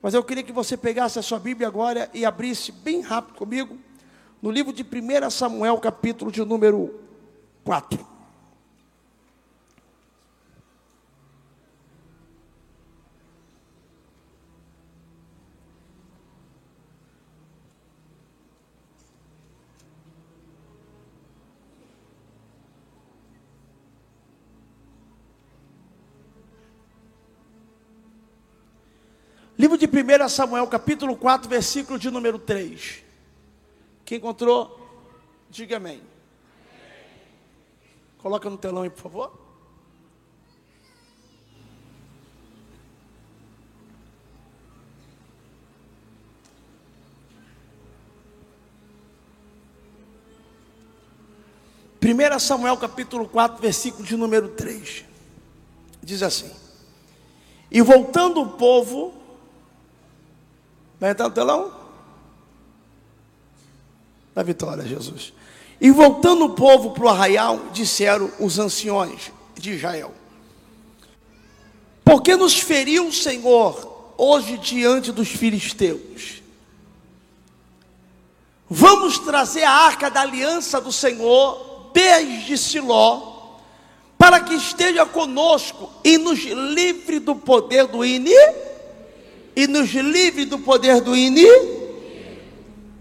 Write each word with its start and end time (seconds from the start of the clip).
Mas 0.00 0.14
eu 0.14 0.22
queria 0.22 0.44
que 0.44 0.52
você 0.52 0.76
pegasse 0.76 1.18
a 1.18 1.22
sua 1.22 1.40
Bíblia 1.40 1.66
agora 1.66 2.08
e 2.14 2.24
abrisse 2.24 2.70
bem 2.70 3.00
rápido 3.00 3.34
comigo 3.36 3.76
no 4.40 4.50
livro 4.50 4.72
de 4.72 4.82
1 4.82 5.30
Samuel, 5.30 5.78
capítulo 5.78 6.30
de 6.30 6.44
número 6.44 6.94
4. 7.64 8.17
Livro 29.68 29.76
de 29.76 29.86
1 29.86 30.28
Samuel, 30.30 30.66
capítulo 30.66 31.14
4, 31.14 31.46
versículo 31.46 31.98
de 31.98 32.10
número 32.10 32.38
3. 32.38 33.04
Quem 34.02 34.16
encontrou, 34.16 34.80
diga 35.50 35.76
amém. 35.76 36.00
Coloca 38.16 38.48
no 38.48 38.56
telão 38.56 38.84
aí, 38.84 38.88
por 38.88 39.02
favor. 39.02 39.38
Primeira 52.00 52.38
Samuel 52.38 52.78
capítulo 52.78 53.28
4, 53.28 53.60
versículo 53.60 54.02
de 54.02 54.16
número 54.16 54.48
3. 54.48 55.04
Diz 56.02 56.22
assim: 56.22 56.50
E 57.70 57.82
voltando 57.82 58.40
o 58.40 58.52
povo 58.52 59.27
Vai 61.00 61.10
entrar 61.10 61.28
no 61.28 61.34
telão? 61.34 61.72
Da 64.34 64.42
vitória, 64.42 64.84
Jesus. 64.84 65.32
E 65.80 65.90
voltando 65.90 66.46
o 66.46 66.50
povo 66.50 66.90
para 66.90 67.04
o 67.04 67.08
arraial, 67.08 67.60
disseram 67.72 68.30
os 68.40 68.58
anciões 68.58 69.30
de 69.54 69.72
Israel: 69.72 70.12
Por 72.04 72.22
que 72.22 72.34
nos 72.36 72.58
feriu 72.58 73.08
o 73.08 73.12
Senhor 73.12 74.12
hoje 74.16 74.58
diante 74.58 75.12
dos 75.12 75.28
filisteus? 75.28 76.42
Vamos 78.68 79.18
trazer 79.20 79.62
a 79.62 79.70
arca 79.70 80.10
da 80.10 80.20
aliança 80.20 80.80
do 80.80 80.92
Senhor 80.92 81.90
desde 81.94 82.58
Siló, 82.58 83.56
para 84.18 84.40
que 84.40 84.54
esteja 84.54 85.06
conosco 85.06 85.90
e 86.04 86.18
nos 86.18 86.40
livre 86.40 87.18
do 87.18 87.36
poder 87.36 87.86
do 87.86 88.04
inimigo 88.04 88.67
e 89.58 89.66
nos 89.66 89.90
livre 89.90 90.44
do 90.44 90.60
poder 90.60 91.00
do 91.00 91.16
ini. 91.16 91.44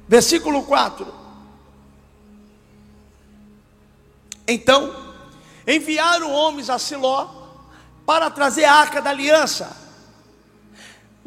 Versículo 0.08 0.64
4. 0.64 1.06
Então, 4.48 4.92
enviaram 5.68 6.32
homens 6.32 6.72
a 6.72 6.80
Siló 6.80 7.28
para 8.08 8.32
trazer 8.32 8.66
a 8.66 8.74
arca 8.74 9.00
da 9.00 9.12
aliança 9.12 9.78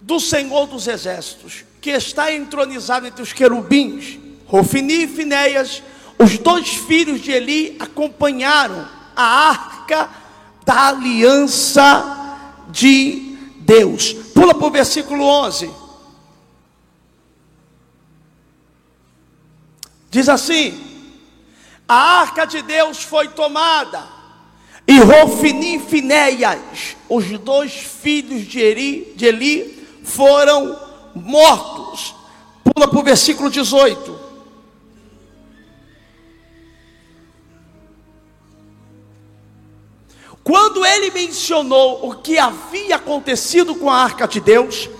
do 0.02 0.18
Senhor 0.18 0.66
dos 0.66 0.88
Exércitos, 0.88 1.64
que 1.80 1.90
está 1.90 2.34
entronizado 2.34 3.06
entre 3.06 3.22
os 3.22 3.32
querubins. 3.32 4.18
Rofini 4.46 5.04
e 5.04 5.06
Finéias, 5.06 5.80
os 6.18 6.38
dois 6.38 6.70
filhos 6.70 7.20
de 7.20 7.30
Eli, 7.30 7.76
acompanharam 7.78 8.84
a 9.14 9.48
arca 9.50 10.10
da 10.64 10.88
aliança 10.88 12.66
de 12.68 13.29
Deus. 13.60 14.12
Pula 14.12 14.54
para 14.54 14.66
o 14.66 14.70
versículo 14.70 15.24
11. 15.24 15.70
Diz 20.10 20.28
assim: 20.28 20.78
A 21.88 22.20
arca 22.20 22.44
de 22.44 22.62
Deus 22.62 23.02
foi 23.02 23.28
tomada, 23.28 24.02
e 24.86 24.98
Rofini 24.98 25.76
e 25.76 25.80
Finéias, 25.80 26.96
os 27.08 27.26
dois 27.38 27.72
filhos 27.72 28.46
de 28.46 28.58
Eli, 28.58 29.12
de 29.14 29.26
Eli, 29.26 29.88
foram 30.02 30.78
mortos. 31.14 32.14
Pula 32.64 32.88
para 32.88 32.98
o 32.98 33.04
versículo 33.04 33.50
18. 33.50 34.19
Quando 40.50 40.84
ele 40.84 41.12
mencionou 41.12 42.08
o 42.08 42.16
que 42.16 42.36
havia 42.36 42.96
acontecido 42.96 43.72
com 43.76 43.88
a 43.88 44.02
arca 44.02 44.26
de 44.26 44.40
Deus, 44.40 44.90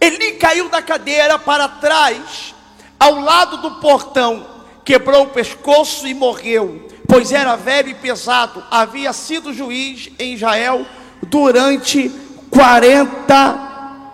ele 0.00 0.34
caiu 0.34 0.68
da 0.68 0.80
cadeira 0.80 1.40
para 1.40 1.66
trás, 1.66 2.54
ao 3.00 3.20
lado 3.20 3.56
do 3.56 3.80
portão, 3.80 4.46
quebrou 4.84 5.24
o 5.24 5.30
pescoço 5.30 6.06
e 6.06 6.14
morreu, 6.14 6.88
pois 7.08 7.32
era 7.32 7.56
velho 7.56 7.88
e 7.88 7.94
pesado, 7.94 8.62
havia 8.70 9.12
sido 9.12 9.52
juiz 9.52 10.08
em 10.20 10.34
Israel 10.34 10.86
durante 11.22 12.08
40 12.48 14.12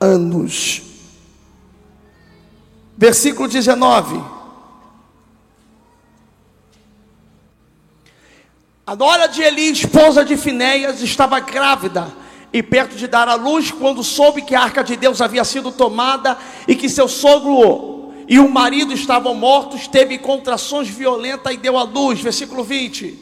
anos. 0.00 0.82
Versículo 2.98 3.46
19. 3.46 4.39
A 8.90 8.96
nora 8.96 9.28
de 9.28 9.40
Eli, 9.40 9.70
esposa 9.70 10.24
de 10.24 10.36
Finéias, 10.36 11.00
estava 11.00 11.38
grávida 11.38 12.12
e 12.52 12.60
perto 12.60 12.96
de 12.96 13.06
dar 13.06 13.28
à 13.28 13.36
luz, 13.36 13.70
quando 13.70 14.02
soube 14.02 14.42
que 14.42 14.52
a 14.52 14.62
arca 14.62 14.82
de 14.82 14.96
Deus 14.96 15.20
havia 15.20 15.44
sido 15.44 15.70
tomada 15.70 16.36
e 16.66 16.74
que 16.74 16.88
seu 16.88 17.06
sogro 17.06 18.12
e 18.26 18.40
o 18.40 18.50
marido 18.50 18.92
estavam 18.92 19.32
mortos, 19.32 19.86
teve 19.86 20.18
contrações 20.18 20.88
violentas 20.88 21.54
e 21.54 21.56
deu 21.56 21.78
à 21.78 21.84
luz. 21.84 22.20
Versículo 22.20 22.64
20. 22.64 23.16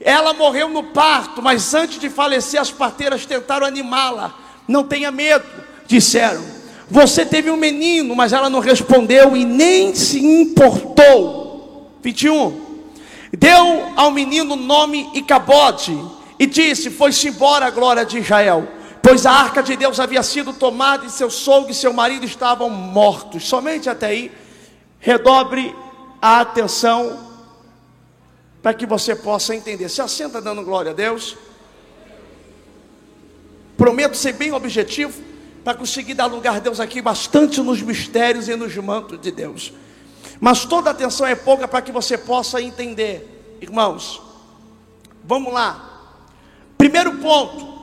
Ela 0.00 0.32
morreu 0.32 0.68
no 0.68 0.82
parto, 0.82 1.40
mas 1.40 1.72
antes 1.72 2.00
de 2.00 2.10
falecer, 2.10 2.60
as 2.60 2.72
parteiras 2.72 3.24
tentaram 3.24 3.68
animá-la. 3.68 4.34
Não 4.66 4.82
tenha 4.82 5.12
medo, 5.12 5.46
disseram. 5.86 6.42
Você 6.90 7.24
teve 7.24 7.52
um 7.52 7.56
menino, 7.56 8.16
mas 8.16 8.32
ela 8.32 8.50
não 8.50 8.58
respondeu 8.58 9.36
e 9.36 9.44
nem 9.44 9.94
se 9.94 10.18
importou. 10.18 11.88
21. 12.02 12.65
Deu 13.32 13.92
ao 13.96 14.10
menino 14.10 14.54
nome 14.56 15.10
Icabode 15.14 15.98
e 16.38 16.46
disse: 16.46 16.90
Foi-se 16.90 17.28
embora 17.28 17.66
a 17.66 17.70
glória 17.70 18.04
de 18.04 18.18
Israel, 18.18 18.68
pois 19.02 19.26
a 19.26 19.32
arca 19.32 19.62
de 19.62 19.76
Deus 19.76 19.98
havia 19.98 20.22
sido 20.22 20.52
tomada 20.52 21.06
e 21.06 21.10
seu 21.10 21.30
sogro 21.30 21.70
e 21.70 21.74
seu 21.74 21.92
marido 21.92 22.24
estavam 22.24 22.70
mortos. 22.70 23.44
Somente 23.48 23.88
até 23.88 24.06
aí, 24.06 24.32
redobre 25.00 25.74
a 26.20 26.40
atenção 26.40 27.26
para 28.62 28.74
que 28.74 28.86
você 28.86 29.14
possa 29.14 29.54
entender. 29.54 29.88
Se 29.88 30.00
assenta 30.00 30.40
dando 30.40 30.62
glória 30.62 30.92
a 30.92 30.94
Deus. 30.94 31.36
Prometo 33.76 34.16
ser 34.16 34.32
bem 34.32 34.52
objetivo 34.52 35.20
para 35.62 35.74
conseguir 35.74 36.14
dar 36.14 36.26
lugar 36.26 36.56
a 36.56 36.58
Deus 36.60 36.80
aqui 36.80 37.02
bastante 37.02 37.60
nos 37.60 37.82
mistérios 37.82 38.48
e 38.48 38.56
nos 38.56 38.74
mantos 38.76 39.20
de 39.20 39.30
Deus. 39.30 39.72
Mas 40.40 40.64
toda 40.64 40.90
atenção 40.90 41.26
é 41.26 41.34
pouca 41.34 41.66
para 41.66 41.82
que 41.82 41.92
você 41.92 42.18
possa 42.18 42.60
entender, 42.60 43.58
irmãos. 43.60 44.20
Vamos 45.24 45.52
lá. 45.52 46.12
Primeiro 46.76 47.16
ponto. 47.18 47.76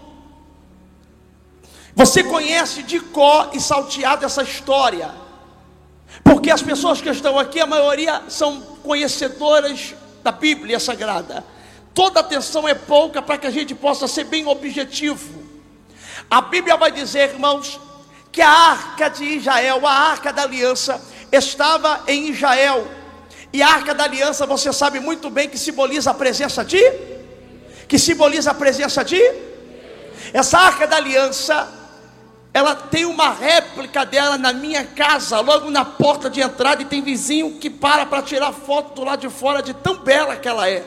Você 1.95 2.23
conhece 2.23 2.83
de 2.83 2.99
có 2.99 3.51
e 3.53 3.59
salteado 3.59 4.25
essa 4.25 4.43
história. 4.43 5.13
Porque 6.23 6.51
as 6.51 6.61
pessoas 6.61 7.01
que 7.01 7.09
estão 7.09 7.37
aqui, 7.37 7.59
a 7.59 7.67
maioria 7.67 8.23
são 8.29 8.61
conhecedoras 8.83 9.95
da 10.23 10.31
Bíblia 10.31 10.79
Sagrada. 10.79 11.43
Toda 11.93 12.19
atenção 12.19 12.67
é 12.67 12.73
pouca 12.73 13.21
para 13.21 13.37
que 13.37 13.47
a 13.47 13.51
gente 13.51 13.75
possa 13.75 14.07
ser 14.07 14.25
bem 14.25 14.47
objetivo. 14.47 15.43
A 16.29 16.41
Bíblia 16.41 16.77
vai 16.77 16.91
dizer, 16.91 17.31
irmãos, 17.31 17.79
que 18.31 18.41
a 18.41 18.49
arca 18.49 19.09
de 19.09 19.23
Israel, 19.25 19.85
a 19.85 19.91
arca 19.91 20.33
da 20.33 20.43
aliança, 20.43 20.99
estava 21.33 22.03
em 22.07 22.29
Israel. 22.29 22.87
E 23.51 23.61
a 23.61 23.67
arca 23.67 23.93
da 23.93 24.05
aliança, 24.05 24.45
você 24.45 24.71
sabe 24.71 24.99
muito 24.99 25.29
bem 25.29 25.49
que 25.49 25.57
simboliza 25.57 26.11
a 26.11 26.13
presença 26.13 26.63
de 26.63 26.81
que 27.87 27.99
simboliza 27.99 28.51
a 28.51 28.53
presença 28.53 29.03
de 29.03 29.21
essa 30.33 30.57
arca 30.57 30.87
da 30.87 30.95
aliança, 30.95 31.71
ela 32.51 32.75
tem 32.75 33.05
uma 33.05 33.31
réplica 33.31 34.03
dela 34.03 34.37
na 34.37 34.51
minha 34.51 34.83
casa, 34.83 35.39
logo 35.39 35.69
na 35.69 35.85
porta 35.85 36.29
de 36.29 36.41
entrada, 36.41 36.81
e 36.81 36.85
tem 36.85 37.03
vizinho 37.03 37.59
que 37.59 37.69
para 37.69 38.05
para 38.05 38.23
tirar 38.23 38.51
foto 38.51 38.95
do 38.95 39.03
lado 39.03 39.19
de 39.19 39.29
fora 39.29 39.61
de 39.61 39.73
tão 39.73 39.97
bela 39.97 40.35
que 40.35 40.47
ela 40.47 40.67
é. 40.67 40.83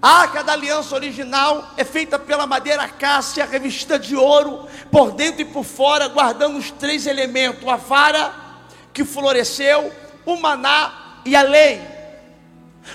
A 0.00 0.22
arca 0.22 0.42
da 0.42 0.54
aliança 0.54 0.94
original 0.96 1.70
é 1.76 1.84
feita 1.84 2.18
pela 2.18 2.46
madeira 2.48 2.88
cássia, 2.88 3.44
revestida 3.44 3.96
de 3.96 4.16
ouro, 4.16 4.66
por 4.90 5.12
dentro 5.12 5.42
e 5.42 5.44
por 5.44 5.62
fora, 5.62 6.08
guardando 6.08 6.58
os 6.58 6.72
três 6.72 7.06
elementos: 7.06 7.68
a 7.68 7.76
vara, 7.76 8.32
que 8.92 9.04
floresceu, 9.04 9.92
o 10.24 10.36
maná 10.36 11.20
e 11.24 11.34
a 11.34 11.42
lei. 11.42 11.80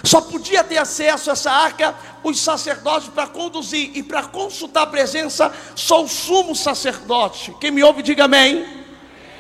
Só 0.04 0.22
podia 0.22 0.64
ter 0.64 0.78
acesso 0.78 1.30
a 1.30 1.34
essa 1.34 1.52
arca 1.52 1.96
os 2.24 2.40
sacerdotes 2.40 3.10
para 3.10 3.28
conduzir 3.28 3.92
e 3.96 4.04
para 4.04 4.24
consultar 4.24 4.84
a 4.84 4.88
presença, 4.88 5.52
só 5.76 6.04
o 6.04 6.08
sumo 6.08 6.56
sacerdote. 6.56 7.56
Quem 7.60 7.72
me 7.72 7.84
ouve, 7.84 8.04
diga 8.04 8.26
amém. 8.26 8.66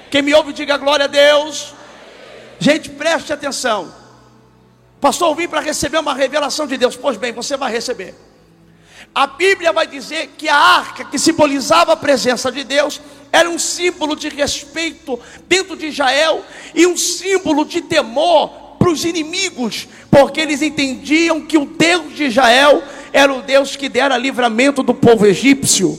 Quem 0.09 0.21
me 0.21 0.33
ouve, 0.33 0.53
diga 0.53 0.77
glória 0.77 1.05
a 1.05 1.07
Deus. 1.07 1.73
Gente, 2.59 2.89
preste 2.89 3.33
atenção. 3.33 3.93
Pastor, 5.01 5.29
eu 5.29 5.35
vim 5.35 5.47
para 5.47 5.59
receber 5.59 5.99
uma 5.99 6.13
revelação 6.13 6.65
de 6.65 6.77
Deus. 6.77 6.95
Pois 6.95 7.17
bem, 7.17 7.33
você 7.33 7.57
vai 7.57 7.71
receber. 7.71 8.15
A 9.13 9.27
Bíblia 9.27 9.73
vai 9.73 9.85
dizer 9.85 10.27
que 10.37 10.47
a 10.47 10.55
arca 10.55 11.05
que 11.05 11.19
simbolizava 11.19 11.93
a 11.93 11.97
presença 11.97 12.51
de 12.51 12.63
Deus 12.63 13.01
era 13.31 13.49
um 13.49 13.59
símbolo 13.59 14.15
de 14.15 14.29
respeito 14.29 15.19
dentro 15.47 15.75
de 15.75 15.87
Israel 15.87 16.43
e 16.73 16.85
um 16.87 16.97
símbolo 16.97 17.65
de 17.65 17.81
temor 17.81 18.49
para 18.77 18.89
os 18.89 19.03
inimigos, 19.03 19.87
porque 20.09 20.39
eles 20.39 20.61
entendiam 20.61 21.41
que 21.41 21.57
o 21.57 21.65
Deus 21.65 22.15
de 22.15 22.25
Israel 22.25 22.83
era 23.11 23.33
o 23.33 23.41
Deus 23.41 23.75
que 23.75 23.89
dera 23.89 24.17
livramento 24.17 24.83
do 24.83 24.93
povo 24.93 25.25
egípcio. 25.25 25.97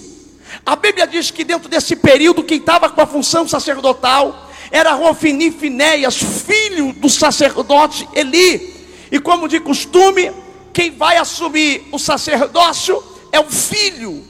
A 0.64 0.76
Bíblia 0.76 1.06
diz 1.06 1.30
que 1.30 1.44
dentro 1.44 1.68
desse 1.68 1.96
período, 1.96 2.42
quem 2.42 2.58
estava 2.58 2.88
com 2.88 3.00
a 3.00 3.06
função 3.06 3.46
sacerdotal 3.46 4.48
era 4.70 4.92
Rofini 4.92 5.50
Finéias, 5.50 6.16
filho 6.16 6.92
do 6.92 7.08
sacerdote 7.08 8.08
Eli. 8.14 8.76
E 9.10 9.18
como 9.18 9.48
de 9.48 9.60
costume, 9.60 10.30
quem 10.72 10.90
vai 10.90 11.16
assumir 11.16 11.88
o 11.90 11.98
sacerdócio 11.98 13.02
é 13.32 13.40
o 13.40 13.44
filho. 13.44 14.24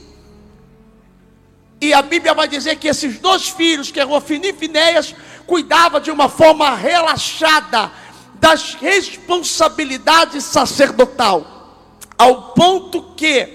E 1.81 1.93
a 1.93 2.01
Bíblia 2.01 2.33
vai 2.33 2.47
dizer 2.47 2.75
que 2.75 2.87
esses 2.87 3.19
dois 3.19 3.47
filhos, 3.49 3.91
que 3.91 3.99
é 3.99 4.03
Rofini 4.03 4.49
e 4.49 4.53
Finéias, 4.53 5.15
cuidava 5.47 6.01
de 6.01 6.11
uma 6.11 6.27
forma 6.27 6.75
relaxada 6.75 7.91
das 8.35 8.73
responsabilidades 8.75 10.43
sacerdotal, 10.43 11.95
ao 12.17 12.53
ponto 12.53 13.13
que 13.15 13.53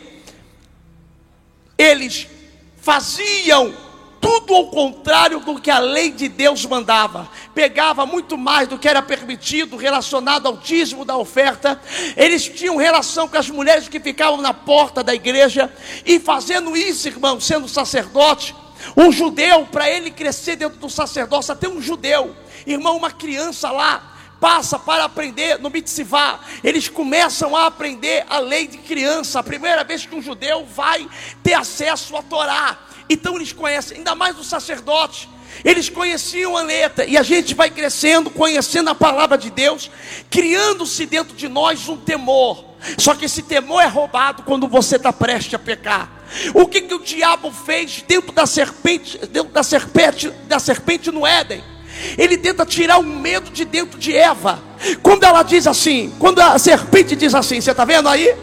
eles 1.77 2.27
faziam 2.81 3.75
tudo 4.25 4.55
ao 4.55 4.69
contrário 4.69 5.39
do 5.41 5.61
que 5.61 5.71
a 5.71 5.79
lei 5.79 6.11
de 6.11 6.31
Deus 6.31 6.65
mandava. 6.65 7.29
Pegava 7.55 8.07
muito 8.07 8.39
mais 8.39 8.67
do 8.67 8.79
que 8.79 8.89
era 8.89 9.03
permitido 9.03 9.77
relacionado 9.77 10.47
ao 10.47 10.57
dízimo 10.57 11.05
da 11.05 11.15
oferta. 11.15 11.79
Eles 12.17 12.49
tinham 12.49 12.79
relação 12.79 13.29
com 13.29 13.37
as 13.37 13.51
mulheres 13.51 13.87
que 13.87 14.01
ficavam 14.01 14.41
na 14.41 14.55
porta 14.55 15.05
da 15.05 15.15
igreja. 15.15 15.71
E 16.07 16.19
fazendo 16.19 16.75
isso, 16.75 17.07
irmão, 17.07 17.39
sendo 17.39 17.69
sacerdote, 17.69 18.57
um 18.97 19.13
judeu, 19.13 19.67
para 19.67 19.91
ele 19.91 20.11
crescer 20.11 20.57
dentro 20.57 20.79
do 20.79 20.89
sacerdócio, 20.89 21.53
até 21.53 21.69
um 21.69 21.83
judeu, 21.83 22.35
irmão, 22.67 22.97
uma 22.97 23.11
criança 23.11 23.71
lá, 23.71 24.15
passa 24.41 24.79
para 24.79 25.05
aprender 25.05 25.59
no 25.59 25.69
mitzvah. 25.69 26.41
Eles 26.63 26.89
começam 26.89 27.55
a 27.55 27.67
aprender 27.67 28.25
a 28.31 28.39
lei 28.39 28.67
de 28.67 28.79
criança. 28.79 29.41
A 29.41 29.43
primeira 29.43 29.85
vez 29.85 30.07
que 30.07 30.15
um 30.15 30.23
judeu 30.23 30.65
vai 30.65 31.07
ter 31.43 31.53
acesso 31.53 32.17
à 32.17 32.23
Torá. 32.23 32.79
Então 33.09 33.37
eles 33.37 33.53
conhecem, 33.53 33.99
ainda 33.99 34.15
mais 34.15 34.39
os 34.39 34.47
sacerdotes. 34.47 35.29
Eles 35.65 35.89
conheciam 35.89 36.57
a 36.57 36.63
letra, 36.63 37.05
e 37.05 37.17
a 37.17 37.23
gente 37.23 37.55
vai 37.55 37.71
crescendo, 37.71 38.29
conhecendo 38.31 38.91
a 38.91 38.95
palavra 38.95 39.39
de 39.39 39.51
Deus, 39.51 39.91
criando-se 40.29 41.07
dentro 41.07 41.37
de 41.37 41.49
nós 41.49 41.89
um 41.89 41.97
temor. 41.97 42.65
Só 42.99 43.15
que 43.15 43.27
esse 43.27 43.43
temor 43.43 43.81
é 43.81 43.87
roubado 43.87 44.43
quando 44.43 44.67
você 44.67 44.97
está 44.97 45.13
prestes 45.13 45.55
a 45.55 45.59
pecar. 45.59 46.11
O 46.53 46.67
que, 46.67 46.81
que 46.81 46.95
o 46.95 46.99
diabo 46.99 47.53
fez 47.53 48.03
dentro 48.07 48.33
da 48.33 48.47
serpente, 48.47 49.19
dentro 49.27 49.53
da 49.53 49.63
serpente, 49.63 50.31
da 50.49 50.59
serpente 50.59 51.11
no 51.13 51.27
Éden? 51.27 51.63
Ele 52.19 52.37
tenta 52.37 52.67
tirar 52.67 52.99
o 52.99 53.05
medo 53.05 53.51
de 53.51 53.65
dentro 53.65 53.99
de 53.99 54.17
Eva. 54.17 54.59
Quando 55.03 55.23
ela 55.23 55.43
diz 55.43 55.67
assim, 55.67 56.13
quando 56.19 56.41
a 56.41 56.59
serpente 56.59 57.15
diz 57.15 57.35
assim, 57.35 57.61
você 57.61 57.71
está 57.71 57.85
vendo 57.85 58.09
aí? 58.09 58.35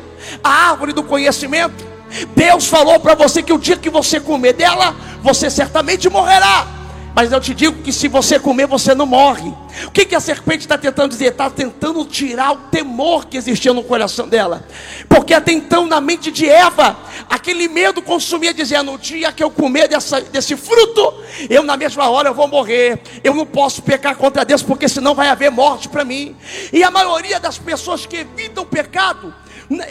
A 0.42 0.69
árvore 0.69 0.94
do 0.94 1.04
conhecimento 1.04 1.91
Deus 2.36 2.68
falou 2.68 3.00
para 3.00 3.16
você 3.16 3.42
que 3.42 3.54
o 3.54 3.58
dia 3.58 3.78
que 3.78 3.90
você 3.90 4.19
comer 4.19 4.54
dela, 4.54 4.96
você 5.22 5.50
certamente 5.50 6.10
morrerá. 6.10 6.81
Mas 7.13 7.31
eu 7.31 7.42
te 7.42 7.54
digo 7.54 7.81
que 7.81 7.92
se 7.92 8.08
você 8.08 8.40
comer, 8.40 8.66
você 8.68 8.96
não 8.96 9.06
morre. 9.06 9.54
O 9.86 9.92
que, 9.92 10.06
que 10.06 10.16
a 10.16 10.19
serpente 10.19 10.60
está 10.60 10.78
tentando 10.78 11.10
dizer? 11.10 11.31
Está 11.31 11.50
tentando 11.50 12.06
tirar 12.06 12.54
o 12.54 12.58
temor 12.69 13.25
que 13.25 13.38
existia 13.38 13.74
no 13.74 13.84
coração 13.84 14.28
dela. 14.28 14.66
Porque 15.10 15.34
até 15.34 15.52
então, 15.52 15.86
na 15.86 16.00
mente 16.00 16.31
de 16.31 16.48
Eva, 16.48 16.98
aquele 17.30 17.68
medo 17.68 18.02
consumia, 18.02 18.54
dizendo: 18.54 18.94
no 18.94 18.98
dia 18.98 19.31
que 19.31 19.44
eu 19.44 19.52
comer 19.52 19.90
dessa, 19.90 20.22
desse 20.22 20.56
fruto, 20.56 21.13
eu 21.50 21.63
na 21.63 21.75
mesma 21.75 22.10
hora 22.10 22.30
eu 22.30 22.34
vou 22.34 22.48
morrer. 22.48 23.02
Eu 23.24 23.34
não 23.34 23.46
posso 23.46 23.81
pecar 23.81 24.16
contra 24.16 24.46
Deus, 24.46 24.63
porque 24.63 24.88
senão 24.88 25.13
vai 25.13 25.28
haver 25.28 25.52
morte 25.52 25.90
para 25.90 26.06
mim. 26.06 26.36
E 26.72 26.81
a 26.81 26.90
maioria 26.90 27.42
das 27.42 27.58
pessoas 27.58 28.06
que 28.06 28.18
evitam 28.18 28.63
o 28.63 28.68
pecado, 28.68 29.34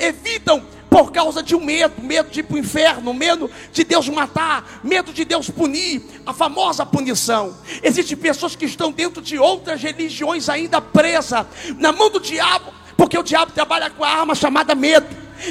evitam 0.00 0.62
por 0.90 1.12
causa 1.12 1.40
de 1.40 1.54
um 1.54 1.64
medo, 1.64 2.02
medo 2.02 2.28
de 2.30 2.40
ir 2.40 2.42
para 2.42 2.56
o 2.56 2.58
inferno, 2.58 3.14
medo 3.14 3.48
de 3.72 3.84
Deus 3.84 4.08
matar, 4.08 4.80
medo 4.82 5.12
de 5.12 5.24
Deus 5.24 5.48
punir, 5.48 6.02
a 6.26 6.32
famosa 6.32 6.84
punição. 6.84 7.56
Existem 7.80 8.16
pessoas 8.16 8.56
que 8.56 8.64
estão 8.64 8.90
dentro 8.90 9.22
de 9.22 9.38
outras 9.38 9.80
religiões 9.80 10.48
ainda 10.48 10.80
presas 10.80 11.46
na 11.78 11.92
mão 11.92 12.10
do 12.10 12.18
diabo, 12.18 12.74
porque 12.96 13.16
o 13.16 13.22
diabo 13.22 13.52
trabalha 13.52 13.88
com 13.88 14.02
a 14.02 14.08
arma 14.08 14.34
chamada 14.34 14.74
medo. 14.74 15.06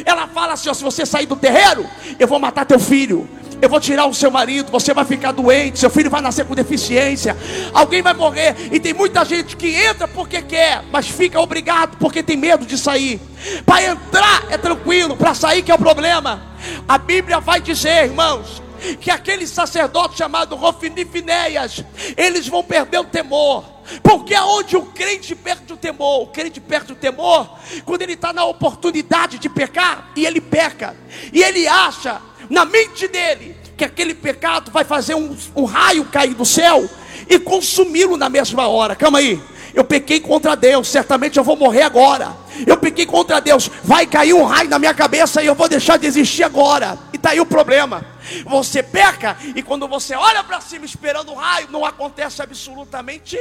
Ela 0.05 0.27
fala 0.27 0.53
assim: 0.53 0.69
ó, 0.69 0.73
se 0.73 0.83
você 0.83 1.05
sair 1.05 1.25
do 1.25 1.37
terreiro, 1.37 1.89
eu 2.19 2.27
vou 2.27 2.37
matar 2.37 2.65
teu 2.65 2.79
filho. 2.79 3.27
Eu 3.61 3.67
vou 3.67 3.79
tirar 3.79 4.05
o 4.05 4.13
seu 4.13 4.31
marido, 4.31 4.71
você 4.71 4.93
vai 4.93 5.03
ficar 5.03 5.31
doente, 5.33 5.79
seu 5.79 5.89
filho 5.89 6.09
vai 6.09 6.21
nascer 6.21 6.45
com 6.45 6.55
deficiência, 6.55 7.35
alguém 7.73 8.01
vai 8.01 8.13
morrer. 8.13 8.55
E 8.71 8.79
tem 8.79 8.93
muita 8.93 9.25
gente 9.25 9.57
que 9.57 9.75
entra 9.75 10.07
porque 10.07 10.41
quer, 10.41 10.83
mas 10.91 11.09
fica 11.09 11.39
obrigado 11.39 11.97
porque 11.97 12.23
tem 12.23 12.37
medo 12.37 12.65
de 12.65 12.77
sair. 12.77 13.19
Para 13.65 13.83
entrar 13.83 14.45
é 14.49 14.57
tranquilo, 14.57 15.17
para 15.17 15.33
sair 15.33 15.61
que 15.61 15.71
é 15.71 15.75
o 15.75 15.79
problema. 15.79 16.41
A 16.87 16.97
Bíblia 16.97 17.39
vai 17.39 17.59
dizer, 17.59 18.05
irmãos, 18.05 18.61
que 19.01 19.11
aquele 19.11 19.45
sacerdote 19.45 20.17
chamado 20.17 20.55
Rofini 20.55 21.03
Finéias, 21.03 21.83
eles 22.15 22.47
vão 22.47 22.63
perder 22.63 22.99
o 22.99 23.05
temor. 23.05 23.65
Porque 24.03 24.35
aonde 24.35 24.77
o 24.77 24.83
crente 24.83 25.35
perde 25.35 25.73
o 25.73 25.77
temor, 25.77 26.23
o 26.23 26.27
crente 26.27 26.61
perde 26.61 26.93
o 26.93 26.95
temor 26.95 27.57
quando 27.85 28.03
ele 28.03 28.13
está 28.13 28.31
na 28.31 28.45
oportunidade 28.45 29.39
de 29.39 29.49
pecar 29.49 30.11
e 30.15 30.25
ele 30.25 30.39
peca, 30.39 30.95
e 31.33 31.41
ele 31.41 31.67
acha 31.67 32.21
na 32.49 32.65
mente 32.65 33.07
dele 33.07 33.55
que 33.77 33.85
aquele 33.85 34.13
pecado 34.13 34.71
vai 34.71 34.83
fazer 34.83 35.15
um, 35.15 35.37
um 35.55 35.63
raio 35.63 36.03
cair 36.05 36.33
do 36.33 36.45
céu 36.45 36.89
e 37.29 37.39
consumi-lo 37.39 38.17
na 38.17 38.27
mesma 38.27 38.67
hora. 38.67 38.95
Calma 38.95 39.19
aí. 39.19 39.41
Eu 39.73 39.83
pequei 39.83 40.19
contra 40.19 40.55
Deus, 40.55 40.87
certamente 40.87 41.37
eu 41.37 41.43
vou 41.43 41.55
morrer 41.55 41.83
agora. 41.83 42.35
Eu 42.65 42.75
pequei 42.75 43.05
contra 43.05 43.39
Deus, 43.39 43.69
vai 43.83 44.05
cair 44.05 44.33
um 44.33 44.43
raio 44.43 44.69
na 44.69 44.79
minha 44.79 44.93
cabeça 44.93 45.41
e 45.41 45.45
eu 45.45 45.55
vou 45.55 45.69
deixar 45.69 45.97
de 45.97 46.07
existir 46.07 46.43
agora. 46.43 46.97
E 47.13 47.15
está 47.15 47.29
aí 47.29 47.39
o 47.39 47.45
problema. 47.45 48.05
Você 48.45 48.83
peca 48.83 49.37
e 49.55 49.61
quando 49.61 49.87
você 49.87 50.15
olha 50.15 50.43
para 50.43 50.59
cima 50.59 50.85
esperando 50.85 51.31
o 51.31 51.35
raio, 51.35 51.69
não 51.71 51.85
acontece 51.85 52.41
absolutamente. 52.41 53.39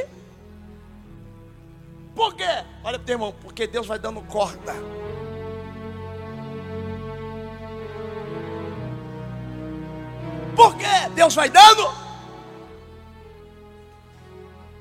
Por 2.15 2.35
quê? 2.35 2.65
Olha 2.85 2.99
para 2.99 3.13
irmão, 3.13 3.35
porque 3.43 3.67
Deus 3.67 3.87
vai 3.87 3.99
dando 3.99 4.21
corda. 4.23 4.75
Por 10.59 10.75
quê? 10.75 11.09
Deus 11.15 11.37
vai 11.37 11.49
dando. 11.49 11.89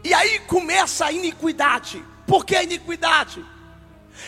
E 0.03 0.11
aí 0.11 0.39
começa 0.39 1.05
a 1.05 1.11
iniquidade. 1.11 2.03
Por 2.25 2.43
que 2.43 2.55
a 2.55 2.63
iniquidade? 2.63 3.45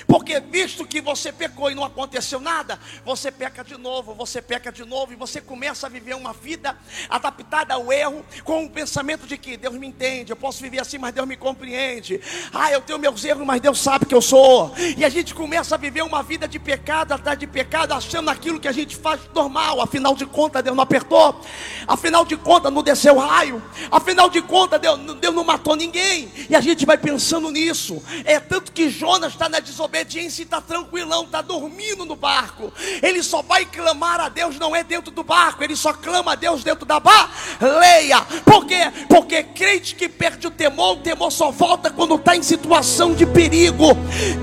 Porque 0.07 0.39
visto 0.39 0.85
que 0.85 1.01
você 1.01 1.31
pecou 1.31 1.71
e 1.71 1.75
não 1.75 1.83
aconteceu 1.83 2.39
nada, 2.39 2.79
você 3.05 3.31
peca 3.31 3.63
de 3.63 3.77
novo, 3.77 4.13
você 4.13 4.41
peca 4.41 4.71
de 4.71 4.85
novo 4.85 5.13
e 5.13 5.15
você 5.15 5.41
começa 5.41 5.87
a 5.87 5.89
viver 5.89 6.15
uma 6.15 6.33
vida 6.33 6.77
adaptada 7.09 7.73
ao 7.73 7.91
erro, 7.91 8.25
com 8.43 8.65
o 8.65 8.69
pensamento 8.69 9.25
de 9.27 9.37
que 9.37 9.57
Deus 9.57 9.75
me 9.75 9.87
entende, 9.87 10.31
eu 10.31 10.35
posso 10.35 10.61
viver 10.61 10.79
assim, 10.79 10.97
mas 10.97 11.13
Deus 11.13 11.27
me 11.27 11.37
compreende. 11.37 12.19
Ah, 12.53 12.71
eu 12.71 12.81
tenho 12.81 12.99
meus 12.99 13.23
erros, 13.23 13.45
mas 13.45 13.61
Deus 13.61 13.79
sabe 13.79 14.05
que 14.05 14.15
eu 14.15 14.21
sou. 14.21 14.73
E 14.97 15.03
a 15.03 15.09
gente 15.09 15.33
começa 15.33 15.75
a 15.75 15.77
viver 15.77 16.01
uma 16.01 16.23
vida 16.23 16.47
de 16.47 16.59
pecado 16.59 17.13
atrás 17.13 17.37
de 17.37 17.47
pecado, 17.47 17.93
achando 17.93 18.29
aquilo 18.29 18.59
que 18.59 18.67
a 18.67 18.71
gente 18.71 18.95
faz 18.95 19.21
normal. 19.33 19.81
Afinal 19.81 20.15
de 20.15 20.25
contas, 20.25 20.63
Deus 20.63 20.75
não 20.75 20.83
apertou. 20.83 21.39
Afinal 21.87 22.25
de 22.25 22.37
contas, 22.37 22.71
não 22.71 22.83
desceu 22.83 23.17
raio. 23.17 23.61
Afinal 23.91 24.29
de 24.29 24.41
contas, 24.41 24.79
Deus, 24.79 24.99
Deus 25.15 25.35
não 25.35 25.43
matou 25.43 25.75
ninguém. 25.75 26.31
E 26.49 26.55
a 26.55 26.61
gente 26.61 26.85
vai 26.85 26.97
pensando 26.97 27.49
nisso. 27.51 28.01
É 28.25 28.39
tanto 28.39 28.71
que 28.71 28.89
Jonas 28.89 29.33
está 29.33 29.49
na 29.49 29.59
desobediência 29.79 30.41
e 30.41 30.45
está 30.45 30.59
tranquilão, 30.59 31.23
está 31.23 31.41
dormindo 31.41 32.03
no 32.03 32.15
barco. 32.15 32.71
Ele 33.01 33.23
só 33.23 33.41
vai 33.41 33.65
clamar 33.65 34.19
a 34.19 34.27
Deus, 34.27 34.59
não 34.59 34.75
é 34.75 34.83
dentro 34.83 35.09
do 35.09 35.23
barco, 35.23 35.63
ele 35.63 35.75
só 35.75 35.93
clama 35.93 36.33
a 36.33 36.35
Deus 36.35 36.63
dentro 36.63 36.85
da 36.85 36.99
baleia. 36.99 38.21
Por 38.43 38.65
quê? 38.65 38.91
Porque 39.07 39.41
crente 39.41 39.95
que 39.95 40.09
perde 40.09 40.47
o 40.47 40.51
temor, 40.51 40.93
o 40.93 40.97
temor 40.97 41.31
só 41.31 41.49
volta 41.49 41.89
quando 41.89 42.15
está 42.15 42.35
em 42.35 42.43
situação 42.43 43.13
de 43.13 43.25
perigo. 43.25 43.95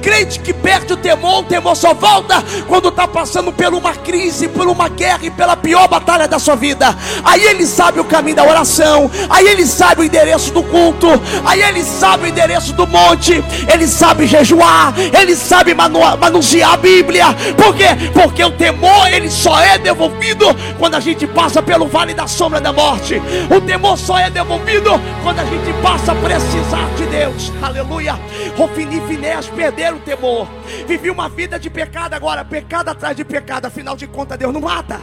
Crente 0.02 0.40
que 0.40 0.54
perde 0.54 0.94
o 0.94 0.96
temor, 0.96 1.40
o 1.40 1.44
temor 1.44 1.76
só 1.76 1.92
volta 1.92 2.42
quando 2.66 2.88
está 2.88 3.06
passando 3.06 3.52
por 3.52 3.74
uma 3.74 3.94
crise, 3.94 4.48
por 4.48 4.66
uma 4.66 4.88
guerra 4.88 5.26
e 5.26 5.30
pela 5.30 5.56
pior 5.56 5.86
batalha 5.86 6.26
da 6.26 6.38
sua 6.38 6.56
vida. 6.56 6.96
Aí 7.24 7.44
ele 7.44 7.66
sabe 7.66 8.00
o 8.00 8.04
caminho 8.04 8.36
da 8.36 8.44
oração, 8.44 9.10
aí 9.28 9.46
ele 9.46 9.66
sabe 9.66 10.00
o 10.00 10.04
endereço 10.04 10.50
do 10.52 10.62
culto, 10.62 11.08
aí 11.44 11.62
ele 11.62 11.82
sabe 11.84 12.24
o 12.24 12.26
endereço 12.26 12.72
do 12.72 12.86
monte, 12.86 13.44
ele 13.72 13.86
sabe 13.86 14.26
jejuar, 14.26 14.94
ele 14.98 15.25
ele 15.26 15.34
sabe 15.34 15.74
manusear 15.74 16.74
a 16.74 16.76
Bíblia. 16.76 17.26
Por 17.56 17.74
quê? 17.74 17.88
Porque 18.12 18.44
o 18.44 18.52
temor 18.52 19.12
ele 19.12 19.28
só 19.28 19.60
é 19.60 19.76
devolvido 19.76 20.46
quando 20.78 20.94
a 20.94 21.00
gente 21.00 21.26
passa 21.26 21.60
pelo 21.60 21.86
vale 21.86 22.14
da 22.14 22.28
sombra 22.28 22.60
da 22.60 22.72
morte. 22.72 23.20
O 23.54 23.60
temor 23.60 23.98
só 23.98 24.18
é 24.18 24.30
devolvido 24.30 24.90
quando 25.22 25.40
a 25.40 25.44
gente 25.44 25.72
passa 25.82 26.12
a 26.12 26.14
precisar 26.14 26.88
de 26.96 27.06
Deus. 27.06 27.52
Aleluia. 27.60 28.18
Rofini 28.56 28.98
e 28.98 29.08
Finéas 29.08 29.48
perderam 29.48 29.96
o 29.96 30.00
temor. 30.00 30.48
Vivi 30.86 31.10
uma 31.10 31.28
vida 31.28 31.58
de 31.58 31.68
pecado 31.68 32.14
agora, 32.14 32.44
pecado 32.44 32.88
atrás 32.88 33.16
de 33.16 33.24
pecado. 33.24 33.66
Afinal 33.66 33.96
de 33.96 34.06
contas, 34.06 34.38
Deus 34.38 34.52
não 34.52 34.60
mata. 34.60 35.00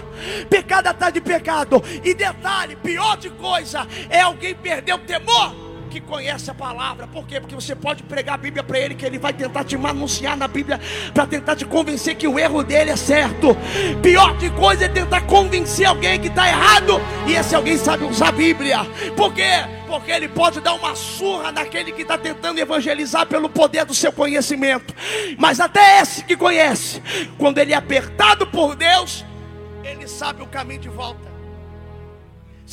Pecado 0.49 0.87
atrás 0.87 1.13
de 1.13 1.19
pecado. 1.19 1.83
E 2.03 2.13
detalhe, 2.13 2.77
pior 2.77 3.17
de 3.17 3.29
coisa 3.29 3.85
é 4.09 4.21
alguém 4.21 4.55
perder 4.55 4.93
o 4.93 4.99
temor 4.99 5.62
que 5.93 6.01
conhece 6.01 6.49
a 6.49 6.55
palavra. 6.55 7.05
Por 7.05 7.27
quê? 7.27 7.39
Porque 7.39 7.53
você 7.53 7.75
pode 7.75 8.01
pregar 8.01 8.33
a 8.33 8.37
Bíblia 8.37 8.63
para 8.63 8.79
ele, 8.79 8.95
que 8.95 9.05
ele 9.05 9.19
vai 9.19 9.31
tentar 9.31 9.63
te 9.63 9.77
manunciar 9.77 10.35
na 10.35 10.47
Bíblia, 10.47 10.81
para 11.13 11.27
tentar 11.27 11.55
te 11.55 11.65
convencer 11.65 12.15
que 12.15 12.27
o 12.27 12.39
erro 12.39 12.63
dele 12.63 12.89
é 12.89 12.95
certo. 12.95 13.55
Pior 14.01 14.35
de 14.37 14.49
coisa 14.49 14.85
é 14.85 14.87
tentar 14.87 15.21
convencer 15.21 15.85
alguém 15.85 16.19
que 16.19 16.29
está 16.29 16.47
errado, 16.47 16.99
e 17.27 17.33
esse 17.33 17.55
alguém 17.55 17.77
sabe 17.77 18.05
usar 18.05 18.29
a 18.29 18.31
Bíblia. 18.31 18.79
Por 19.15 19.31
quê? 19.35 19.51
Porque 19.87 20.11
ele 20.11 20.27
pode 20.27 20.59
dar 20.61 20.73
uma 20.73 20.95
surra 20.95 21.51
naquele 21.51 21.91
que 21.91 22.01
está 22.01 22.17
tentando 22.17 22.57
evangelizar 22.57 23.27
pelo 23.27 23.47
poder 23.47 23.85
do 23.85 23.93
seu 23.93 24.11
conhecimento. 24.11 24.95
Mas 25.37 25.59
até 25.59 26.01
esse 26.01 26.23
que 26.23 26.35
conhece, 26.35 27.03
quando 27.37 27.59
ele 27.59 27.71
é 27.71 27.75
apertado 27.75 28.47
por 28.47 28.75
Deus, 28.75 29.23
ele 29.83 30.07
sabe 30.07 30.41
o 30.41 30.47
caminho 30.47 30.81
de 30.81 30.89
volta. 30.89 31.32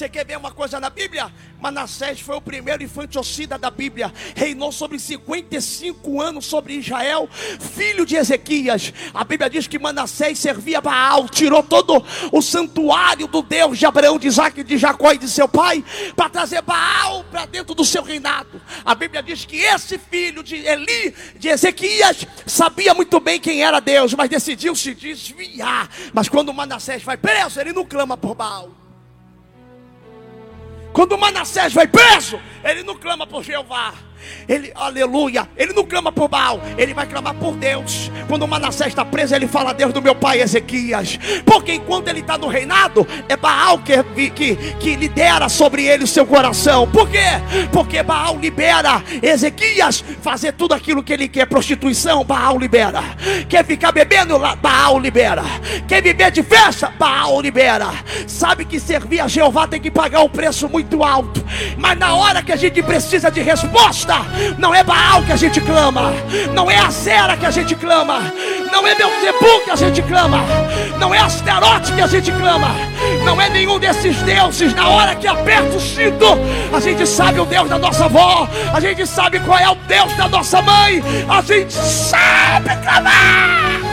Você 0.00 0.08
quer 0.08 0.24
ver 0.24 0.38
uma 0.38 0.50
coisa 0.50 0.80
na 0.80 0.88
Bíblia? 0.88 1.30
Manassés 1.60 2.20
foi 2.20 2.34
o 2.34 2.40
primeiro 2.40 2.82
infanticida 2.82 3.58
da 3.58 3.70
Bíblia, 3.70 4.10
reinou 4.34 4.72
sobre 4.72 4.98
55 4.98 6.22
anos 6.22 6.46
sobre 6.46 6.72
Israel, 6.72 7.28
filho 7.74 8.06
de 8.06 8.16
Ezequias. 8.16 8.94
A 9.12 9.22
Bíblia 9.24 9.50
diz 9.50 9.66
que 9.66 9.78
Manassés 9.78 10.38
servia 10.38 10.80
Baal, 10.80 11.28
tirou 11.28 11.62
todo 11.62 12.02
o 12.32 12.40
santuário 12.40 13.26
do 13.26 13.42
Deus 13.42 13.78
de 13.78 13.84
Abraão, 13.84 14.18
de 14.18 14.26
Isaac, 14.26 14.64
de 14.64 14.78
Jacó 14.78 15.12
e 15.12 15.18
de 15.18 15.28
seu 15.28 15.46
pai, 15.46 15.84
para 16.16 16.30
trazer 16.30 16.62
Baal 16.62 17.22
para 17.24 17.44
dentro 17.44 17.74
do 17.74 17.84
seu 17.84 18.02
reinado. 18.02 18.58
A 18.82 18.94
Bíblia 18.94 19.22
diz 19.22 19.44
que 19.44 19.58
esse 19.58 19.98
filho 19.98 20.42
de 20.42 20.56
Eli, 20.56 21.14
de 21.36 21.48
Ezequias, 21.48 22.26
sabia 22.46 22.94
muito 22.94 23.20
bem 23.20 23.38
quem 23.38 23.62
era 23.62 23.80
Deus, 23.80 24.14
mas 24.14 24.30
decidiu 24.30 24.74
se 24.74 24.94
desviar. 24.94 25.90
Mas 26.14 26.26
quando 26.26 26.54
Manassés 26.54 27.02
vai 27.02 27.18
preso, 27.18 27.60
ele 27.60 27.74
não 27.74 27.84
clama 27.84 28.16
por 28.16 28.34
Baal. 28.34 28.79
Quando 30.92 31.16
Manassés 31.16 31.72
vai 31.72 31.86
preso, 31.86 32.40
ele 32.64 32.82
não 32.82 32.96
clama 32.96 33.26
por 33.26 33.42
Jeová. 33.42 33.94
Ele, 34.48 34.72
aleluia, 34.74 35.48
ele 35.56 35.72
não 35.72 35.84
clama 35.84 36.10
por 36.10 36.28
Baal, 36.28 36.60
ele 36.76 36.94
vai 36.94 37.06
clamar 37.06 37.34
por 37.34 37.54
Deus. 37.56 38.10
Quando 38.28 38.46
Manassés 38.46 38.88
está 38.88 39.04
preso, 39.04 39.34
ele 39.34 39.46
fala: 39.46 39.72
Deus 39.72 39.92
do 39.92 40.02
meu 40.02 40.14
pai 40.14 40.40
Ezequias. 40.40 41.18
Porque 41.44 41.74
enquanto 41.74 42.08
ele 42.08 42.20
está 42.20 42.36
no 42.36 42.48
reinado, 42.48 43.06
é 43.28 43.36
Baal 43.36 43.78
que, 43.78 44.30
que, 44.30 44.56
que 44.56 44.96
lidera 44.96 45.48
sobre 45.48 45.84
ele 45.84 46.04
o 46.04 46.06
seu 46.06 46.26
coração. 46.26 46.88
Por 46.88 47.08
quê? 47.08 47.18
Porque 47.72 48.02
Baal 48.02 48.38
libera 48.38 49.02
Ezequias 49.22 50.04
fazer 50.22 50.52
tudo 50.52 50.74
aquilo 50.74 51.02
que 51.02 51.12
ele 51.12 51.28
quer. 51.28 51.46
Prostituição, 51.46 52.24
Baal 52.24 52.58
libera. 52.58 53.02
Quer 53.48 53.64
ficar 53.64 53.92
bebendo? 53.92 54.38
Baal 54.60 54.98
libera. 54.98 55.42
Quer 55.86 56.02
viver 56.02 56.30
de 56.30 56.42
festa? 56.42 56.92
Baal 56.98 57.40
libera. 57.40 57.88
Sabe 58.26 58.64
que 58.64 58.78
servir 58.78 59.20
a 59.20 59.28
Jeová 59.28 59.66
tem 59.66 59.80
que 59.80 59.90
pagar 59.90 60.22
um 60.22 60.28
preço 60.28 60.68
muito 60.68 61.02
alto. 61.02 61.44
Mas 61.76 61.98
na 61.98 62.14
hora 62.14 62.42
que 62.42 62.52
a 62.52 62.56
gente 62.56 62.82
precisa 62.82 63.30
de 63.30 63.40
resposta, 63.40 64.09
não 64.58 64.74
é 64.74 64.82
Baal 64.82 65.22
que 65.22 65.32
a 65.32 65.36
gente 65.36 65.60
clama, 65.60 66.12
não 66.52 66.70
é 66.70 66.78
a 66.78 66.90
Sera 66.90 67.36
que 67.36 67.46
a 67.46 67.50
gente 67.50 67.74
clama, 67.74 68.20
não 68.72 68.86
é 68.86 68.94
Belzebu 68.94 69.64
que 69.64 69.70
a 69.70 69.76
gente 69.76 70.02
clama, 70.02 70.44
não 70.98 71.14
é 71.14 71.18
Asterote 71.18 71.92
que 71.92 72.00
a 72.00 72.06
gente 72.06 72.32
clama, 72.32 72.74
não 73.24 73.40
é 73.40 73.48
nenhum 73.48 73.78
desses 73.78 74.16
deuses. 74.22 74.74
Na 74.74 74.88
hora 74.88 75.14
que 75.14 75.26
aperta 75.26 75.76
o 75.76 75.80
cinto, 75.80 76.26
a 76.72 76.80
gente 76.80 77.06
sabe 77.06 77.40
o 77.40 77.44
Deus 77.44 77.68
da 77.68 77.78
nossa 77.78 78.06
avó, 78.06 78.48
a 78.72 78.80
gente 78.80 79.06
sabe 79.06 79.40
qual 79.40 79.58
é 79.58 79.68
o 79.68 79.74
Deus 79.74 80.12
da 80.16 80.28
nossa 80.28 80.60
mãe, 80.62 81.02
a 81.28 81.42
gente 81.42 81.72
sabe 81.72 82.76
clamar. 82.82 83.89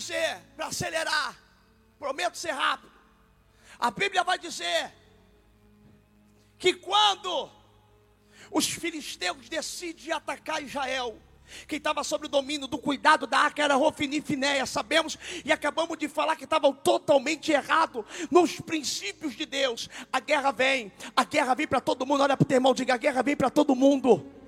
Dizer, 0.00 0.40
para 0.56 0.66
acelerar, 0.66 1.38
prometo 1.98 2.36
ser 2.36 2.52
rápido. 2.52 2.90
A 3.78 3.90
Bíblia 3.90 4.24
vai 4.24 4.38
dizer 4.38 4.92
que 6.58 6.74
quando 6.74 7.50
os 8.50 8.66
filisteus 8.66 9.48
decidem 9.48 10.12
atacar 10.12 10.62
Israel, 10.62 11.16
quem 11.66 11.78
estava 11.78 12.04
sob 12.04 12.26
o 12.26 12.28
domínio 12.28 12.66
do 12.66 12.78
cuidado 12.78 13.26
da 13.26 13.38
arca 13.38 13.62
era 13.62 13.74
Rofini 13.74 14.18
e 14.18 14.22
Finéia, 14.22 14.64
sabemos, 14.66 15.18
e 15.44 15.52
acabamos 15.52 15.98
de 15.98 16.08
falar 16.08 16.36
que 16.36 16.44
estavam 16.44 16.72
totalmente 16.72 17.50
errado 17.50 18.04
nos 18.30 18.60
princípios 18.60 19.34
de 19.34 19.46
Deus. 19.46 19.88
A 20.12 20.20
guerra 20.20 20.52
vem, 20.52 20.92
a 21.16 21.24
guerra 21.24 21.54
vem 21.54 21.66
para 21.66 21.80
todo 21.80 22.06
mundo. 22.06 22.22
Olha 22.22 22.36
para 22.36 22.44
o 22.44 22.46
teu 22.46 22.56
irmão, 22.56 22.74
diga: 22.74 22.94
a 22.94 22.98
guerra 22.98 23.22
vem 23.22 23.36
para 23.36 23.50
todo 23.50 23.74
mundo. 23.74 24.39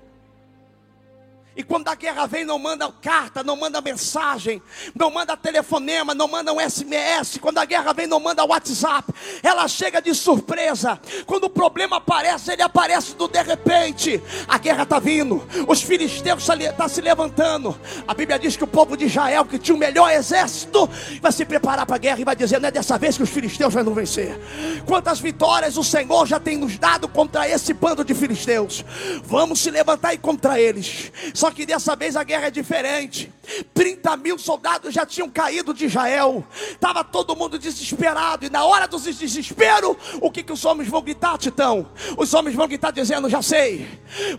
E 1.55 1.61
quando 1.61 1.87
a 1.87 1.95
guerra 1.95 2.25
vem, 2.25 2.43
não 2.43 2.57
manda 2.57 2.91
carta, 3.01 3.43
não 3.43 3.55
manda 3.55 3.79
mensagem, 3.79 4.61
não 4.95 5.11
manda 5.11 5.37
telefonema, 5.37 6.15
não 6.15 6.27
manda 6.27 6.51
um 6.51 6.59
SMS. 6.59 7.37
Quando 7.39 7.59
a 7.59 7.65
guerra 7.65 7.93
vem, 7.93 8.07
não 8.07 8.19
manda 8.19 8.43
WhatsApp. 8.43 9.13
Ela 9.43 9.67
chega 9.67 10.01
de 10.01 10.15
surpresa. 10.15 10.99
Quando 11.27 11.43
o 11.43 11.49
problema 11.49 11.97
aparece, 11.97 12.51
ele 12.51 12.63
aparece 12.63 13.15
do 13.15 13.27
de 13.27 13.41
repente. 13.43 14.21
A 14.47 14.57
guerra 14.57 14.83
está 14.83 14.99
vindo, 14.99 15.47
os 15.67 15.81
filisteus 15.81 16.41
estão 16.41 16.73
tá 16.73 16.87
se 16.87 17.01
levantando. 17.01 17.79
A 18.07 18.13
Bíblia 18.15 18.39
diz 18.39 18.57
que 18.57 18.63
o 18.63 18.67
povo 18.67 18.97
de 18.97 19.05
Israel, 19.05 19.45
que 19.45 19.59
tinha 19.59 19.75
o 19.75 19.79
melhor 19.79 20.11
exército, 20.11 20.89
vai 21.21 21.31
se 21.31 21.45
preparar 21.45 21.85
para 21.85 21.95
a 21.95 21.99
guerra 21.99 22.19
e 22.19 22.25
vai 22.25 22.35
dizer: 22.35 22.59
não 22.59 22.69
é 22.69 22.71
dessa 22.71 22.97
vez 22.97 23.15
que 23.15 23.23
os 23.23 23.29
filisteus 23.29 23.73
vão 23.73 23.93
vencer. 23.93 24.39
Quantas 24.87 25.19
vitórias 25.19 25.77
o 25.77 25.83
Senhor 25.83 26.25
já 26.25 26.39
tem 26.39 26.57
nos 26.57 26.79
dado 26.79 27.07
contra 27.07 27.47
esse 27.47 27.73
bando 27.73 28.03
de 28.03 28.15
filisteus? 28.15 28.83
Vamos 29.23 29.59
se 29.59 29.69
levantar 29.69 30.15
e 30.15 30.17
contra 30.17 30.59
eles. 30.59 31.11
Só 31.43 31.51
que 31.51 31.65
dessa 31.65 31.93
vez 31.93 32.15
a 32.15 32.23
guerra 32.23 32.47
é 32.47 32.51
diferente. 32.51 33.29
30 33.73 34.15
mil 34.15 34.39
soldados 34.39 34.93
já 34.93 35.05
tinham 35.05 35.29
caído 35.29 35.73
de 35.73 35.87
Israel. 35.87 36.41
Estava 36.71 37.03
todo 37.03 37.35
mundo 37.35 37.59
desesperado. 37.59 38.45
E 38.45 38.49
na 38.49 38.63
hora 38.63 38.87
do 38.87 38.97
desespero, 38.97 39.97
o 40.21 40.31
que, 40.31 40.41
que 40.41 40.53
os 40.53 40.63
homens 40.63 40.87
vão 40.87 41.01
gritar, 41.01 41.37
Titão? 41.37 41.91
Os 42.17 42.33
homens 42.33 42.55
vão 42.55 42.65
gritar 42.65 42.91
dizendo: 42.91 43.27
Já 43.27 43.41
sei, 43.41 43.85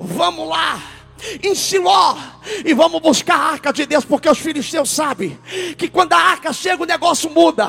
vamos 0.01 0.49
lá 0.49 1.04
em 1.43 1.55
Siló 1.55 2.17
e 2.65 2.75
vamos 2.75 3.01
buscar 3.01 3.37
a 3.37 3.53
arca 3.53 3.73
de 3.73 3.87
Deus, 3.87 4.05
porque 4.05 4.29
os 4.29 4.39
filisteus 4.39 4.91
sabem 4.91 5.39
que 5.79 5.89
quando 5.89 6.13
a 6.13 6.19
arca 6.19 6.53
chega 6.53 6.83
o 6.83 6.87
negócio 6.87 7.31
muda. 7.31 7.69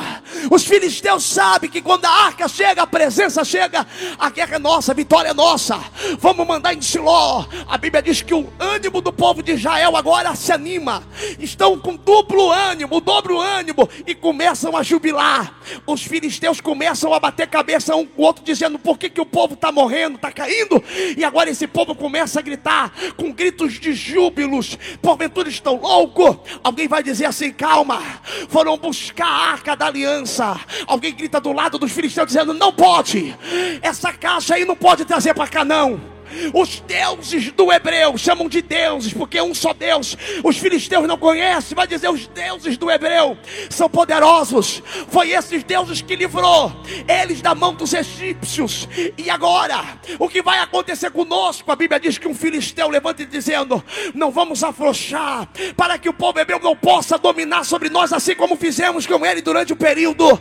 Os 0.51 0.65
filisteus 0.65 1.23
sabem 1.23 1.69
que 1.69 1.81
quando 1.81 2.05
a 2.05 2.09
arca 2.09 2.47
chega, 2.47 2.81
a 2.81 2.87
presença 2.87 3.43
chega, 3.43 3.85
a 4.19 4.29
guerra 4.29 4.55
é 4.55 4.59
nossa, 4.59 4.91
a 4.91 4.95
vitória 4.95 5.29
é 5.29 5.33
nossa. 5.33 5.79
Vamos 6.19 6.45
mandar 6.45 6.73
em 6.73 6.81
Siló. 6.81 7.45
A 7.67 7.77
Bíblia 7.77 8.01
diz 8.01 8.21
que 8.21 8.33
o 8.33 8.51
ânimo 8.59 9.01
do 9.01 9.13
povo 9.13 9.41
de 9.41 9.53
Israel 9.53 9.95
agora 9.95 10.35
se 10.35 10.51
anima. 10.51 11.03
Estão 11.39 11.79
com 11.79 11.95
duplo 11.95 12.51
ânimo, 12.51 12.99
dobro 12.99 13.39
ânimo 13.39 13.89
e 14.05 14.13
começam 14.13 14.75
a 14.75 14.83
jubilar. 14.83 15.54
Os 15.86 16.03
filisteus 16.03 16.62
começam 16.62 17.13
a 17.13 17.19
bater 17.19 17.48
cabeça 17.48 17.95
um 17.95 18.05
com 18.05 18.22
o 18.22 18.25
outro, 18.25 18.43
dizendo: 18.43 18.79
por 18.79 18.98
que, 18.98 19.10
que 19.10 19.22
o 19.22 19.25
povo 19.25 19.53
está 19.53 19.72
morrendo, 19.72 20.15
está 20.15 20.31
caindo? 20.31 20.84
E 21.17 21.24
agora 21.24 21.50
esse 21.50 21.67
povo 21.67 21.95
começa 21.95 22.39
a 22.39 22.41
gritar 22.41 22.91
com 23.15 23.31
gritos 23.31 23.74
de 23.74 23.93
júbilos, 23.93 24.77
porventura 25.01 25.50
estão 25.50 25.75
loucos. 25.75 26.38
Alguém 26.63 26.88
vai 26.88 27.03
dizer 27.03 27.25
assim: 27.25 27.51
calma, 27.51 28.01
foram 28.50 28.77
buscar 28.77 29.27
a 29.27 29.51
arca 29.51 29.75
da 29.75 29.88
aliança. 29.88 30.60
Alguém 30.88 31.13
grita 31.13 31.39
do 31.39 31.51
lado 31.51 31.77
dos 31.77 31.91
filisteus 31.91 32.27
dizendo: 32.27 32.53
não 32.53 32.72
pode, 32.72 33.36
essa 33.81 34.12
caixa 34.13 34.55
aí 34.55 34.65
não 34.65 34.75
pode 34.75 35.05
trazer 35.05 35.34
para 35.34 35.48
cá, 35.48 35.65
não. 35.65 36.14
Os 36.53 36.79
deuses 36.81 37.51
do 37.51 37.71
hebreu 37.71 38.17
chamam 38.17 38.47
de 38.47 38.61
deuses, 38.61 39.13
porque 39.13 39.41
um 39.41 39.53
só 39.53 39.73
Deus. 39.73 40.17
Os 40.43 40.57
filisteus 40.57 41.07
não 41.07 41.17
conhecem, 41.17 41.75
vai 41.75 41.87
dizer 41.87 42.09
os 42.09 42.27
deuses 42.27 42.77
do 42.77 42.89
hebreu 42.89 43.37
são 43.69 43.89
poderosos. 43.89 44.81
Foi 45.09 45.31
esses 45.31 45.63
deuses 45.63 46.01
que 46.01 46.15
livrou 46.15 46.71
eles 47.07 47.41
da 47.41 47.55
mão 47.55 47.73
dos 47.73 47.93
egípcios. 47.93 48.87
E 49.17 49.29
agora, 49.29 49.99
o 50.19 50.27
que 50.27 50.41
vai 50.41 50.59
acontecer 50.59 51.11
conosco? 51.11 51.71
A 51.71 51.75
Bíblia 51.75 51.99
diz 51.99 52.17
que 52.17 52.27
um 52.27 52.35
filisteu 52.35 52.89
levanta 52.89 53.25
dizendo: 53.25 53.83
Não 54.13 54.31
vamos 54.31 54.63
afrouxar, 54.63 55.47
para 55.75 55.97
que 55.97 56.09
o 56.09 56.13
povo 56.13 56.39
hebreu 56.39 56.59
não 56.59 56.75
possa 56.75 57.17
dominar 57.17 57.63
sobre 57.63 57.89
nós, 57.89 58.11
assim 58.13 58.35
como 58.35 58.55
fizemos 58.55 59.05
com 59.05 59.25
ele 59.25 59.41
durante 59.41 59.73
o 59.73 59.75
período. 59.75 60.39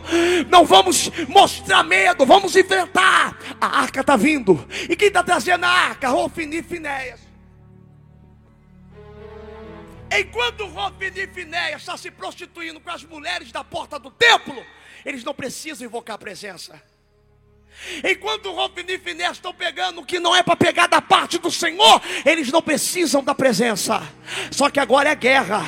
Não 0.49 0.65
vamos 0.65 1.11
mostrar 1.27 1.83
medo, 1.83 2.25
vamos 2.25 2.55
enfrentar. 2.55 3.37
A 3.59 3.81
arca 3.81 4.01
está 4.01 4.15
vindo, 4.15 4.65
e 4.89 4.95
quem 4.95 5.07
está 5.07 5.23
trazendo 5.23 5.65
a 5.65 5.69
arca? 5.69 5.84
Arca, 5.85 6.09
Rofini 6.09 6.57
e 6.57 6.63
Finéias. 6.63 7.19
Enquanto 10.11 10.65
Rofini 10.67 11.21
e 11.21 11.27
Finéia 11.27 11.75
está 11.75 11.97
se 11.97 12.09
prostituindo 12.09 12.79
com 12.79 12.89
as 12.89 13.03
mulheres 13.03 13.51
da 13.51 13.63
porta 13.63 13.99
do 13.99 14.09
templo, 14.09 14.65
eles 15.05 15.23
não 15.23 15.33
precisam 15.33 15.85
invocar 15.85 16.15
a 16.15 16.19
presença. 16.19 16.81
Enquanto 18.03 18.51
Rofini 18.51 18.93
e 18.93 18.97
Finéia 18.97 19.31
estão 19.31 19.53
pegando 19.53 20.01
o 20.01 20.05
que 20.05 20.19
não 20.19 20.35
é 20.35 20.41
para 20.41 20.55
pegar 20.55 20.87
da 20.87 21.01
parte 21.01 21.37
do 21.37 21.51
Senhor, 21.51 22.01
eles 22.25 22.51
não 22.51 22.61
precisam 22.61 23.23
da 23.23 23.35
presença. 23.35 24.01
Só 24.51 24.69
que 24.69 24.79
agora 24.79 25.09
é 25.09 25.15
guerra. 25.15 25.63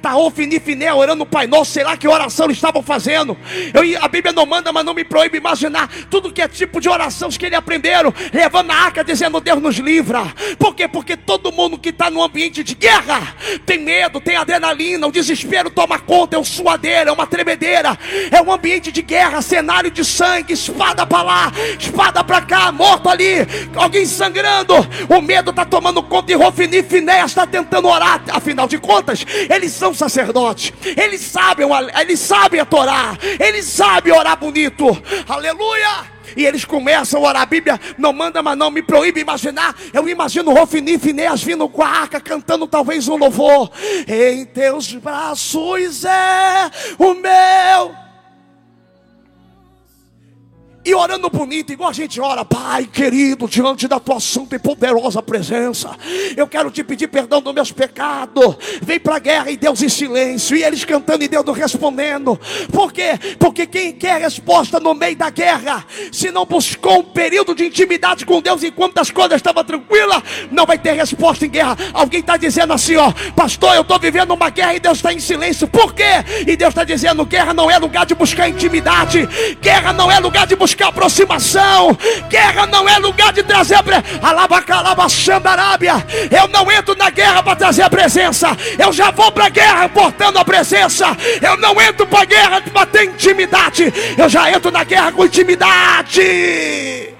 Tá 0.00 0.10
Rofini 0.10 0.56
e 0.56 0.60
Finéia 0.60 0.94
orando 0.94 1.22
o 1.22 1.26
Pai 1.26 1.46
Nosso, 1.46 1.72
sei 1.72 1.84
lá 1.84 1.96
que 1.96 2.06
oração 2.06 2.46
eles 2.46 2.58
estavam 2.58 2.82
fazendo. 2.82 3.36
Eu, 3.72 4.02
a 4.02 4.08
Bíblia 4.08 4.32
não 4.32 4.46
manda, 4.46 4.72
mas 4.72 4.84
não 4.84 4.94
me 4.94 5.04
proíbe 5.04 5.38
imaginar 5.38 5.88
tudo 6.10 6.32
que 6.32 6.42
é 6.42 6.48
tipo 6.48 6.80
de 6.80 6.88
oração 6.88 7.30
que 7.30 7.46
eles 7.46 7.58
aprenderam, 7.58 8.12
levando 8.32 8.70
a 8.70 8.74
arca 8.74 9.04
dizendo 9.04 9.40
Deus 9.40 9.60
nos 9.60 9.76
livra. 9.76 10.24
Por 10.58 10.74
quê? 10.74 10.86
Porque 10.86 11.16
todo 11.16 11.52
mundo 11.52 11.78
que 11.78 11.88
está 11.88 12.10
no 12.10 12.22
ambiente 12.22 12.62
de 12.62 12.74
guerra 12.74 13.34
tem 13.64 13.78
medo, 13.78 14.20
tem 14.20 14.36
adrenalina, 14.36 15.06
o 15.06 15.12
desespero 15.12 15.70
toma 15.70 15.98
conta, 15.98 16.36
é 16.36 16.38
um 16.38 16.44
suadeiro, 16.44 17.10
é 17.10 17.12
uma 17.12 17.26
tremedeira, 17.26 17.98
é 18.30 18.40
um 18.42 18.52
ambiente 18.52 18.92
de 18.92 19.02
guerra, 19.02 19.40
cenário 19.40 19.90
de 19.90 20.04
sangue, 20.04 20.52
espada 20.52 21.06
para 21.06 21.22
lá, 21.22 21.51
espada 21.78 22.22
para 22.24 22.42
cá, 22.42 22.72
morto 22.72 23.08
ali, 23.08 23.46
alguém 23.74 24.06
sangrando. 24.06 24.74
O 25.08 25.20
medo 25.20 25.50
está 25.50 25.64
tomando 25.64 26.02
conta 26.02 26.32
e 26.32 26.34
Rofini 26.34 26.78
e 26.78 26.82
Finéia 26.82 27.24
está 27.24 27.46
tentando 27.46 27.88
orar. 27.88 28.22
Afinal 28.30 28.66
de 28.66 28.78
contas, 28.78 29.24
eles 29.48 29.72
são 29.72 29.94
sacerdotes, 29.94 30.72
eles 30.96 31.20
sabem, 31.20 31.66
eles 32.00 32.20
sabem 32.20 32.60
a 32.60 32.64
Torá, 32.64 33.16
eles 33.38 33.66
sabem 33.66 34.12
orar 34.12 34.38
bonito. 34.38 34.86
Aleluia! 35.28 36.12
E 36.36 36.44
eles 36.44 36.64
começam 36.64 37.24
a 37.24 37.28
orar. 37.28 37.42
A 37.42 37.46
Bíblia 37.46 37.80
não 37.98 38.12
manda, 38.12 38.42
mas 38.42 38.56
não 38.56 38.70
me 38.70 38.82
proíbe 38.82 39.20
imaginar. 39.20 39.74
Eu 39.92 40.08
imagino 40.08 40.52
Rofini 40.52 40.94
e 40.94 40.98
Finéas 40.98 41.42
vindo 41.42 41.68
com 41.68 41.82
a 41.82 41.88
arca, 41.88 42.20
cantando 42.20 42.66
talvez 42.66 43.08
um 43.08 43.16
louvor. 43.16 43.70
Em 44.06 44.44
teus 44.44 44.94
braços 44.94 46.04
é 46.04 46.70
o 46.98 47.14
meu 47.14 48.02
e 50.84 50.94
orando 50.94 51.30
bonito, 51.30 51.72
igual 51.72 51.90
a 51.90 51.92
gente 51.92 52.20
ora, 52.20 52.44
Pai 52.44 52.86
querido, 52.86 53.46
diante 53.48 53.86
da 53.86 54.00
tua 54.00 54.18
santa 54.18 54.56
e 54.56 54.58
poderosa 54.58 55.22
presença, 55.22 55.90
eu 56.36 56.48
quero 56.48 56.70
te 56.70 56.82
pedir 56.82 57.06
perdão 57.06 57.40
dos 57.40 57.54
meus 57.54 57.70
pecados. 57.70 58.56
Vem 58.82 58.98
para 58.98 59.16
a 59.16 59.18
guerra 59.20 59.50
e 59.50 59.56
Deus 59.56 59.80
em 59.80 59.88
silêncio, 59.88 60.56
e 60.56 60.64
eles 60.64 60.84
cantando 60.84 61.22
e 61.22 61.28
Deus 61.28 61.44
respondendo. 61.56 62.38
Por 62.72 62.92
quê? 62.92 63.18
Porque 63.38 63.66
quem 63.66 63.92
quer 63.92 64.20
resposta 64.20 64.80
no 64.80 64.92
meio 64.92 65.16
da 65.16 65.30
guerra, 65.30 65.84
se 66.10 66.32
não 66.32 66.44
buscou 66.44 66.98
um 66.98 67.04
período 67.04 67.54
de 67.54 67.64
intimidade 67.64 68.26
com 68.26 68.40
Deus 68.40 68.64
enquanto 68.64 68.98
as 68.98 69.10
coisas 69.10 69.36
estavam 69.36 69.62
tranquilas, 69.62 70.22
não 70.50 70.66
vai 70.66 70.78
ter 70.78 70.94
resposta 70.94 71.46
em 71.46 71.50
guerra. 71.50 71.76
Alguém 71.92 72.20
está 72.20 72.36
dizendo 72.36 72.72
assim, 72.72 72.96
ó, 72.96 73.12
pastor, 73.36 73.76
eu 73.76 73.82
estou 73.82 74.00
vivendo 74.00 74.32
uma 74.32 74.50
guerra 74.50 74.74
e 74.74 74.80
Deus 74.80 74.98
está 74.98 75.12
em 75.12 75.20
silêncio. 75.20 75.68
Por 75.68 75.94
quê? 75.94 76.02
E 76.46 76.56
Deus 76.56 76.70
está 76.70 76.82
dizendo: 76.82 77.24
guerra 77.24 77.54
não 77.54 77.70
é 77.70 77.78
lugar 77.78 78.04
de 78.04 78.14
buscar 78.14 78.48
intimidade, 78.48 79.28
guerra 79.60 79.92
não 79.92 80.10
é 80.10 80.18
lugar 80.18 80.46
de 80.46 80.56
buscar 80.56 80.71
buscar 80.72 80.88
aproximação. 80.88 81.96
Guerra 82.28 82.66
não 82.66 82.88
é 82.88 82.98
lugar 82.98 83.32
de 83.32 83.42
trazer 83.42 83.76
Alabacalabaxandarábia. 84.22 85.94
Eu 86.30 86.48
não 86.48 86.70
entro 86.70 86.94
na 86.96 87.10
guerra 87.10 87.42
para 87.42 87.56
trazer 87.56 87.82
a 87.82 87.90
presença. 87.90 88.56
Eu 88.78 88.92
já 88.92 89.10
vou 89.10 89.30
para 89.30 89.46
a 89.46 89.50
guerra 89.50 89.88
portando 89.88 90.38
a 90.38 90.44
presença. 90.44 91.16
Eu 91.40 91.56
não 91.58 91.80
entro 91.80 92.06
para 92.06 92.22
a 92.22 92.24
guerra 92.24 92.60
para 92.62 92.86
ter 92.86 93.04
intimidade. 93.04 93.92
Eu 94.16 94.28
já 94.28 94.50
entro 94.50 94.70
na 94.70 94.84
guerra 94.84 95.12
com 95.12 95.26
intimidade. 95.26 97.12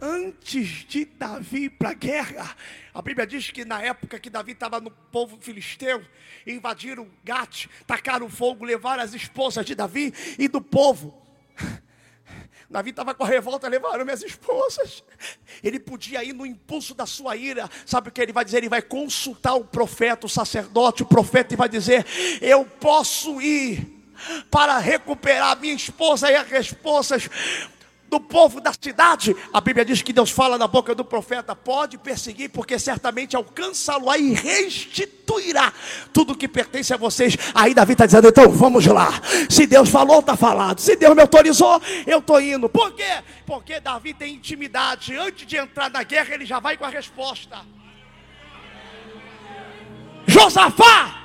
Antes 0.00 0.86
de 0.88 1.04
Davi 1.04 1.64
ir 1.64 1.70
para 1.70 1.90
a 1.90 1.94
guerra, 1.94 2.50
a 2.98 3.02
Bíblia 3.02 3.24
diz 3.24 3.52
que 3.52 3.64
na 3.64 3.80
época 3.80 4.18
que 4.18 4.28
Davi 4.28 4.50
estava 4.50 4.80
no 4.80 4.90
povo 4.90 5.38
filisteu, 5.40 6.04
invadiram 6.44 7.08
Gate, 7.22 7.68
tacaram 7.86 8.28
fogo, 8.28 8.64
levaram 8.64 9.04
as 9.04 9.14
esposas 9.14 9.64
de 9.64 9.76
Davi 9.76 10.12
e 10.36 10.48
do 10.48 10.60
povo. 10.60 11.16
Davi 12.68 12.90
estava 12.90 13.14
com 13.14 13.22
a 13.22 13.28
revolta, 13.28 13.68
levaram 13.68 14.04
minhas 14.04 14.24
esposas. 14.24 15.04
Ele 15.62 15.78
podia 15.78 16.24
ir 16.24 16.32
no 16.32 16.44
impulso 16.44 16.92
da 16.92 17.06
sua 17.06 17.36
ira. 17.36 17.70
Sabe 17.86 18.08
o 18.08 18.12
que 18.12 18.20
ele 18.20 18.32
vai 18.32 18.44
dizer? 18.44 18.56
Ele 18.56 18.68
vai 18.68 18.82
consultar 18.82 19.54
o 19.54 19.64
profeta, 19.64 20.26
o 20.26 20.28
sacerdote, 20.28 21.04
o 21.04 21.06
profeta, 21.06 21.54
e 21.54 21.56
vai 21.56 21.68
dizer: 21.68 22.04
Eu 22.42 22.64
posso 22.64 23.40
ir 23.40 23.86
para 24.50 24.76
recuperar 24.78 25.56
minha 25.60 25.74
esposa 25.74 26.32
e 26.32 26.34
as 26.34 26.50
esposas 26.50 27.30
do 28.08 28.18
povo 28.18 28.60
da 28.60 28.72
cidade, 28.72 29.36
a 29.52 29.60
Bíblia 29.60 29.84
diz 29.84 30.02
que 30.02 30.12
Deus 30.12 30.30
fala 30.30 30.56
na 30.58 30.66
boca 30.66 30.94
do 30.94 31.04
profeta: 31.04 31.54
pode 31.54 31.98
perseguir, 31.98 32.50
porque 32.50 32.78
certamente 32.78 33.36
alcançá-lo 33.36 34.14
e 34.14 34.32
restituirá 34.32 35.72
tudo 36.12 36.34
que 36.34 36.48
pertence 36.48 36.92
a 36.92 36.96
vocês. 36.96 37.36
Aí 37.54 37.74
Davi 37.74 37.92
está 37.92 38.06
dizendo: 38.06 38.28
então 38.28 38.50
vamos 38.50 38.86
lá. 38.86 39.08
Se 39.48 39.66
Deus 39.66 39.88
falou, 39.88 40.20
está 40.20 40.36
falado. 40.36 40.80
Se 40.80 40.96
Deus 40.96 41.14
me 41.14 41.22
autorizou, 41.22 41.80
eu 42.06 42.18
estou 42.18 42.40
indo. 42.40 42.68
Por 42.68 42.92
quê? 42.92 43.22
Porque 43.46 43.80
Davi 43.80 44.14
tem 44.14 44.34
intimidade. 44.34 45.14
Antes 45.16 45.46
de 45.46 45.56
entrar 45.56 45.90
na 45.90 46.02
guerra, 46.02 46.34
ele 46.34 46.46
já 46.46 46.58
vai 46.58 46.76
com 46.76 46.84
a 46.84 46.88
resposta. 46.88 47.58
Josafá, 50.26 51.17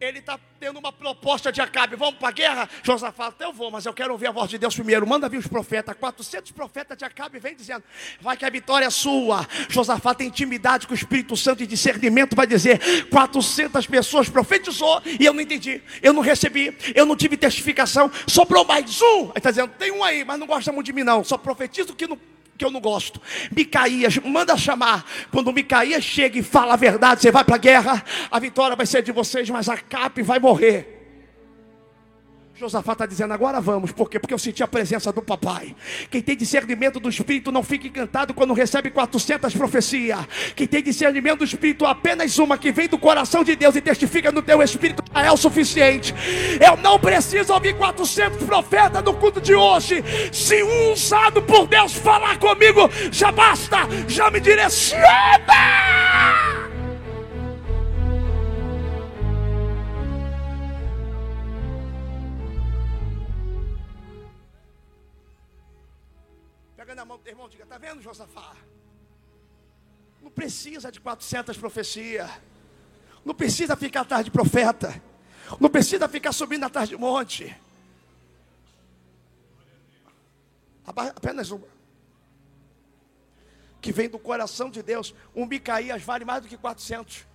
ele 0.00 0.20
está 0.20 0.38
tendo 0.60 0.78
uma 0.78 0.92
proposta 0.92 1.50
de 1.50 1.60
Acabe, 1.60 1.96
vamos 1.96 2.16
para 2.16 2.28
a 2.28 2.32
guerra? 2.32 2.70
Josafá, 2.84 3.26
até 3.26 3.44
eu 3.44 3.52
vou, 3.52 3.70
mas 3.70 3.84
eu 3.84 3.92
quero 3.92 4.12
ouvir 4.12 4.28
a 4.28 4.30
voz 4.30 4.48
de 4.48 4.56
Deus 4.56 4.74
primeiro. 4.74 5.06
Manda 5.06 5.28
vir 5.28 5.38
os 5.38 5.46
profetas, 5.46 5.96
400 5.98 6.52
profetas 6.52 6.96
de 6.96 7.04
Acabe, 7.04 7.38
vem 7.38 7.56
dizendo, 7.56 7.82
vai 8.20 8.36
que 8.36 8.44
a 8.44 8.50
vitória 8.50 8.86
é 8.86 8.90
sua. 8.90 9.46
Josafá 9.68 10.14
tem 10.14 10.28
intimidade 10.28 10.86
com 10.86 10.92
o 10.92 10.96
Espírito 10.96 11.36
Santo 11.36 11.62
e 11.62 11.66
discernimento, 11.66 12.36
vai 12.36 12.46
dizer, 12.46 13.08
400 13.08 13.86
pessoas 13.86 14.28
profetizou 14.28 15.02
e 15.18 15.24
eu 15.24 15.32
não 15.32 15.40
entendi, 15.40 15.82
eu 16.00 16.12
não 16.12 16.22
recebi, 16.22 16.76
eu 16.94 17.04
não 17.04 17.16
tive 17.16 17.36
testificação, 17.36 18.10
sobrou 18.26 18.64
mais 18.64 19.02
um. 19.02 19.24
Ele 19.24 19.32
está 19.36 19.50
dizendo, 19.50 19.72
tem 19.78 19.90
um 19.90 20.04
aí, 20.04 20.24
mas 20.24 20.38
não 20.38 20.46
gosta 20.46 20.70
muito 20.70 20.86
de 20.86 20.92
mim 20.92 21.02
não, 21.02 21.24
só 21.24 21.36
profetizo 21.36 21.94
que 21.94 22.06
não 22.06 22.18
que 22.58 22.64
eu 22.64 22.70
não 22.70 22.80
gosto. 22.80 23.22
Micaías, 23.56 24.18
manda 24.18 24.56
chamar. 24.56 25.06
Quando 25.30 25.52
Micaías 25.52 26.02
chega 26.02 26.38
e 26.38 26.42
fala 26.42 26.74
a 26.74 26.76
verdade, 26.76 27.22
você 27.22 27.30
vai 27.30 27.44
para 27.44 27.54
a 27.54 27.58
guerra, 27.58 28.04
a 28.30 28.38
vitória 28.40 28.76
vai 28.76 28.84
ser 28.84 29.02
de 29.02 29.12
vocês, 29.12 29.48
mas 29.48 29.68
a 29.68 29.76
Cape 29.76 30.22
vai 30.22 30.40
morrer. 30.40 30.97
Josafá 32.58 32.92
está 32.92 33.06
dizendo, 33.06 33.32
agora 33.32 33.60
vamos, 33.60 33.92
por 33.92 34.10
quê? 34.10 34.18
Porque 34.18 34.34
eu 34.34 34.38
senti 34.38 34.64
a 34.64 34.66
presença 34.66 35.12
do 35.12 35.22
papai. 35.22 35.76
Quem 36.10 36.20
tem 36.20 36.36
discernimento 36.36 36.98
do 36.98 37.08
Espírito 37.08 37.52
não 37.52 37.62
fica 37.62 37.86
encantado 37.86 38.34
quando 38.34 38.52
recebe 38.52 38.90
400 38.90 39.54
profecias. 39.54 40.18
Quem 40.56 40.66
tem 40.66 40.82
discernimento 40.82 41.38
do 41.38 41.44
Espírito, 41.44 41.86
apenas 41.86 42.36
uma 42.36 42.58
que 42.58 42.72
vem 42.72 42.88
do 42.88 42.98
coração 42.98 43.44
de 43.44 43.54
Deus 43.54 43.76
e 43.76 43.80
testifica 43.80 44.32
no 44.32 44.42
teu 44.42 44.60
Espírito, 44.60 45.04
já 45.14 45.24
é 45.24 45.30
o 45.30 45.36
suficiente. 45.36 46.12
Eu 46.60 46.76
não 46.78 46.98
preciso 46.98 47.52
ouvir 47.52 47.76
400 47.76 48.42
profetas 48.42 49.04
no 49.04 49.14
culto 49.14 49.40
de 49.40 49.54
hoje. 49.54 50.02
Se 50.32 50.60
um 50.60 50.92
usado 50.92 51.40
por 51.40 51.68
Deus 51.68 51.92
falar 51.92 52.40
comigo, 52.40 52.90
já 53.12 53.30
basta, 53.30 53.86
já 54.08 54.32
me 54.32 54.40
direciona. 54.40 55.06
Irmão, 67.48 67.50
diga, 67.50 67.64
está 67.64 67.78
vendo, 67.78 68.02
Josafá? 68.02 68.54
Não 70.22 70.30
precisa 70.30 70.92
de 70.92 71.00
400 71.00 71.56
profecias. 71.56 72.30
Não 73.24 73.34
precisa 73.34 73.76
ficar 73.76 74.02
atrás 74.02 74.24
de 74.24 74.30
profeta. 74.30 75.02
Não 75.58 75.70
precisa 75.70 76.08
ficar 76.08 76.32
subindo 76.32 76.64
atrás 76.64 76.88
de 76.88 76.96
monte. 76.96 77.56
Apenas 80.86 81.50
uma. 81.50 81.66
Que 83.80 83.92
vem 83.92 84.08
do 84.08 84.18
coração 84.18 84.70
de 84.70 84.82
Deus. 84.82 85.14
Um 85.34 85.46
Micaías 85.46 86.02
vale 86.02 86.24
mais 86.24 86.42
do 86.42 86.48
que 86.48 86.56
400. 86.56 87.26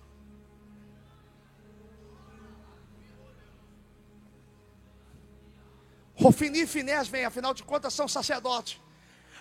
Rofini 6.16 6.60
e 6.60 6.66
Finés 6.66 7.08
vem, 7.08 7.24
afinal 7.24 7.52
de 7.52 7.64
contas, 7.64 7.92
são 7.92 8.06
sacerdotes. 8.06 8.83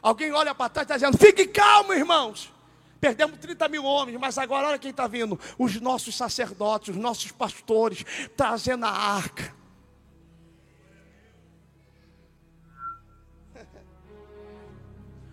Alguém 0.04 0.34
olha 0.34 0.54
para 0.54 0.68
trás 0.68 0.84
e 0.84 0.94
está 0.94 0.96
dizendo: 0.98 1.18
fique 1.18 1.48
calmo, 1.48 1.94
irmãos. 1.94 2.52
Perdemos 3.00 3.39
30 3.39 3.68
mil 3.70 3.86
homens, 3.86 4.20
mas 4.20 4.38
agora 4.38 4.68
olha 4.68 4.78
quem 4.78 4.92
está 4.92 5.08
vindo: 5.08 5.39
os 5.58 5.80
nossos 5.80 6.13
sacerdotes, 6.16 6.89
os 6.89 7.02
nossos 7.02 7.32
pastores, 7.32 8.06
trazendo 8.36 8.86
a 8.86 8.92
arca. 8.92 9.56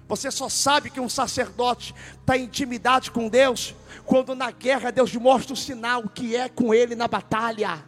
Você 0.06 0.30
só 0.30 0.48
sabe 0.48 0.90
que 0.90 0.98
um 0.98 1.08
sacerdote 1.08 1.94
está 2.20 2.36
em 2.36 2.42
intimidade 2.42 3.12
com 3.12 3.28
Deus 3.28 3.76
quando 4.04 4.34
na 4.34 4.50
guerra 4.50 4.90
Deus 4.90 5.14
mostra 5.14 5.52
o 5.52 5.56
sinal 5.56 6.08
que 6.08 6.34
é 6.34 6.48
com 6.48 6.74
ele 6.74 6.96
na 6.96 7.06
batalha. 7.06 7.84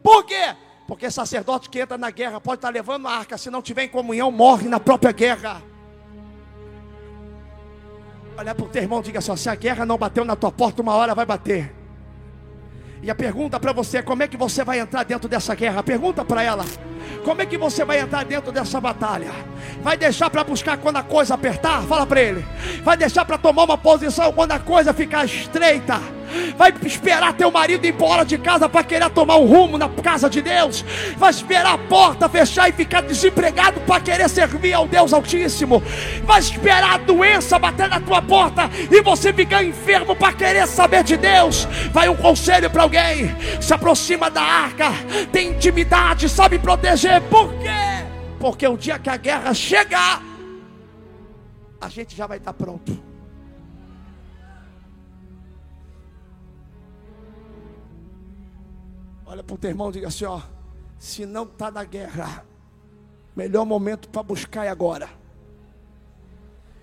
Por 0.00 0.24
quê? 0.24 0.54
Porque 0.86 1.10
sacerdote 1.10 1.68
que 1.68 1.80
entra 1.80 1.98
na 1.98 2.10
guerra 2.10 2.40
pode 2.40 2.58
estar 2.58 2.70
levando 2.70 3.08
a 3.08 3.12
arca, 3.12 3.36
se 3.36 3.50
não 3.50 3.60
tiver 3.60 3.82
em 3.82 3.88
comunhão, 3.88 4.30
morre 4.30 4.68
na 4.68 4.78
própria 4.78 5.10
guerra. 5.10 5.67
Olha 8.38 8.54
para 8.54 8.64
o 8.64 8.68
teu 8.68 8.80
irmão, 8.80 9.02
diga 9.02 9.18
assim: 9.18 9.36
se 9.36 9.48
a 9.48 9.54
guerra 9.56 9.84
não 9.84 9.98
bateu 9.98 10.24
na 10.24 10.36
tua 10.36 10.52
porta, 10.52 10.80
uma 10.80 10.94
hora 10.94 11.12
vai 11.12 11.26
bater. 11.26 11.74
E 13.02 13.10
a 13.10 13.14
pergunta 13.14 13.58
para 13.58 13.72
você 13.72 13.98
é: 13.98 14.02
como 14.02 14.22
é 14.22 14.28
que 14.28 14.36
você 14.36 14.62
vai 14.62 14.78
entrar 14.78 15.02
dentro 15.02 15.28
dessa 15.28 15.56
guerra? 15.56 15.82
Pergunta 15.82 16.24
para 16.24 16.40
ela: 16.40 16.64
como 17.24 17.42
é 17.42 17.46
que 17.46 17.58
você 17.58 17.84
vai 17.84 17.98
entrar 17.98 18.24
dentro 18.24 18.52
dessa 18.52 18.80
batalha? 18.80 19.32
Vai 19.82 19.96
deixar 19.96 20.30
para 20.30 20.44
buscar 20.44 20.78
quando 20.78 20.98
a 20.98 21.02
coisa 21.02 21.34
apertar? 21.34 21.82
Fala 21.82 22.06
para 22.06 22.20
ele. 22.20 22.46
Vai 22.84 22.96
deixar 22.96 23.24
para 23.24 23.38
tomar 23.38 23.64
uma 23.64 23.76
posição 23.76 24.32
quando 24.32 24.52
a 24.52 24.60
coisa 24.60 24.94
ficar 24.94 25.24
estreita? 25.24 26.00
Vai 26.56 26.72
esperar 26.84 27.32
teu 27.32 27.50
marido 27.50 27.84
ir 27.84 27.94
embora 27.94 28.24
de 28.24 28.38
casa 28.38 28.68
para 28.68 28.84
querer 28.84 29.10
tomar 29.10 29.36
um 29.36 29.46
rumo 29.46 29.78
na 29.78 29.88
casa 29.88 30.28
de 30.28 30.40
Deus? 30.40 30.84
Vai 31.16 31.30
esperar 31.30 31.74
a 31.74 31.78
porta 31.78 32.28
fechar 32.28 32.68
e 32.68 32.72
ficar 32.72 33.02
desempregado 33.02 33.80
para 33.80 34.00
querer 34.00 34.28
servir 34.28 34.72
ao 34.72 34.86
Deus 34.86 35.12
Altíssimo? 35.12 35.82
Vai 36.24 36.40
esperar 36.40 36.94
a 36.94 36.98
doença 36.98 37.58
bater 37.58 37.88
na 37.88 38.00
tua 38.00 38.22
porta 38.22 38.70
e 38.90 39.00
você 39.02 39.32
ficar 39.32 39.64
enfermo 39.64 40.14
para 40.14 40.32
querer 40.32 40.66
saber 40.66 41.02
de 41.02 41.16
Deus? 41.16 41.66
Vai 41.92 42.08
um 42.08 42.16
conselho 42.16 42.70
para 42.70 42.82
alguém: 42.82 43.34
se 43.60 43.72
aproxima 43.72 44.30
da 44.30 44.42
arca, 44.42 44.90
tem 45.32 45.50
intimidade, 45.50 46.28
sabe 46.28 46.58
proteger. 46.58 47.20
Por 47.22 47.52
quê? 47.54 48.06
Porque 48.38 48.66
o 48.66 48.76
dia 48.76 48.98
que 48.98 49.10
a 49.10 49.16
guerra 49.16 49.52
chegar, 49.52 50.22
a 51.80 51.88
gente 51.88 52.16
já 52.16 52.26
vai 52.26 52.38
estar 52.38 52.52
pronto. 52.52 53.07
Olha 59.30 59.44
para 59.44 59.54
o 59.54 59.58
teu 59.58 59.68
irmão 59.68 59.90
e 59.90 59.92
diga 59.92 60.08
assim: 60.08 60.24
ó, 60.24 60.40
se 60.98 61.26
não 61.26 61.42
está 61.42 61.70
na 61.70 61.84
guerra, 61.84 62.46
melhor 63.36 63.66
momento 63.66 64.08
para 64.08 64.22
buscar 64.22 64.64
é 64.64 64.70
agora. 64.70 65.10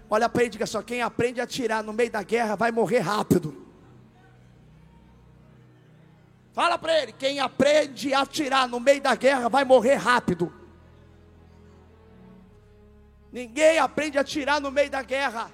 Olha 0.07 0.29
para 0.29 0.43
ele 0.43 0.49
e 0.49 0.51
diga 0.51 0.67
só: 0.67 0.83
quem 0.83 1.01
aprende 1.01 1.41
a 1.41 1.45
atirar 1.45 1.83
no 1.83 1.91
meio 1.91 2.11
da 2.11 2.21
guerra 2.21 2.55
vai 2.55 2.71
morrer 2.71 2.99
rápido. 2.99 3.65
Fala 6.53 6.77
para 6.77 7.01
ele: 7.01 7.13
quem 7.13 7.39
aprende 7.39 8.13
a 8.13 8.21
atirar 8.21 8.67
no 8.67 8.79
meio 8.79 9.01
da 9.01 9.15
guerra 9.15 9.49
vai 9.49 9.65
morrer 9.65 9.95
rápido. 9.95 10.53
Ninguém 13.31 13.79
aprende 13.79 14.19
a 14.19 14.21
atirar 14.21 14.61
no 14.61 14.69
meio 14.69 14.91
da 14.91 15.01
guerra. 15.01 15.49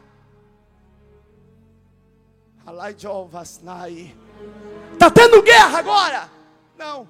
Está 4.92 5.10
tendo 5.10 5.42
guerra 5.42 5.80
agora. 5.80 6.41
Não. 6.82 7.08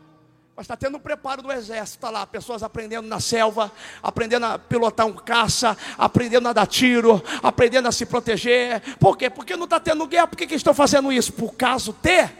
Mas 0.53 0.65
está 0.65 0.75
tendo 0.75 0.97
um 0.97 0.99
preparo 0.99 1.41
do 1.41 1.49
exército, 1.49 1.97
está 1.97 2.09
lá, 2.09 2.27
pessoas 2.27 2.61
aprendendo 2.61 3.07
na 3.07 3.21
selva, 3.21 3.71
aprendendo 4.03 4.45
a 4.45 4.59
pilotar 4.59 5.07
um 5.07 5.13
caça, 5.13 5.77
aprendendo 5.97 6.49
a 6.49 6.53
dar 6.53 6.67
tiro, 6.67 7.23
aprendendo 7.41 7.87
a 7.87 7.91
se 7.91 8.05
proteger. 8.05 8.81
Por 8.97 9.17
quê? 9.17 9.29
Porque 9.29 9.55
não 9.55 9.63
está 9.63 9.79
tendo 9.79 10.05
guerra, 10.05 10.27
por 10.27 10.35
que, 10.35 10.45
que 10.45 10.55
estão 10.55 10.73
fazendo 10.73 11.09
isso? 11.09 11.31
Por 11.31 11.53
caso 11.53 11.93
ter 11.93 12.33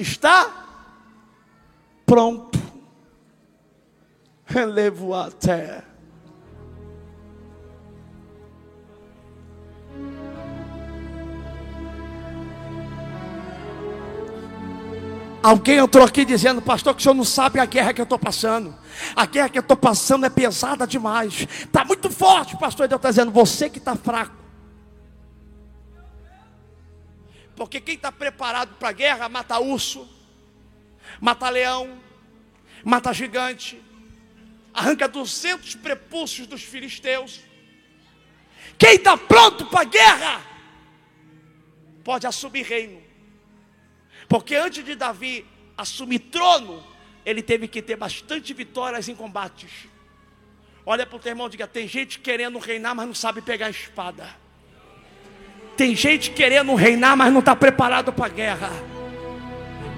está 0.00 0.66
pronto. 2.04 2.58
Relevo 4.46 5.14
até. 5.14 5.84
Alguém 15.42 15.78
entrou 15.78 16.04
aqui 16.04 16.24
dizendo, 16.24 16.60
pastor, 16.60 16.94
que 16.94 17.00
o 17.00 17.02
senhor 17.02 17.14
não 17.14 17.24
sabe 17.24 17.60
a 17.60 17.64
guerra 17.64 17.94
que 17.94 18.00
eu 18.00 18.04
estou 18.04 18.18
passando. 18.18 18.76
A 19.14 19.24
guerra 19.24 19.48
que 19.48 19.58
eu 19.58 19.62
estou 19.62 19.76
passando 19.76 20.26
é 20.26 20.30
pesada 20.30 20.86
demais. 20.86 21.46
Está 21.48 21.84
muito 21.84 22.10
forte, 22.10 22.56
pastor. 22.56 22.88
Deus 22.88 22.98
está 22.98 23.10
dizendo, 23.10 23.30
você 23.30 23.70
que 23.70 23.78
está 23.78 23.94
fraco. 23.94 24.36
Porque 27.54 27.80
quem 27.80 27.94
está 27.94 28.10
preparado 28.10 28.74
para 28.76 28.88
a 28.88 28.92
guerra 28.92 29.28
mata 29.28 29.58
urso, 29.58 30.08
mata 31.20 31.48
leão, 31.48 31.98
mata 32.84 33.12
gigante, 33.12 33.80
arranca 34.74 35.08
200 35.08 35.76
prepúcios 35.76 36.46
dos 36.46 36.62
filisteus. 36.62 37.40
Quem 38.76 38.94
está 38.94 39.16
pronto 39.16 39.66
para 39.66 39.80
a 39.80 39.84
guerra 39.84 40.40
pode 42.04 42.26
assumir 42.26 42.62
reino. 42.62 43.07
Porque 44.28 44.54
antes 44.54 44.84
de 44.84 44.94
Davi 44.94 45.46
assumir 45.76 46.18
trono, 46.18 46.84
ele 47.24 47.42
teve 47.42 47.66
que 47.66 47.80
ter 47.80 47.96
bastante 47.96 48.52
vitórias 48.52 49.08
em 49.08 49.14
combates. 49.14 49.88
Olha 50.84 51.06
para 51.06 51.16
o 51.16 51.18
teu 51.18 51.30
irmão 51.30 51.46
e 51.46 51.50
diga: 51.50 51.66
tem 51.66 51.88
gente 51.88 52.18
querendo 52.18 52.58
reinar, 52.58 52.94
mas 52.94 53.06
não 53.06 53.14
sabe 53.14 53.40
pegar 53.40 53.66
a 53.66 53.70
espada. 53.70 54.28
Tem 55.76 55.94
gente 55.94 56.30
querendo 56.30 56.74
reinar, 56.74 57.16
mas 57.16 57.32
não 57.32 57.40
está 57.40 57.54
preparado 57.54 58.12
para 58.12 58.26
a 58.26 58.28
guerra. 58.28 58.70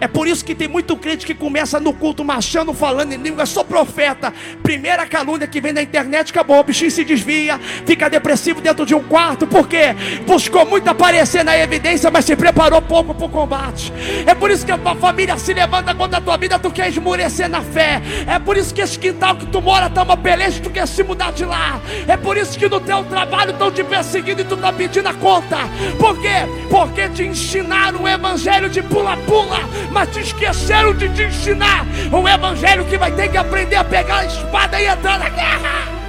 É 0.01 0.09
por 0.09 0.27
isso 0.27 0.43
que 0.43 0.55
tem 0.55 0.67
muito 0.67 0.97
crente 0.97 1.27
que 1.27 1.35
começa 1.35 1.79
no 1.79 1.93
culto 1.93 2.25
marchando, 2.25 2.73
falando 2.73 3.13
em 3.13 3.19
língua, 3.19 3.45
sou 3.45 3.63
profeta. 3.63 4.33
Primeira 4.63 5.07
calúnia 5.07 5.47
que 5.47 5.61
vem 5.61 5.75
na 5.75 5.83
internet, 5.83 6.31
acabou, 6.31 6.59
o 6.59 6.65
bichinho 6.65 6.91
se 6.91 7.05
desvia, 7.05 7.61
fica 7.85 8.09
depressivo 8.09 8.63
dentro 8.63 8.87
de 8.87 8.95
um 8.95 9.03
quarto, 9.03 9.47
porque 9.47 9.95
buscou 10.27 10.65
muito 10.65 10.89
aparecer 10.89 11.45
na 11.45 11.57
evidência, 11.59 12.11
mas 12.11 12.25
se 12.25 12.35
preparou 12.35 12.81
pouco 12.81 13.15
para 13.15 13.27
o 13.27 13.29
combate. 13.29 13.93
É 14.27 14.35
por 14.35 14.51
isso 14.51 14.65
que 14.65 14.73
a 14.73 14.79
tua 14.79 14.97
família 14.97 15.37
se 15.37 15.53
levanta 15.53 15.95
contra 15.95 16.17
a 16.17 16.21
tua 16.21 16.37
vida, 16.39 16.59
tu 16.59 16.71
quer 16.71 16.89
esmurecer 16.89 17.51
na 17.51 17.61
fé. 17.61 18.01
É 18.27 18.39
por 18.39 18.57
isso 18.57 18.73
que 18.73 18.81
esse 18.81 18.99
quintal 18.99 19.37
que 19.37 19.47
tu 19.47 19.61
mora 19.61 19.87
está 19.87 20.03
uma 20.03 20.17
peleja, 20.17 20.63
tu 20.63 20.71
quer 20.71 20.89
se 20.89 21.03
mudar 21.03 21.33
de 21.33 21.45
lá. 21.45 21.79
É 22.09 22.17
por 22.17 22.39
isso 22.39 22.59
que 22.59 22.69
no 22.69 22.81
teu 22.81 23.05
trabalho 23.05 23.51
estão 23.51 23.71
te 23.71 23.85
perseguindo 23.85 24.41
e 24.41 24.45
tu 24.45 24.55
está 24.55 24.73
pedindo 24.73 25.09
a 25.09 25.15
conta. 25.15 25.59
Por 25.99 26.19
quê? 26.19 26.47
Porque 26.71 27.07
te 27.11 27.25
ensinaram 27.25 28.05
o 28.05 28.09
evangelho 28.09 28.71
de 28.71 28.81
pula-pula 28.83 29.61
mas 29.91 30.11
te 30.11 30.21
esqueceram 30.21 30.95
de 30.95 31.13
te 31.15 31.25
ensinar 31.25 31.85
um 32.13 32.27
evangelho 32.29 32.87
que 32.89 32.97
vai 32.97 33.15
ter 33.15 33.31
que 33.31 33.37
aprender 33.37 33.77
a 33.77 33.85
pegar 33.85 34.19
a 34.19 34.27
espada 34.27 34.81
e 34.81 34.87
entrar 34.87 35.19
na 35.19 35.29
guerra. 35.29 36.01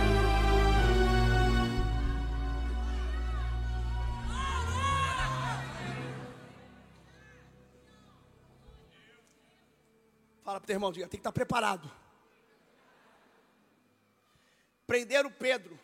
Fala 10.44 10.60
para 10.60 10.64
o 10.66 10.68
teu 10.68 10.76
irmão, 10.76 10.92
diga, 10.92 11.08
tem 11.08 11.12
que 11.12 11.18
estar 11.18 11.32
preparado. 11.32 11.90
Prenderam 14.86 15.32
Pedro. 15.32 15.80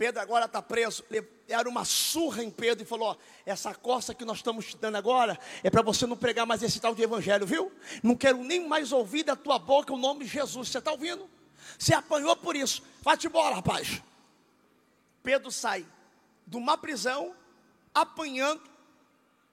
Pedro 0.00 0.18
agora 0.22 0.46
está 0.46 0.62
preso 0.62 1.04
deram 1.46 1.70
uma 1.70 1.84
surra 1.84 2.42
em 2.42 2.50
Pedro 2.50 2.82
e 2.82 2.86
falou: 2.86 3.08
ó, 3.08 3.16
essa 3.44 3.74
coça 3.74 4.14
que 4.14 4.24
nós 4.24 4.38
estamos 4.38 4.64
te 4.64 4.76
dando 4.78 4.96
agora 4.96 5.38
é 5.62 5.68
para 5.68 5.82
você 5.82 6.06
não 6.06 6.16
pregar 6.16 6.46
mais 6.46 6.62
esse 6.62 6.80
tal 6.80 6.94
de 6.94 7.02
evangelho, 7.02 7.46
viu? 7.46 7.70
Não 8.02 8.16
quero 8.16 8.42
nem 8.42 8.66
mais 8.66 8.92
ouvir 8.92 9.24
da 9.24 9.36
tua 9.36 9.58
boca 9.58 9.92
o 9.92 9.98
nome 9.98 10.24
de 10.24 10.30
Jesus. 10.30 10.70
Você 10.70 10.78
está 10.78 10.90
ouvindo? 10.90 11.28
Você 11.78 11.92
apanhou 11.92 12.34
por 12.34 12.56
isso. 12.56 12.82
Vai-te 13.02 13.26
embora, 13.26 13.56
rapaz. 13.56 14.02
Pedro 15.22 15.50
sai 15.50 15.86
de 16.46 16.56
uma 16.56 16.78
prisão, 16.78 17.36
apanhando, 17.94 18.62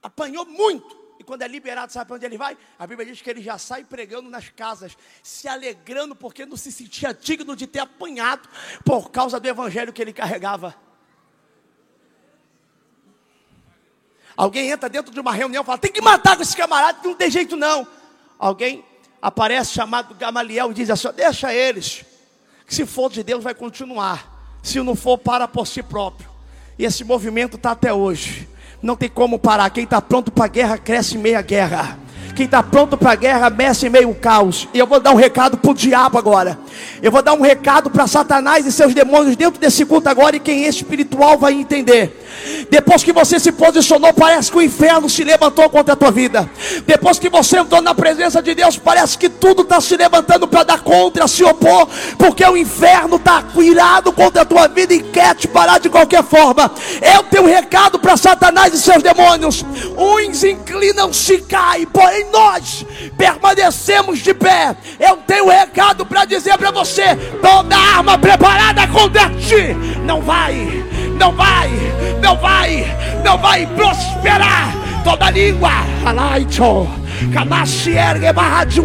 apanhou 0.02 0.46
muito. 0.46 1.07
E 1.20 1.24
quando 1.24 1.42
é 1.42 1.48
liberado, 1.48 1.92
sabe 1.92 2.06
para 2.06 2.16
onde 2.16 2.26
ele 2.26 2.38
vai? 2.38 2.56
A 2.78 2.86
Bíblia 2.86 3.08
diz 3.08 3.22
que 3.22 3.30
ele 3.30 3.42
já 3.42 3.58
sai 3.58 3.84
pregando 3.84 4.30
nas 4.30 4.50
casas, 4.50 4.96
se 5.24 5.48
alegrando 5.48 6.16
porque 6.16 6.46
não 6.46 6.56
se 6.56 6.72
sentia 6.72 7.14
digno 7.14 7.56
de 7.56 7.66
ter 7.66 7.80
apanhado 7.80 8.48
por 8.86 9.10
causa 9.10 9.40
do 9.40 9.48
evangelho 9.48 9.92
que 9.92 10.02
ele 10.02 10.14
carregava. 10.14 10.76
Alguém 14.36 14.70
entra 14.70 14.88
dentro 14.88 15.12
de 15.12 15.20
uma 15.20 15.32
reunião 15.32 15.64
e 15.64 15.66
fala: 15.66 15.80
tem 15.80 15.92
que 15.92 16.02
matar 16.02 16.36
com 16.36 16.44
esse 16.44 16.56
camarada, 16.56 17.00
não 17.04 17.16
tem 17.16 17.32
jeito 17.32 17.56
não. 17.56 17.88
Alguém 18.38 18.86
aparece 19.20 19.74
chamado 19.74 20.14
Gamaliel 20.14 20.70
e 20.70 20.76
diz 20.76 20.92
assim: 20.92 21.12
deixa 21.16 21.52
eles, 21.52 22.06
que 22.68 22.76
se 22.76 22.86
for 22.86 23.10
de 23.10 23.24
Deus 23.24 23.44
vai 23.44 23.56
continuar, 23.56 24.60
se 24.62 24.80
não 24.82 24.96
for, 24.96 25.18
para 25.18 25.48
por 25.48 25.66
si 25.66 25.82
próprio. 25.82 26.30
E 26.78 26.86
esse 26.86 27.04
movimento 27.04 27.58
está 27.58 27.72
até 27.72 27.92
hoje. 27.92 28.48
Não 28.82 28.96
tem 28.96 29.10
como 29.10 29.40
parar. 29.40 29.70
Quem 29.70 29.84
está 29.84 30.02
pronto 30.02 30.32
para 30.32 30.46
a 30.46 30.48
guerra 30.48 30.78
cresce 30.78 31.16
em 31.16 31.20
meia 31.20 31.42
guerra. 31.42 31.98
Quem 32.36 32.46
está 32.46 32.62
pronto 32.62 32.96
para 32.96 33.14
a 33.14 33.16
guerra 33.16 33.50
mexe 33.50 33.88
em 33.88 33.90
meio 33.90 34.14
caos. 34.14 34.68
E 34.72 34.78
eu 34.78 34.86
vou 34.86 35.00
dar 35.00 35.12
um 35.12 35.16
recado 35.16 35.58
para 35.58 35.72
o 35.72 35.74
diabo 35.74 36.20
agora. 36.20 36.60
Eu 37.02 37.12
vou 37.12 37.24
dar 37.24 37.34
um 37.34 37.42
recado 37.42 37.90
para 37.90 38.06
Satanás 38.06 38.64
e 38.68 38.72
seus 38.72 38.94
demônios 38.94 39.36
dentro 39.36 39.60
desse 39.60 39.84
culto 39.84 40.08
agora. 40.08 40.36
E 40.36 40.40
quem 40.40 40.66
é 40.66 40.70
espiritual 40.70 41.38
vai 41.40 41.54
entender. 41.54 42.27
Depois 42.70 43.04
que 43.04 43.14
você 43.14 43.40
se 43.40 43.52
posicionou, 43.52 44.14
parece 44.14 44.52
que 44.52 44.58
o 44.58 44.62
inferno 44.62 45.10
se 45.10 45.24
levantou 45.24 45.70
contra 45.70 45.94
a 45.94 45.98
tua 45.98 46.12
vida. 46.12 46.50
Depois 46.86 47.20
que 47.20 47.30
você 47.30 47.60
entrou 47.60 47.82
na 47.82 47.96
presença 47.96 48.42
de 48.42 48.54
Deus, 48.54 48.78
parece 48.78 49.18
que 49.18 49.30
tudo 49.30 49.62
está 49.62 49.80
se 49.80 49.96
levantando 49.96 50.48
para 50.48 50.64
dar 50.64 50.80
contra, 50.80 51.28
se 51.28 51.44
opor, 51.44 51.88
porque 52.18 52.44
o 52.44 52.58
inferno 52.58 53.16
está 53.16 53.44
irado 53.58 54.12
contra 54.12 54.42
a 54.42 54.46
tua 54.46 54.68
vida 54.68 54.94
e 54.94 55.02
quer 55.02 55.36
te 55.36 55.48
parar 55.48 55.80
de 55.80 55.90
qualquer 55.90 56.24
forma. 56.24 56.72
Eu 57.02 57.24
tenho 57.24 57.44
um 57.44 57.48
recado 57.48 58.00
para 58.00 58.18
Satanás 58.18 58.74
e 58.74 58.80
seus 58.80 59.02
demônios: 59.02 59.66
uns 59.98 60.44
inclinam-se 60.44 61.40
caem, 61.40 61.86
porém 61.88 62.28
nós 62.32 62.86
permanecemos 63.18 64.20
de 64.20 64.34
pé. 64.34 64.76
Eu 65.00 65.18
tenho 65.18 65.46
um 65.46 65.50
recado 65.50 66.06
para 66.06 66.26
dizer 66.26 66.58
para 66.58 66.72
você: 66.72 67.16
toda 67.42 67.76
arma 67.76 68.18
preparada 68.18 68.88
contra 68.88 69.30
ti 69.30 69.76
não 70.06 70.22
vai 70.22 70.86
não 71.18 71.32
vai, 71.32 71.70
não 72.22 72.38
vai, 72.38 72.86
não 73.24 73.38
vai 73.38 73.66
prosperar. 73.68 74.74
Toda 75.04 75.30
língua, 75.32 75.72
alaito, 76.06 76.88
kanashi 77.34 77.92
ergue 77.92 78.34
barra 78.34 78.66
de 78.66 78.82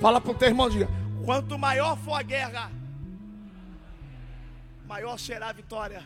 Fala 0.00 0.20
para 0.20 0.32
o 0.32 0.34
teu 0.34 0.48
irmão, 0.48 0.68
diga: 0.68 0.88
quanto 1.24 1.56
maior 1.56 1.96
for 1.98 2.14
a 2.14 2.22
guerra, 2.22 2.72
maior 4.84 5.16
será 5.16 5.50
a 5.50 5.52
vitória. 5.52 6.02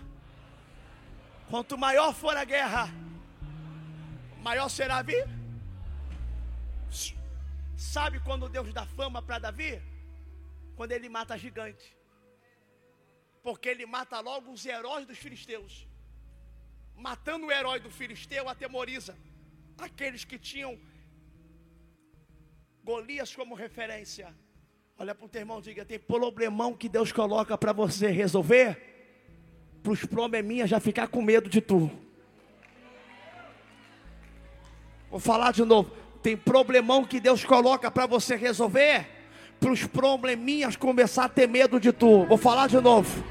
Quanto 1.51 1.79
maior 1.79 2.13
for 2.13 2.37
a 2.37 2.45
guerra, 2.45 2.89
maior 4.43 4.69
será 4.69 4.97
a 4.99 5.03
vida. 5.03 5.29
Sabe 7.77 8.21
quando 8.21 8.49
Deus 8.49 8.73
dá 8.73 8.87
fama 8.87 9.21
para 9.23 9.39
Davi? 9.39 9.81
Quando 10.77 10.93
ele 10.93 11.09
mata 11.09 11.37
gigante. 11.39 11.97
Porque 13.43 13.69
ele 13.69 13.87
mata 13.87 14.19
logo 14.21 14.51
os 14.51 14.65
heróis 14.67 15.07
dos 15.07 15.19
filisteus. 15.19 15.87
Matando 16.97 17.47
o 17.47 17.53
herói 17.53 17.79
do 17.79 17.91
filisteu, 17.91 18.49
atemoriza 18.49 19.17
aqueles 19.79 20.25
que 20.25 20.39
tinham 20.39 20.79
Golias 22.83 23.35
como 23.35 23.55
referência. 23.55 24.35
Olha 24.99 25.15
para 25.15 25.27
o 25.27 25.29
teu 25.29 25.41
irmão, 25.41 25.61
diga: 25.61 25.85
tem 25.85 25.99
problemão 25.99 26.75
que 26.75 26.89
Deus 26.89 27.13
coloca 27.13 27.59
para 27.59 27.73
você 27.73 28.09
resolver, 28.11 28.96
para 29.87 29.93
os 29.93 30.05
probleminhas 30.05 30.69
já 30.69 30.81
ficar 30.81 31.07
com 31.07 31.23
medo 31.23 31.49
de 31.49 31.61
tu. 31.61 31.89
Vou 35.09 35.21
falar 35.21 35.53
de 35.53 35.65
novo. 35.65 35.93
Tem 36.21 36.37
problemão 36.37 37.05
que 37.05 37.21
Deus 37.21 37.45
coloca 37.45 37.89
para 37.89 38.05
você 38.05 38.35
resolver, 38.35 39.07
para 39.61 39.71
os 39.71 39.87
probleminhas 39.87 40.75
começar 40.75 41.27
a 41.27 41.29
ter 41.29 41.47
medo 41.47 41.79
de 41.79 41.93
tu. 41.93 42.25
Vou 42.25 42.37
falar 42.37 42.67
de 42.67 42.81
novo. 42.81 43.25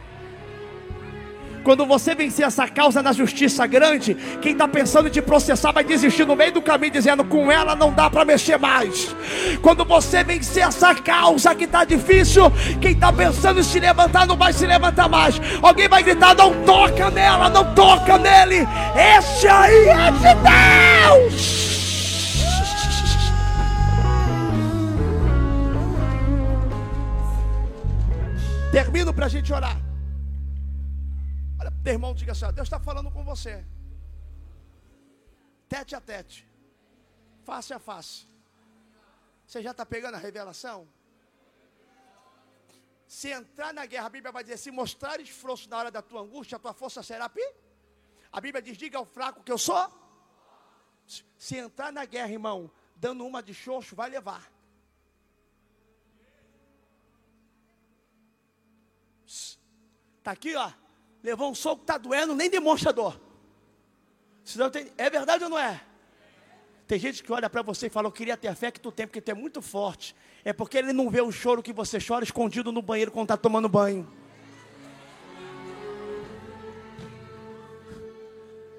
Quando 1.66 1.84
você 1.84 2.14
vencer 2.14 2.46
essa 2.46 2.68
causa 2.68 3.02
na 3.02 3.12
justiça 3.12 3.66
grande, 3.66 4.14
quem 4.40 4.52
está 4.52 4.68
pensando 4.68 5.08
em 5.08 5.12
te 5.12 5.20
processar 5.20 5.72
vai 5.72 5.84
desistir 5.84 6.24
no 6.24 6.36
meio 6.36 6.52
do 6.52 6.62
caminho, 6.62 6.94
dizendo: 6.94 7.26
com 7.26 7.52
ela 7.52 7.76
não 7.76 7.92
dá 7.92 8.08
para 8.08 8.24
mexer 8.24 8.60
mais. 8.60 9.16
Quando 9.64 9.84
você 9.84 10.24
vencer 10.24 10.62
essa 10.62 10.94
causa 10.94 11.56
que 11.56 11.64
está 11.64 11.84
difícil, 11.84 12.52
quem 12.80 12.92
está 12.92 13.12
pensando 13.12 13.60
em 13.60 13.64
se 13.64 13.80
levantar 13.80 14.28
não 14.28 14.38
vai 14.38 14.54
se 14.54 14.68
levantar 14.68 15.10
mais. 15.10 15.42
Alguém 15.60 15.88
vai 15.88 16.04
gritar: 16.04 16.36
não 16.36 16.54
toca 16.64 17.10
nela, 17.10 17.50
não 17.50 17.74
toca 17.74 18.20
nele. 18.20 18.68
Esse 19.18 19.48
aí 19.48 19.88
é 19.88 20.12
de 20.12 20.36
Deus. 21.32 21.66
Termino 28.72 29.12
para 29.12 29.26
a 29.26 29.30
gente 29.30 29.52
orar. 29.52 29.85
Teu 31.86 31.94
irmão 31.94 32.16
diga 32.16 32.32
assim: 32.32 32.52
Deus 32.52 32.66
está 32.66 32.80
falando 32.80 33.12
com 33.12 33.24
você. 33.24 33.64
Tete 35.70 35.96
a 35.96 36.02
tete. 36.02 36.50
Face 37.44 37.72
a 37.72 37.78
face. 37.78 38.28
Você 39.46 39.62
já 39.62 39.70
está 39.70 39.86
pegando 39.86 40.16
a 40.16 40.18
revelação? 40.18 40.88
Se 43.08 43.30
entrar 43.30 43.72
na 43.72 43.86
guerra, 43.86 44.08
a 44.08 44.10
Bíblia 44.10 44.32
vai 44.32 44.44
dizer: 44.44 44.58
se 44.58 44.72
mostrar 44.72 45.20
esforço 45.20 45.70
na 45.70 45.78
hora 45.78 45.92
da 45.92 46.02
tua 46.02 46.22
angústia, 46.22 46.56
a 46.56 46.60
tua 46.60 46.74
força 46.74 47.04
será 47.04 47.30
pi. 47.30 47.48
A 48.32 48.42
Bíblia 48.42 48.64
diz: 48.64 48.76
diga 48.76 48.98
ao 48.98 49.06
fraco 49.06 49.44
que 49.44 49.52
eu 49.52 49.60
sou. 49.60 49.88
Se 51.38 51.56
entrar 51.56 51.94
na 51.94 52.04
guerra, 52.04 52.32
irmão, 52.32 52.72
dando 52.96 53.24
uma 53.24 53.44
de 53.44 53.54
xoxo, 53.54 53.96
vai 53.96 54.10
levar. 54.10 54.52
Está 59.28 60.32
aqui, 60.32 60.56
ó 60.56 60.85
levou 61.26 61.50
um 61.50 61.56
soco, 61.56 61.82
está 61.82 61.98
doendo, 61.98 62.36
nem 62.36 62.50
demonstra 62.50 62.94
dor. 62.94 63.20
Senão 64.44 64.70
tem, 64.70 64.92
é 64.96 65.10
verdade 65.10 65.44
ou 65.44 65.50
não 65.50 65.58
é? 65.58 65.82
Tem 66.88 67.00
gente 67.00 67.24
que 67.24 67.32
olha 67.34 67.50
para 67.50 67.64
você 67.64 67.88
e 67.88 67.90
fala, 67.90 68.08
eu 68.08 68.12
queria 68.12 68.38
ter 68.38 68.48
a 68.48 68.54
fé 68.54 68.70
que 68.70 68.80
tu 68.80 68.92
tem, 68.92 69.08
porque 69.08 69.20
tu 69.20 69.32
é 69.32 69.34
muito 69.34 69.60
forte. 69.60 70.16
É 70.44 70.54
porque 70.54 70.78
ele 70.78 70.94
não 70.94 71.10
vê 71.10 71.22
o 71.22 71.32
choro 71.32 71.64
que 71.64 71.74
você 71.74 71.98
chora 72.00 72.24
escondido 72.24 72.72
no 72.72 72.80
banheiro 72.80 73.10
quando 73.10 73.26
está 73.26 73.36
tomando 73.36 73.68
banho. 73.68 74.08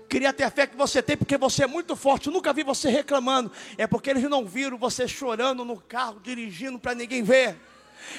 Queria 0.09 0.33
ter 0.33 0.45
a 0.45 0.51
fé 0.51 0.69
que 0.69 0.77
você 0.77 1.03
tem, 1.03 1.17
porque 1.17 1.37
você 1.37 1.65
é 1.65 1.67
muito 1.67 1.97
forte. 1.97 2.29
Eu 2.29 2.33
nunca 2.33 2.53
vi 2.53 2.63
você 2.63 2.89
reclamando. 2.89 3.51
É 3.77 3.89
porque 3.89 4.09
eles 4.09 4.23
não 4.23 4.47
viram 4.47 4.79
você 4.79 5.09
chorando 5.09 5.65
no 5.65 5.81
carro, 5.81 6.21
dirigindo 6.23 6.79
para 6.79 6.95
ninguém 6.95 7.25
ver. 7.25 7.57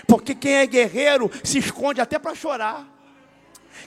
Porque 0.06 0.36
quem 0.36 0.56
é 0.56 0.68
guerreiro 0.68 1.32
se 1.46 1.60
esconde 1.60 2.02
até 2.02 2.20
para 2.20 2.36
chorar. 2.36 2.97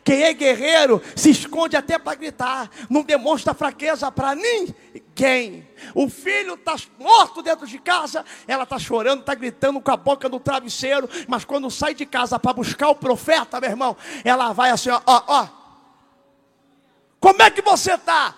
Quem 0.04 0.22
é 0.22 0.32
guerreiro 0.32 1.02
se 1.14 1.30
esconde 1.30 1.76
até 1.76 1.98
para 1.98 2.16
gritar, 2.16 2.70
não 2.88 3.02
demonstra 3.02 3.54
fraqueza 3.54 4.10
para 4.10 4.34
ninguém. 4.34 5.68
O 5.94 6.08
filho 6.08 6.54
está 6.54 6.76
morto 6.98 7.42
dentro 7.42 7.66
de 7.66 7.78
casa, 7.78 8.24
ela 8.46 8.64
está 8.64 8.78
chorando, 8.78 9.20
está 9.20 9.34
gritando 9.34 9.80
com 9.80 9.90
a 9.90 9.96
boca 9.96 10.28
no 10.28 10.40
travesseiro, 10.40 11.08
mas 11.28 11.44
quando 11.44 11.70
sai 11.70 11.94
de 11.94 12.06
casa 12.06 12.38
para 12.38 12.52
buscar 12.52 12.88
o 12.88 12.94
profeta, 12.94 13.60
meu 13.60 13.70
irmão, 13.70 13.96
ela 14.24 14.52
vai 14.52 14.70
assim: 14.70 14.90
ó, 14.90 15.00
ó, 15.06 15.22
ó. 15.26 15.48
Como 17.18 17.42
é 17.42 17.50
que 17.50 17.60
você 17.60 17.94
está? 17.94 18.34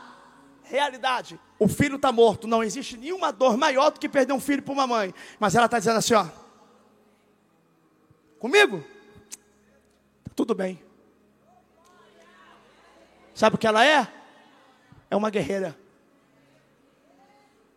Realidade, 0.65 1.39
o 1.59 1.69
filho 1.69 1.97
está 1.97 2.11
morto, 2.11 2.49
não 2.49 2.63
existe 2.63 2.97
nenhuma 2.97 3.31
dor 3.31 3.57
maior 3.57 3.91
do 3.91 4.01
que 4.01 4.09
perder 4.09 4.33
um 4.33 4.41
filho 4.41 4.63
para 4.63 4.73
uma 4.73 4.87
mãe, 4.87 5.15
mas 5.39 5.55
ela 5.55 5.67
está 5.67 5.79
dizendo 5.79 5.99
assim: 5.99 6.15
ó, 6.15 6.27
comigo? 8.39 8.83
Tudo 10.35 10.55
bem. 10.55 10.83
Sabe 13.43 13.57
o 13.57 13.59
que 13.59 13.67
ela 13.67 13.85
é? 13.85 14.07
É 15.11 15.17
uma 15.17 15.29
guerreira. 15.29 15.77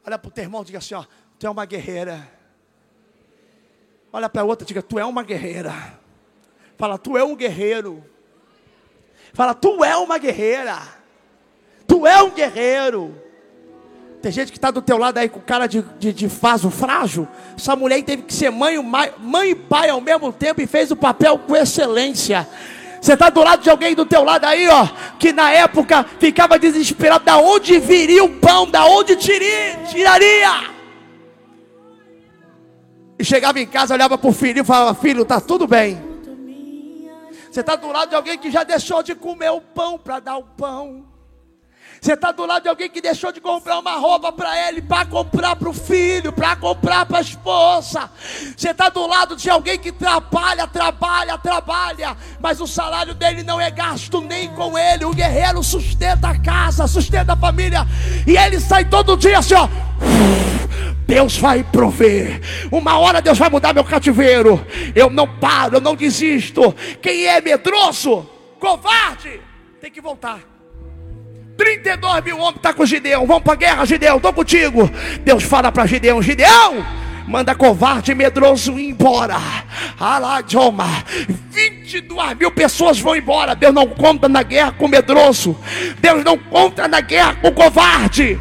Olha 0.05 0.15
para 0.15 0.29
o 0.29 0.31
teu 0.31 0.43
irmão 0.43 0.61
e 0.61 0.65
diga 0.65 0.77
assim: 0.77 0.93
ó, 0.93 1.03
tu 1.39 1.47
é 1.47 1.49
uma 1.49 1.65
guerreira. 1.65 2.29
Olha 4.13 4.29
para 4.29 4.43
a 4.43 4.45
outra 4.45 4.63
e 4.63 4.67
diga: 4.67 4.83
tu 4.83 4.99
é 4.99 5.03
uma 5.03 5.23
guerreira. 5.23 5.73
Fala, 6.77 6.99
tu 6.99 7.17
é 7.17 7.23
um 7.23 7.35
guerreiro. 7.35 8.05
Fala, 9.33 9.55
tu 9.55 9.83
é 9.83 9.97
uma 9.97 10.19
guerreira. 10.19 10.77
Tu 11.87 12.05
é 12.05 12.21
um 12.21 12.29
guerreiro. 12.29 13.19
Tem 14.21 14.31
gente 14.31 14.51
que 14.51 14.59
está 14.59 14.69
do 14.69 14.83
teu 14.83 14.99
lado 14.99 15.17
aí 15.17 15.27
com 15.27 15.39
cara 15.39 15.65
de, 15.65 15.81
de, 15.97 16.13
de 16.13 16.27
vaso 16.27 16.69
frágil. 16.69 17.27
Essa 17.57 17.75
mulher 17.75 18.03
teve 18.03 18.21
que 18.21 18.33
ser 18.35 18.51
mãe, 18.51 18.77
mãe 19.17 19.49
e 19.49 19.55
pai 19.55 19.89
ao 19.89 19.99
mesmo 19.99 20.31
tempo 20.31 20.61
e 20.61 20.67
fez 20.67 20.91
o 20.91 20.95
papel 20.95 21.39
com 21.39 21.55
excelência. 21.55 22.47
Você 23.05 23.13
está 23.13 23.29
do 23.29 23.43
lado 23.43 23.61
de 23.61 23.69
alguém 23.69 23.93
do 23.93 24.03
teu 24.03 24.23
lado 24.23 24.45
aí, 24.45 24.67
ó, 24.67 24.87
que 25.19 25.31
na 25.31 25.51
época 25.51 26.03
ficava 26.19 26.57
desesperado, 26.57 27.23
da 27.23 27.37
onde 27.37 27.77
viria 27.77 28.23
o 28.23 28.39
pão, 28.39 28.67
da 28.67 28.83
onde 28.87 29.15
tiria, 29.15 29.77
tiraria? 29.87 30.71
E 33.19 33.23
chegava 33.23 33.59
em 33.59 33.67
casa, 33.67 33.93
olhava 33.93 34.17
para 34.17 34.27
o 34.27 34.33
filho 34.33 34.61
e 34.61 34.65
falava: 34.65 34.99
Filho, 34.99 35.21
está 35.21 35.39
tudo 35.39 35.67
bem. 35.67 36.01
Você 37.51 37.59
está 37.59 37.75
do 37.75 37.91
lado 37.91 38.09
de 38.09 38.15
alguém 38.15 38.39
que 38.39 38.49
já 38.49 38.63
deixou 38.63 39.03
de 39.03 39.13
comer 39.13 39.51
o 39.51 39.61
pão 39.61 39.99
para 39.99 40.19
dar 40.19 40.37
o 40.37 40.43
pão. 40.43 41.05
Você 42.05 42.13
está 42.13 42.31
do 42.31 42.45
lado 42.45 42.61
de 42.61 42.69
alguém 42.69 42.87
que 42.87 43.01
deixou 43.01 43.31
de 43.31 43.41
comprar 43.41 43.79
uma 43.79 43.95
roupa 43.95 44.31
para 44.31 44.67
ele, 44.67 44.79
para 44.79 45.07
comprar 45.07 45.55
para 45.55 45.67
o 45.67 45.73
filho, 45.73 46.31
para 46.31 46.55
comprar 46.55 47.03
para 47.03 47.17
a 47.17 47.21
esposa. 47.21 48.11
Você 48.55 48.69
está 48.69 48.89
do 48.89 49.07
lado 49.07 49.35
de 49.35 49.49
alguém 49.49 49.79
que 49.79 49.91
trabalha, 49.91 50.67
trabalha, 50.67 51.35
trabalha, 51.39 52.15
mas 52.39 52.61
o 52.61 52.67
salário 52.67 53.15
dele 53.15 53.41
não 53.41 53.59
é 53.59 53.71
gasto 53.71 54.21
nem 54.21 54.49
com 54.49 54.77
ele. 54.77 55.03
O 55.03 55.15
guerreiro 55.15 55.63
sustenta 55.63 56.27
a 56.27 56.39
casa, 56.39 56.85
sustenta 56.85 57.33
a 57.33 57.35
família, 57.35 57.87
e 58.27 58.37
ele 58.37 58.59
sai 58.59 58.85
todo 58.85 59.17
dia 59.17 59.39
assim, 59.39 59.55
ó. 59.55 59.67
Deus 61.07 61.39
vai 61.39 61.63
prover. 61.63 62.39
Uma 62.71 62.99
hora 62.99 63.19
Deus 63.19 63.39
vai 63.39 63.49
mudar 63.49 63.73
meu 63.73 63.83
cativeiro. 63.83 64.63
Eu 64.93 65.09
não 65.09 65.27
paro, 65.27 65.77
eu 65.77 65.81
não 65.81 65.95
desisto. 65.95 66.71
Quem 67.01 67.25
é 67.25 67.41
medroso, 67.41 68.29
covarde, 68.59 69.41
tem 69.81 69.89
que 69.89 70.01
voltar. 70.01 70.54
32 71.57 72.23
mil 72.23 72.39
homens 72.39 72.61
tá 72.61 72.73
com 72.73 72.85
Gideão. 72.85 73.25
Vamos 73.25 73.43
para 73.43 73.53
a 73.53 73.57
guerra, 73.57 73.85
Gideão. 73.85 74.17
Estou 74.17 74.33
contigo. 74.33 74.89
Deus 75.21 75.43
fala 75.43 75.71
para 75.71 75.85
Gideão: 75.85 76.21
Gideão, 76.21 76.85
manda 77.27 77.55
covarde 77.55 78.11
e 78.11 78.15
medroso 78.15 78.77
ir 78.77 78.89
embora. 78.89 79.35
Aladioma. 79.99 80.87
22 81.51 82.37
mil 82.37 82.51
pessoas 82.51 82.99
vão 82.99 83.15
embora. 83.15 83.55
Deus 83.55 83.73
não 83.73 83.87
conta 83.87 84.27
na 84.27 84.43
guerra 84.43 84.73
com 84.73 84.87
medroso. 84.87 85.57
Deus 85.99 86.23
não 86.23 86.37
conta 86.37 86.87
na 86.87 87.01
guerra 87.01 87.35
com 87.35 87.51
covarde. 87.51 88.39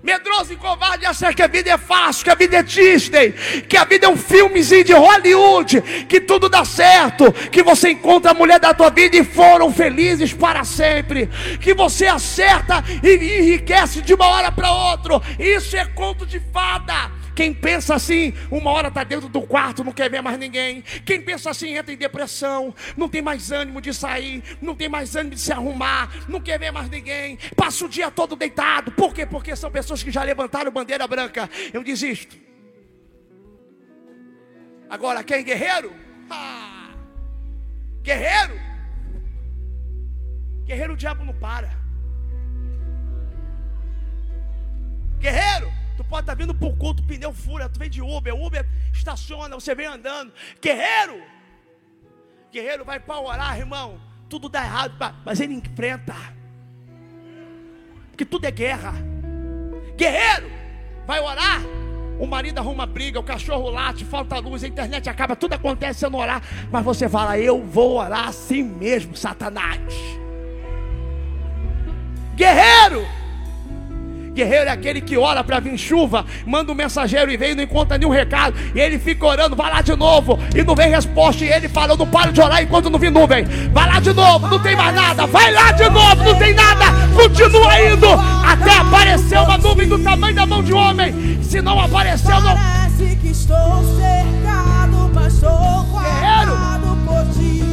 Medroso 0.00 0.52
e 0.52 0.56
covarde 0.56 1.04
acha 1.04 1.34
que 1.34 1.42
a 1.42 1.48
vida 1.48 1.70
é 1.70 1.76
fácil, 1.76 2.24
que 2.24 2.30
a 2.30 2.34
vida 2.34 2.58
é 2.58 2.62
Disney, 2.62 3.32
que 3.68 3.76
a 3.76 3.84
vida 3.84 4.06
é 4.06 4.08
um 4.08 4.16
filmezinho 4.16 4.84
de 4.84 4.92
Hollywood, 4.92 5.82
que 6.08 6.20
tudo 6.20 6.48
dá 6.48 6.64
certo, 6.64 7.32
que 7.50 7.64
você 7.64 7.90
encontra 7.90 8.30
a 8.30 8.34
mulher 8.34 8.60
da 8.60 8.72
tua 8.72 8.90
vida 8.90 9.16
e 9.16 9.24
foram 9.24 9.72
felizes 9.72 10.32
para 10.32 10.62
sempre, 10.62 11.28
que 11.60 11.74
você 11.74 12.06
acerta 12.06 12.84
e 13.02 13.40
enriquece 13.40 14.00
de 14.00 14.14
uma 14.14 14.26
hora 14.28 14.52
para 14.52 14.70
outra. 14.70 15.20
Isso 15.36 15.76
é 15.76 15.84
conto 15.84 16.24
de 16.24 16.38
fada. 16.52 17.17
Quem 17.38 17.54
pensa 17.54 17.94
assim, 17.94 18.34
uma 18.50 18.72
hora 18.72 18.88
está 18.88 19.04
dentro 19.04 19.28
do 19.28 19.42
quarto, 19.42 19.84
não 19.84 19.92
quer 19.92 20.10
ver 20.10 20.20
mais 20.20 20.36
ninguém. 20.36 20.82
Quem 21.06 21.22
pensa 21.22 21.50
assim 21.50 21.76
entra 21.76 21.94
em 21.94 21.96
depressão, 21.96 22.74
não 22.96 23.08
tem 23.08 23.22
mais 23.22 23.52
ânimo 23.52 23.80
de 23.80 23.94
sair, 23.94 24.42
não 24.60 24.74
tem 24.74 24.88
mais 24.88 25.14
ânimo 25.14 25.36
de 25.36 25.40
se 25.40 25.52
arrumar, 25.52 26.10
não 26.28 26.40
quer 26.40 26.58
ver 26.58 26.72
mais 26.72 26.90
ninguém, 26.90 27.38
passa 27.54 27.84
o 27.84 27.88
dia 27.88 28.10
todo 28.10 28.34
deitado. 28.34 28.90
Por 28.90 29.14
quê? 29.14 29.24
Porque 29.24 29.54
são 29.54 29.70
pessoas 29.70 30.02
que 30.02 30.10
já 30.10 30.24
levantaram 30.24 30.72
bandeira 30.72 31.06
branca. 31.06 31.48
Eu 31.72 31.84
desisto. 31.84 32.36
Agora, 34.90 35.22
quem 35.22 35.36
é 35.36 35.42
guerreiro? 35.44 35.92
Guerreiro? 38.02 38.60
Guerreiro 40.64 40.94
o 40.94 40.96
diabo 40.96 41.24
não 41.24 41.34
para. 41.34 41.70
Guerreiro, 45.20 45.77
pode 46.08 46.22
estar 46.22 46.34
tá 46.34 46.34
vindo 46.34 46.54
por 46.54 46.76
culto, 46.76 47.02
pneu 47.02 47.32
fura, 47.32 47.68
tu 47.68 47.78
vem 47.78 47.90
de 47.90 48.00
Uber, 48.00 48.34
Uber 48.34 48.66
estaciona, 48.92 49.54
você 49.54 49.74
vem 49.74 49.86
andando. 49.86 50.32
Guerreiro! 50.60 51.22
Guerreiro 52.50 52.84
vai 52.84 52.98
para 52.98 53.20
orar, 53.20 53.58
irmão. 53.58 54.00
Tudo 54.28 54.48
dá 54.48 54.64
errado, 54.64 54.94
mas 55.24 55.40
ele 55.40 55.54
enfrenta. 55.54 56.14
Porque 58.10 58.24
tudo 58.24 58.44
é 58.46 58.50
guerra. 58.50 58.94
Guerreiro! 59.96 60.50
Vai 61.06 61.20
orar. 61.20 61.60
O 62.18 62.26
marido 62.26 62.58
arruma 62.58 62.84
briga, 62.84 63.20
o 63.20 63.22
cachorro 63.22 63.70
late, 63.70 64.04
falta 64.04 64.38
luz, 64.38 64.64
a 64.64 64.68
internet 64.68 65.08
acaba, 65.08 65.36
tudo 65.36 65.52
acontece 65.52 66.08
não 66.08 66.18
orar. 66.18 66.42
Mas 66.70 66.84
você 66.84 67.08
fala, 67.08 67.38
eu 67.38 67.62
vou 67.62 67.96
orar 67.98 68.28
assim 68.28 68.62
mesmo, 68.62 69.16
Satanás. 69.16 69.80
Guerreiro! 72.34 73.17
Guerreiro 74.38 74.68
é 74.68 74.70
aquele 74.70 75.00
que 75.00 75.18
ora 75.18 75.42
para 75.42 75.58
vir 75.58 75.76
chuva, 75.76 76.24
manda 76.46 76.70
um 76.70 76.74
mensageiro 76.74 77.28
e 77.28 77.36
vem 77.36 77.50
e 77.50 77.54
não 77.56 77.62
encontra 77.64 77.98
nenhum 77.98 78.12
recado, 78.12 78.54
e 78.72 78.78
ele 78.78 78.96
fica 78.96 79.26
orando, 79.26 79.56
vai 79.56 79.68
lá 79.68 79.82
de 79.82 79.96
novo, 79.96 80.38
e 80.54 80.62
não 80.62 80.76
vem 80.76 80.90
resposta, 80.90 81.44
e 81.44 81.48
ele 81.48 81.68
fala: 81.68 81.94
Eu 81.94 81.96
não 81.96 82.06
paro 82.06 82.30
de 82.30 82.40
orar 82.40 82.62
enquanto 82.62 82.88
não 82.88 83.00
vir 83.00 83.10
nuvem, 83.10 83.44
vai 83.72 83.88
lá 83.88 83.98
de 83.98 84.12
novo, 84.12 84.46
não 84.46 84.60
tem 84.60 84.76
mais 84.76 84.94
nada, 84.94 85.26
vai 85.26 85.50
lá 85.50 85.72
de 85.72 85.90
novo, 85.90 86.22
não 86.22 86.38
tem 86.38 86.54
nada, 86.54 86.84
continua 87.16 87.82
indo, 87.82 88.06
até 88.46 88.70
aparecer 88.78 89.40
uma 89.40 89.58
nuvem 89.58 89.88
do 89.88 89.98
tamanho 89.98 90.36
da 90.36 90.46
mão 90.46 90.62
de 90.62 90.72
homem, 90.72 91.42
se 91.42 91.60
não 91.60 91.80
apareceu, 91.80 92.40
não. 92.40 92.54
Parece 92.54 93.16
que 93.16 93.30
estou 93.30 93.82
cercado, 93.96 95.10
mas 95.12 95.34
estou 95.34 95.82
guardado 95.90 96.96
por 97.04 97.26
ti, 97.34 97.64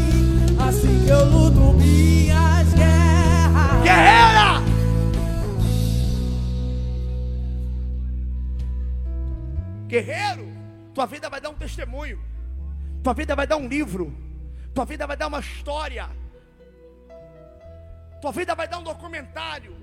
assim 0.68 1.04
que 1.06 1.12
eu 1.12 1.26
luto 1.26 1.74
minhas 1.78 2.74
guerras. 2.74 3.84
Guerreira! 3.84 4.35
Guerreiro, 9.96 10.46
tua 10.94 11.06
vida 11.06 11.30
vai 11.30 11.40
dar 11.40 11.50
um 11.50 11.56
testemunho, 11.56 12.22
tua 13.02 13.14
vida 13.14 13.34
vai 13.34 13.48
dar 13.48 13.56
um 13.56 13.66
livro, 13.66 14.14
tua 14.74 14.84
vida 14.84 15.08
vai 15.08 15.16
dar 15.16 15.28
uma 15.28 15.40
história, 15.40 16.10
tua 18.20 18.34
vida 18.34 18.54
vai 18.54 18.68
dar 18.68 18.80
um 18.80 18.84
documentário, 18.84 19.74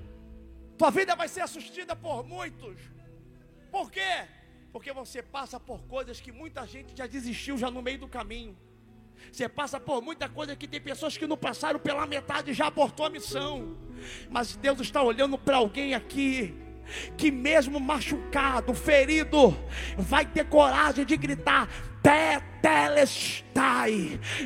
tua 0.77 0.91
vida 0.91 1.15
vai 1.15 1.27
ser 1.27 1.41
assistida 1.41 1.95
por 1.95 2.23
muitos. 2.23 2.77
Por 3.71 3.89
quê? 3.89 4.27
Porque 4.71 4.93
você 4.93 5.23
passa 5.23 5.59
por 5.59 5.79
coisas 5.85 6.21
que 6.21 6.31
muita 6.31 6.67
gente 6.67 6.95
já 6.95 7.07
desistiu 7.07 7.57
já 7.57 7.71
no 7.71 7.81
meio 7.81 7.97
do 7.97 8.07
caminho. 8.07 8.55
Você 9.31 9.49
passa 9.49 9.79
por 9.79 9.99
muita 9.99 10.29
coisa 10.29 10.55
que 10.55 10.67
tem 10.67 10.79
pessoas 10.79 11.17
que 11.17 11.25
não 11.25 11.37
passaram 11.37 11.79
pela 11.79 12.05
metade 12.05 12.51
e 12.51 12.53
já 12.53 12.67
abortou 12.67 13.07
a 13.07 13.09
missão. 13.09 13.75
Mas 14.29 14.55
Deus 14.55 14.79
está 14.79 15.01
olhando 15.01 15.39
para 15.39 15.57
alguém 15.57 15.95
aqui 15.95 16.53
que 17.17 17.31
mesmo 17.31 17.79
machucado, 17.79 18.73
ferido, 18.73 19.57
vai 19.97 20.25
ter 20.25 20.45
coragem 20.45 21.05
de 21.05 21.17
gritar: 21.17 21.67
Tetelestai. 22.03 23.53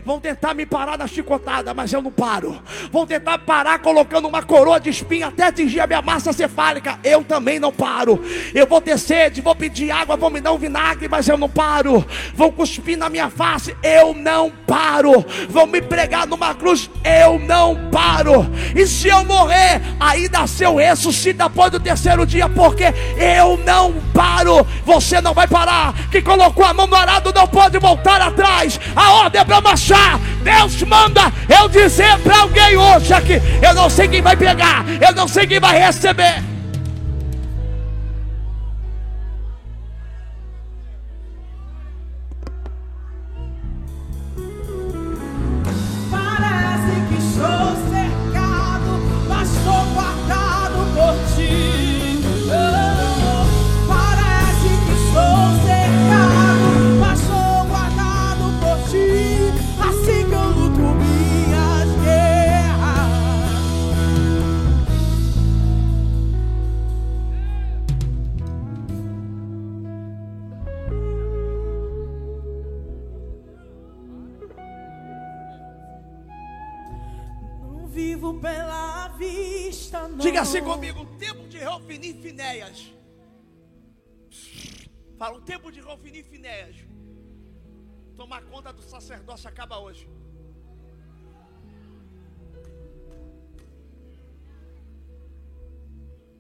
Vão 0.06 0.20
tentar 0.20 0.54
me 0.54 0.66
parar 0.66 0.96
na 0.98 1.08
chicotada, 1.08 1.74
mas 1.74 1.92
eu 1.92 2.02
não 2.04 2.12
paro. 2.12 2.62
Vão 2.92 3.08
tentar 3.08 3.40
parar 3.40 3.80
colocando 3.80 4.28
uma 4.28 4.44
coroa 4.44 4.80
de 4.80 4.90
espinho 4.92 5.28
até 5.28 5.44
atingir 5.44 5.80
a 5.80 5.88
minha 5.88 6.02
massa 6.02 6.32
cefálica. 6.32 7.00
Eu 7.04 7.24
também 7.24 7.60
não 7.60 7.72
paro. 7.72 8.24
Eu 8.54 8.68
vou 8.68 8.80
ter 8.80 9.00
sede, 9.00 9.42
vou 9.42 9.56
pedir 9.56 9.90
água, 9.90 10.16
vão 10.16 10.30
me 10.30 10.40
dar 10.40 10.52
um 10.52 10.58
vinagre, 10.58 11.08
mas 11.08 11.28
eu 11.28 11.38
não 11.38 11.50
paro. 11.50 12.06
Vão 12.36 12.52
cuspir 12.52 12.96
na 12.98 13.10
minha 13.10 13.30
face, 13.30 13.76
eu 13.82 14.14
não 14.14 14.52
paro. 14.52 15.26
Vão 15.50 15.66
me 15.66 15.82
pregar 15.82 16.28
numa 16.28 16.54
cruz, 16.54 16.92
eu 17.04 17.40
não 17.40 17.90
paro. 17.90 18.46
E 18.76 18.86
se 18.86 19.08
eu 19.08 19.26
morrer, 19.26 19.82
aí 20.00 20.30
nasceu 20.30 20.76
ressuscita 20.76 21.46
após 21.46 21.74
o 21.74 21.80
terceiro 21.80 22.24
dia, 22.26 22.48
porque 22.50 22.86
eu 23.18 23.58
não 23.66 23.94
paro. 24.14 24.64
Você 24.86 25.20
não 25.22 25.34
vai 25.34 25.48
parar. 25.48 25.96
Que 26.12 26.22
colocou 26.22 26.66
a 26.66 26.74
mão 26.74 26.86
no 26.86 26.96
arado 26.96 27.34
não 27.34 27.47
pode 27.48 27.80
voltar 27.80 28.22
atrás. 28.22 28.80
A 28.96 29.14
ordem 29.14 29.42
é 29.42 29.44
para 29.44 29.62
marchar. 29.62 30.20
Deus 30.44 30.82
manda 30.84 31.32
eu 31.50 31.68
dizer 31.68 32.18
para 32.20 32.40
alguém 32.40 32.78
hoje 32.78 33.14
aqui: 33.14 33.42
eu 33.62 33.74
não 33.74 33.90
sei 33.90 34.08
quem 34.08 34.22
vai 34.22 34.36
pegar, 34.36 34.86
eu 35.02 35.14
não 35.14 35.28
sei 35.28 35.48
quem 35.48 35.60
vai 35.60 35.78
receber. 35.78 36.57
Acaba 89.58 89.80
hoje. 89.80 90.08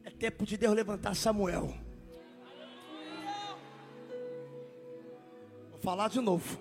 É 0.03 0.11
tempo 0.11 0.45
de 0.45 0.55
Deus 0.55 0.75
levantar 0.75 1.15
Samuel. 1.15 1.73
Vou 5.71 5.79
falar 5.81 6.09
de 6.09 6.21
novo. 6.21 6.59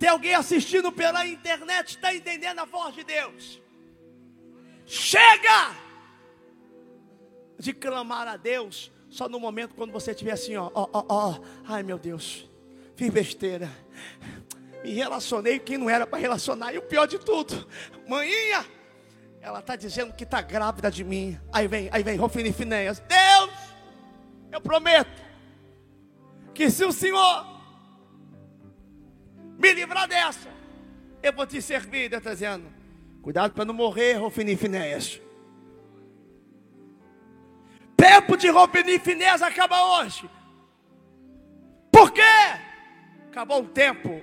Tem 0.00 0.08
alguém 0.08 0.34
assistindo 0.34 0.90
pela 0.90 1.24
internet, 1.24 1.90
está 1.90 2.12
entendendo 2.12 2.58
a 2.58 2.64
voz 2.64 2.92
de 2.92 3.04
Deus? 3.04 3.62
Chega 4.84 5.91
de 7.62 7.72
clamar 7.72 8.26
a 8.26 8.36
Deus 8.36 8.90
só 9.08 9.28
no 9.28 9.38
momento 9.38 9.76
quando 9.76 9.92
você 9.92 10.10
estiver 10.10 10.32
assim, 10.32 10.56
ó, 10.56 10.68
ó, 10.74 10.88
ó, 10.92 11.04
ó, 11.08 11.40
ai 11.64 11.84
meu 11.84 11.96
Deus, 11.96 12.50
fiz 12.96 13.08
besteira, 13.08 13.70
me 14.82 14.92
relacionei 14.92 15.60
quem 15.60 15.78
não 15.78 15.88
era 15.88 16.04
para 16.04 16.18
relacionar, 16.18 16.74
e 16.74 16.78
o 16.78 16.82
pior 16.82 17.06
de 17.06 17.20
tudo, 17.20 17.68
manhinha, 18.08 18.66
ela 19.40 19.60
está 19.60 19.76
dizendo 19.76 20.12
que 20.12 20.24
está 20.24 20.42
grávida 20.42 20.90
de 20.90 21.04
mim, 21.04 21.38
aí 21.52 21.68
vem, 21.68 21.88
aí 21.92 22.02
vem 22.02 22.16
Rofini 22.16 22.52
Finéias, 22.52 22.98
Deus, 22.98 23.52
eu 24.50 24.60
prometo, 24.60 25.22
que 26.52 26.68
se 26.68 26.84
o 26.84 26.90
Senhor 26.90 27.46
me 29.56 29.72
livrar 29.72 30.08
dessa. 30.08 30.48
Eu 31.22 31.32
vou 31.32 31.46
te 31.46 31.62
servir, 31.62 32.08
Deus 32.08 32.18
está 32.18 32.32
dizendo. 32.32 32.66
Cuidado 33.22 33.54
para 33.54 33.64
não 33.64 33.72
morrer, 33.72 34.14
Rofini 34.14 34.56
Finéas. 34.56 35.20
Tempo 38.02 38.36
de 38.36 38.48
Rofini 38.48 38.98
Finéas 38.98 39.40
acaba 39.42 39.80
hoje. 40.00 40.28
Por 41.92 42.10
quê? 42.10 42.20
Acabou 43.30 43.62
o 43.62 43.68
tempo. 43.68 44.20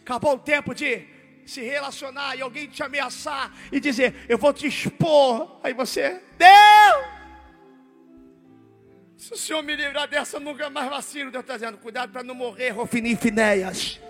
Acabou 0.00 0.36
o 0.36 0.38
tempo 0.38 0.74
de 0.74 1.06
se 1.44 1.60
relacionar 1.60 2.36
e 2.36 2.40
alguém 2.40 2.66
te 2.68 2.82
ameaçar 2.82 3.52
e 3.70 3.78
dizer, 3.78 4.24
eu 4.30 4.38
vou 4.38 4.50
te 4.54 4.66
expor. 4.66 5.60
Aí 5.62 5.74
você, 5.74 6.22
Deus! 6.38 7.06
Se 9.18 9.34
o 9.34 9.36
Senhor 9.36 9.62
me 9.62 9.76
livrar 9.76 10.08
dessa, 10.08 10.40
nunca 10.40 10.70
mais 10.70 10.88
vacilo. 10.88 11.30
Deus 11.30 11.42
está 11.42 11.52
dizendo, 11.52 11.76
cuidado 11.76 12.10
para 12.10 12.22
não 12.22 12.34
morrer, 12.34 12.70
Rofini 12.70 13.10
e. 13.10 14.00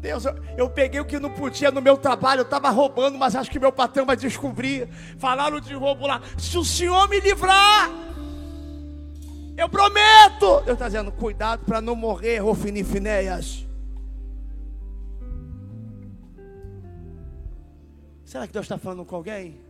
Deus, 0.00 0.24
eu, 0.24 0.34
eu, 0.56 0.70
peguei 0.70 1.00
o 1.00 1.04
que 1.04 1.18
não 1.18 1.30
podia 1.30 1.70
no 1.70 1.82
meu 1.82 1.96
trabalho, 1.96 2.40
eu 2.40 2.44
estava 2.44 2.70
roubando, 2.70 3.18
mas 3.18 3.34
acho 3.34 3.50
que 3.50 3.58
meu 3.58 3.72
patrão 3.72 4.06
vai 4.06 4.16
descobrir. 4.16 4.88
Falaram 5.18 5.60
de 5.60 5.74
roubo 5.74 6.06
lá. 6.06 6.22
Se 6.38 6.56
o 6.56 6.64
Senhor 6.64 7.08
me 7.08 7.20
livrar, 7.20 7.90
eu 9.56 9.68
prometo. 9.68 10.60
Deus 10.64 10.74
está 10.74 10.86
dizendo, 10.86 11.10
cuidado 11.10 11.64
para 11.64 11.80
não 11.80 11.96
morrer, 11.96 12.38
Rofini 12.38 12.84
Finéias. 12.84 13.66
Será 18.24 18.46
que 18.46 18.52
Deus 18.52 18.66
está 18.66 18.78
falando 18.78 19.04
com 19.04 19.16
alguém? 19.16 19.60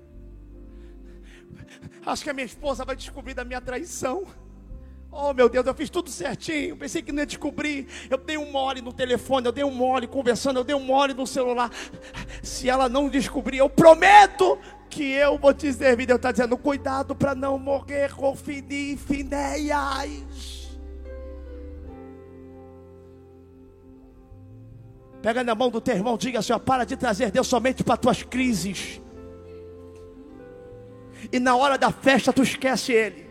Acho 2.05 2.23
que 2.23 2.31
a 2.31 2.35
minha 2.35 2.45
esposa 2.45 2.85
vai 2.85 2.97
descobrir 2.97 3.33
da 3.33 3.45
minha 3.45 3.61
traição. 3.61 4.27
Oh 5.11 5.33
meu 5.33 5.49
Deus, 5.49 5.67
eu 5.67 5.75
fiz 5.75 5.89
tudo 5.89 6.11
certinho. 6.11 6.77
Pensei 6.77 7.03
que 7.03 7.11
não 7.11 7.21
ia 7.21 7.27
descobrir. 7.27 7.87
Eu 8.11 8.19
dei 8.19 8.37
um 8.37 8.51
mole 8.51 8.83
no 8.83 8.93
telefone, 8.93 9.47
eu 9.47 9.53
dei 9.53 9.65
um 9.65 9.71
mole 9.71 10.07
conversando, 10.07 10.59
eu 10.59 10.65
dei 10.65 10.77
um 10.77 10.85
mole 10.85 11.15
no 11.15 11.27
celular. 11.27 11.71
Se 12.43 12.69
ela 12.69 12.89
não 12.89 13.09
descobrir, 13.09 13.59
eu 13.59 13.71
prometo 13.71 14.59
que 14.91 15.05
eu 15.13 15.39
vou 15.39 15.55
te 15.55 15.73
servir. 15.73 16.07
Deus 16.07 16.19
está 16.19 16.31
dizendo: 16.31 16.57
cuidado 16.57 17.15
para 17.15 17.35
não 17.35 17.59
morrer 17.59 18.15
com 18.15 18.37
Finéias. 18.37 18.99
Pega 25.23 25.43
na 25.43 25.55
mão 25.55 25.69
do 25.71 25.81
teu 25.81 25.97
irmão, 25.97 26.17
diga 26.17 26.39
assim: 26.39 26.57
para 26.59 26.85
de 26.85 26.97
trazer 26.97 27.31
Deus 27.31 27.47
somente 27.47 27.83
para 27.83 27.97
tuas 27.97 28.23
crises. 28.23 29.01
E 31.33 31.41
na 31.41 31.57
hora 31.57 31.77
da 31.77 31.91
festa 31.91 32.33
tu 32.33 32.43
esquece 32.43 32.93
Ele. 32.93 33.28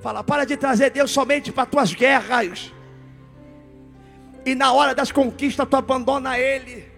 Fala, 0.00 0.24
para 0.24 0.44
de 0.44 0.56
trazer 0.56 0.90
Deus 0.90 1.10
somente 1.10 1.52
para 1.52 1.66
tuas 1.66 1.92
guerras. 1.92 2.72
E 4.44 4.54
na 4.54 4.72
hora 4.72 4.94
das 4.94 5.12
conquistas 5.12 5.68
tu 5.68 5.76
abandona 5.76 6.38
Ele. 6.38 6.90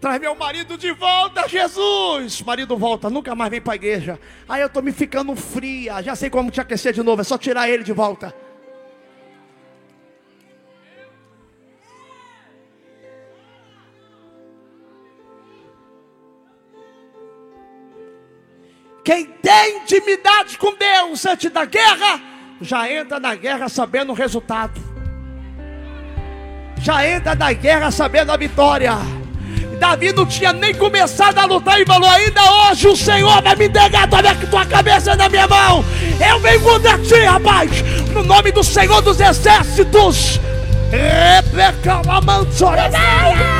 Traz 0.00 0.18
meu 0.18 0.34
marido 0.34 0.78
de 0.78 0.92
volta, 0.92 1.46
Jesus. 1.46 2.40
Marido 2.40 2.76
volta, 2.76 3.10
nunca 3.10 3.34
mais 3.34 3.50
vem 3.50 3.60
para 3.60 3.74
a 3.74 3.76
igreja. 3.76 4.18
Aí 4.48 4.62
eu 4.62 4.66
estou 4.66 4.82
me 4.82 4.92
ficando 4.92 5.36
fria. 5.36 6.02
Já 6.02 6.16
sei 6.16 6.30
como 6.30 6.50
te 6.50 6.60
aquecer 6.60 6.94
de 6.94 7.02
novo. 7.02 7.20
É 7.20 7.24
só 7.24 7.36
tirar 7.36 7.68
ele 7.68 7.84
de 7.84 7.92
volta. 7.92 8.34
Quem 19.10 19.26
tem 19.26 19.78
intimidade 19.78 20.56
com 20.56 20.72
Deus 20.76 21.26
antes 21.26 21.50
da 21.50 21.64
guerra, 21.64 22.20
já 22.60 22.88
entra 22.88 23.18
na 23.18 23.34
guerra 23.34 23.68
sabendo 23.68 24.12
o 24.12 24.14
resultado. 24.14 24.80
Já 26.80 27.04
entra 27.04 27.34
na 27.34 27.52
guerra 27.52 27.90
sabendo 27.90 28.30
a 28.30 28.36
vitória. 28.36 28.92
Davi 29.80 30.12
não 30.12 30.24
tinha 30.24 30.52
nem 30.52 30.72
começado 30.72 31.38
a 31.38 31.44
lutar 31.44 31.80
e 31.80 31.84
falou: 31.84 32.08
Ainda 32.08 32.40
hoje 32.70 32.86
o 32.86 32.96
Senhor 32.96 33.42
vai 33.42 33.56
me 33.56 33.66
entregar 33.66 34.08
toda 34.08 34.30
a 34.30 34.34
tua 34.46 34.64
cabeça 34.64 35.16
na 35.16 35.28
minha 35.28 35.48
mão. 35.48 35.84
Eu 36.24 36.38
venho 36.38 36.60
contra 36.60 36.96
ti, 36.98 37.20
rapaz, 37.24 37.68
no 38.14 38.22
nome 38.22 38.52
do 38.52 38.62
Senhor 38.62 39.02
dos 39.02 39.18
Exércitos. 39.18 40.38
Rebeca. 40.92 42.00
A 42.08 43.59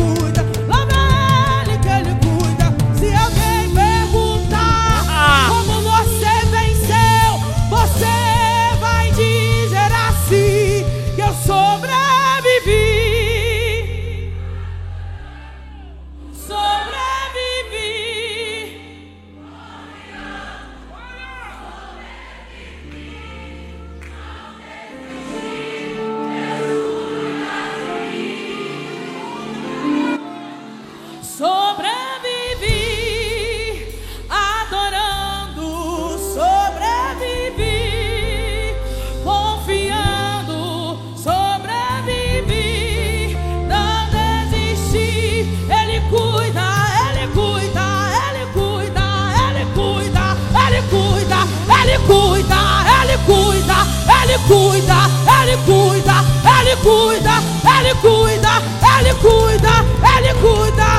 cuida, 54.39 55.09
Ele 55.41 55.57
cuida, 55.65 56.23
Ele 56.59 56.75
cuida, 56.77 57.33
Ele 57.63 57.95
cuida, 57.95 58.61
Ele 58.99 59.13
cuida, 59.15 59.73
Ele 60.17 60.33
cuida. 60.35 60.89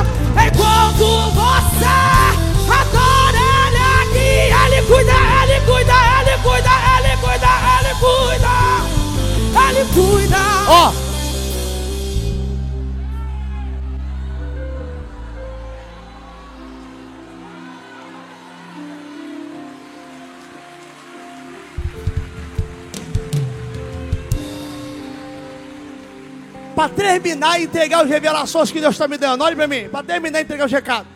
Enquanto 0.45 1.05
você 1.31 1.93
adora 2.69 3.43
Ele 3.67 3.81
aqui, 4.01 4.29
Ele 4.65 4.81
cuida, 4.87 5.13
Ele 5.43 5.57
cuida, 5.61 5.93
Ele 6.21 6.37
cuida, 6.43 6.73
Ele 6.97 7.17
cuida, 7.17 7.51
Ele 7.79 7.93
cuida, 7.99 8.53
Ele 9.69 9.83
cuida. 9.93 10.41
Ó. 10.67 10.89
Oh. 10.89 11.02
Para 26.83 26.89
terminar 26.89 27.59
e 27.59 27.63
entregar 27.63 28.01
as 28.01 28.09
revelações 28.09 28.71
que 28.71 28.81
Deus 28.81 28.95
está 28.95 29.07
me 29.07 29.17
dando. 29.17 29.41
Olhe 29.41 29.55
para 29.55 29.67
mim, 29.67 29.87
para 29.87 30.05
terminar 30.05 30.39
e 30.39 30.43
entregar 30.43 30.65
os 30.65 30.71
recados. 30.71 31.11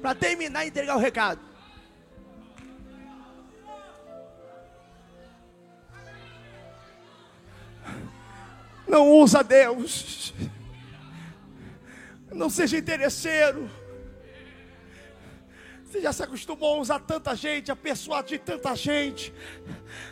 Para 0.00 0.14
terminar 0.14 0.64
e 0.64 0.68
entregar 0.68 0.96
o 0.96 0.98
recado. 0.98 1.40
Não 8.88 9.10
usa 9.10 9.42
Deus. 9.42 10.32
Não 12.32 12.48
seja 12.48 12.78
interesseiro. 12.78 13.68
Você 15.96 16.02
já 16.02 16.12
se 16.12 16.22
acostumou 16.22 16.76
a 16.76 16.78
usar 16.78 16.98
tanta 17.00 17.34
gente, 17.34 17.72
a 17.72 17.76
persuadir 17.76 18.38
tanta 18.40 18.76
gente. 18.76 19.32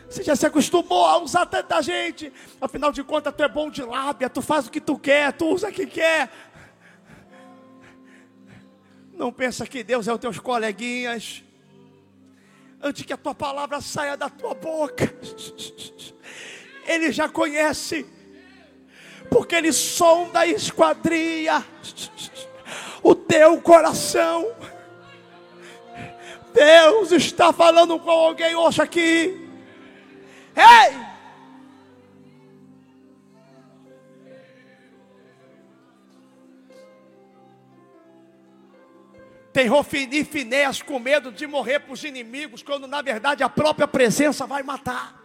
Você 0.08 0.22
já 0.22 0.34
se 0.34 0.46
acostumou 0.46 1.04
a 1.04 1.18
usar 1.18 1.44
tanta 1.44 1.82
gente. 1.82 2.32
Afinal 2.58 2.90
de 2.90 3.04
contas, 3.04 3.34
tu 3.36 3.42
é 3.42 3.48
bom 3.48 3.68
de 3.68 3.82
lábia, 3.82 4.30
tu 4.30 4.40
faz 4.40 4.66
o 4.66 4.70
que 4.70 4.80
tu 4.80 4.98
quer, 4.98 5.34
tu 5.34 5.46
usa 5.46 5.68
o 5.68 5.72
que 5.72 5.84
quer. 5.84 6.30
Não 9.12 9.30
pensa 9.30 9.66
que 9.66 9.84
Deus 9.84 10.08
é 10.08 10.14
os 10.14 10.18
teus 10.18 10.38
coleguinhas. 10.38 11.44
Antes 12.80 13.04
que 13.04 13.12
a 13.12 13.18
tua 13.18 13.34
palavra 13.34 13.78
saia 13.82 14.16
da 14.16 14.30
tua 14.30 14.54
boca, 14.54 15.14
Ele 16.86 17.12
já 17.12 17.28
conhece, 17.28 18.06
porque 19.28 19.54
Ele 19.54 19.70
sonda 19.70 20.46
e 20.46 20.54
esquadria 20.54 21.62
o 23.02 23.14
teu 23.14 23.60
coração. 23.60 24.50
Deus 26.54 27.10
está 27.10 27.52
falando 27.52 27.98
com 27.98 28.10
alguém 28.10 28.54
hoje 28.54 28.80
aqui. 28.80 29.40
Ei! 30.56 31.14
Tem 39.52 39.66
Rofini 39.66 40.18
e 40.18 40.24
Finéas 40.24 40.80
com 40.80 40.98
medo 40.98 41.30
de 41.30 41.46
morrer 41.46 41.80
para 41.80 41.92
os 41.92 42.02
inimigos, 42.02 42.62
quando 42.62 42.86
na 42.86 43.02
verdade 43.02 43.42
a 43.42 43.48
própria 43.48 43.86
presença 43.86 44.46
vai 44.46 44.62
matar. 44.62 45.22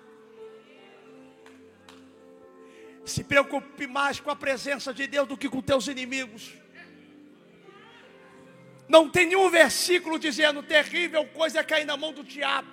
Se 3.05 3.23
preocupe 3.23 3.87
mais 3.87 4.19
com 4.19 4.29
a 4.29 4.35
presença 4.35 4.93
de 4.93 5.07
Deus 5.07 5.27
do 5.27 5.37
que 5.37 5.49
com 5.49 5.61
teus 5.61 5.87
inimigos. 5.87 6.58
Não 8.89 9.07
tem 9.07 9.27
nenhum 9.27 9.47
versículo 9.51 10.17
dizendo 10.17 10.63
terrível 10.63 11.23
coisa 11.25 11.59
é 11.59 11.63
cair 11.63 11.85
na 11.85 11.95
mão 11.95 12.11
do 12.11 12.23
diabo. 12.23 12.67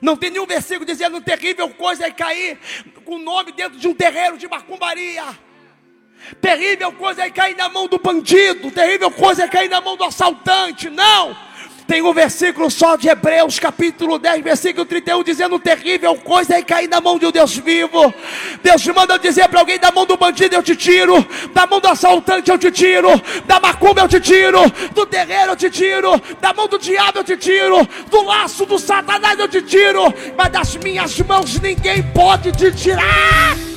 Não 0.00 0.16
tem 0.16 0.30
nenhum 0.30 0.46
versículo 0.46 0.86
dizendo 0.86 1.20
terrível 1.20 1.68
coisa 1.70 2.06
é 2.06 2.10
cair 2.12 2.56
com 3.04 3.16
o 3.16 3.18
nome 3.18 3.50
dentro 3.50 3.78
de 3.80 3.88
um 3.88 3.94
terreiro 3.94 4.38
de 4.38 4.46
macumbaria. 4.46 5.24
Terrível 6.40 6.92
coisa 6.92 7.24
é 7.24 7.30
cair 7.30 7.56
na 7.56 7.68
mão 7.68 7.88
do 7.88 7.98
bandido, 7.98 8.70
terrível 8.70 9.10
coisa 9.10 9.42
é 9.42 9.48
cair 9.48 9.68
na 9.68 9.80
mão 9.80 9.96
do 9.96 10.04
assaltante. 10.04 10.88
Não! 10.88 11.36
Tem 11.92 12.00
um 12.00 12.14
versículo 12.14 12.70
só 12.70 12.96
de 12.96 13.06
Hebreus, 13.06 13.58
capítulo 13.58 14.18
10, 14.18 14.42
versículo 14.42 14.86
31, 14.86 15.22
dizendo: 15.22 15.58
terrível 15.58 16.16
coisa 16.16 16.54
é 16.54 16.62
cair 16.62 16.88
na 16.88 17.02
mão 17.02 17.18
de 17.18 17.26
um 17.26 17.30
Deus 17.30 17.54
vivo. 17.54 18.14
Deus 18.62 18.80
te 18.80 18.90
manda 18.94 19.18
dizer 19.18 19.46
para 19.50 19.60
alguém: 19.60 19.78
da 19.78 19.92
mão 19.92 20.06
do 20.06 20.16
bandido 20.16 20.54
eu 20.54 20.62
te 20.62 20.74
tiro, 20.74 21.22
da 21.52 21.66
mão 21.66 21.80
do 21.80 21.88
assaltante 21.88 22.50
eu 22.50 22.56
te 22.56 22.70
tiro, 22.70 23.10
da 23.44 23.60
macumba 23.60 24.00
eu 24.00 24.08
te 24.08 24.18
tiro, 24.20 24.60
do 24.94 25.04
terreiro 25.04 25.52
eu 25.52 25.56
te 25.56 25.68
tiro, 25.68 26.18
da 26.40 26.54
mão 26.54 26.66
do 26.66 26.78
diabo 26.78 27.18
eu 27.18 27.24
te 27.24 27.36
tiro, 27.36 27.86
do 28.10 28.22
laço 28.22 28.64
do 28.64 28.78
satanás 28.78 29.38
eu 29.38 29.48
te 29.48 29.60
tiro, 29.60 30.14
mas 30.34 30.50
das 30.50 30.76
minhas 30.76 31.20
mãos 31.20 31.60
ninguém 31.60 32.02
pode 32.02 32.52
te 32.52 32.72
tirar. 32.72 33.71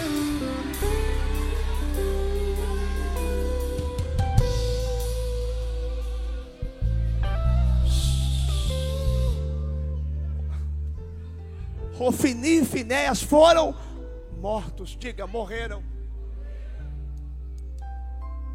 Ofini 12.05 12.59
e 12.59 12.65
Finéas 12.65 13.23
foram 13.23 13.75
mortos. 14.37 14.95
Diga, 14.95 15.25
morreram. 15.25 15.83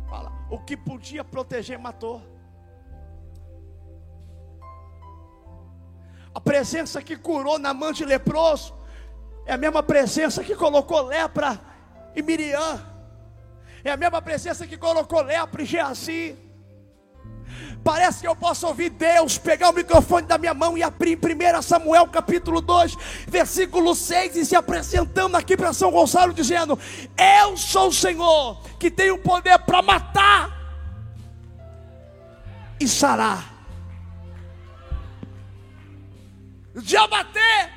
Fala, 0.08 0.32
o 0.48 0.58
que 0.58 0.76
podia 0.76 1.24
proteger 1.24 1.76
matou. 1.76 2.22
A 6.32 6.40
presença 6.40 7.02
que 7.02 7.16
curou 7.16 7.58
na 7.58 7.74
mão 7.74 7.90
de 7.90 8.04
leproso 8.04 8.72
é 9.44 9.54
a 9.54 9.58
mesma 9.58 9.82
presença 9.82 10.44
que 10.44 10.54
colocou 10.54 11.02
lepra 11.02 11.60
em 12.14 12.22
Miriam. 12.22 12.80
É 13.82 13.90
a 13.90 13.96
mesma 13.96 14.22
presença 14.22 14.64
que 14.64 14.78
colocou 14.78 15.22
lepra 15.22 15.62
em 15.62 15.66
Geazi. 15.66 16.38
Parece 17.82 18.20
que 18.20 18.28
eu 18.28 18.36
posso 18.36 18.66
ouvir 18.66 18.90
Deus 18.90 19.38
pegar 19.38 19.70
o 19.70 19.72
microfone 19.72 20.26
da 20.26 20.36
minha 20.36 20.52
mão 20.52 20.76
e 20.76 20.82
abrir 20.82 21.12
em 21.12 21.58
1 21.58 21.62
Samuel 21.62 22.06
capítulo 22.08 22.60
2, 22.60 22.96
versículo 23.26 23.94
6 23.94 24.36
e 24.36 24.44
se 24.44 24.54
apresentando 24.54 25.34
aqui 25.36 25.56
para 25.56 25.72
São 25.72 25.90
Gonçalo, 25.90 26.34
dizendo: 26.34 26.78
Eu 27.16 27.56
sou 27.56 27.88
o 27.88 27.92
Senhor 27.92 28.60
que 28.78 28.90
tem 28.90 29.10
o 29.10 29.18
poder 29.18 29.58
para 29.60 29.80
matar 29.80 30.60
e 32.78 32.86
sarar, 32.86 33.50
de 36.74 36.96
abater 36.96 37.70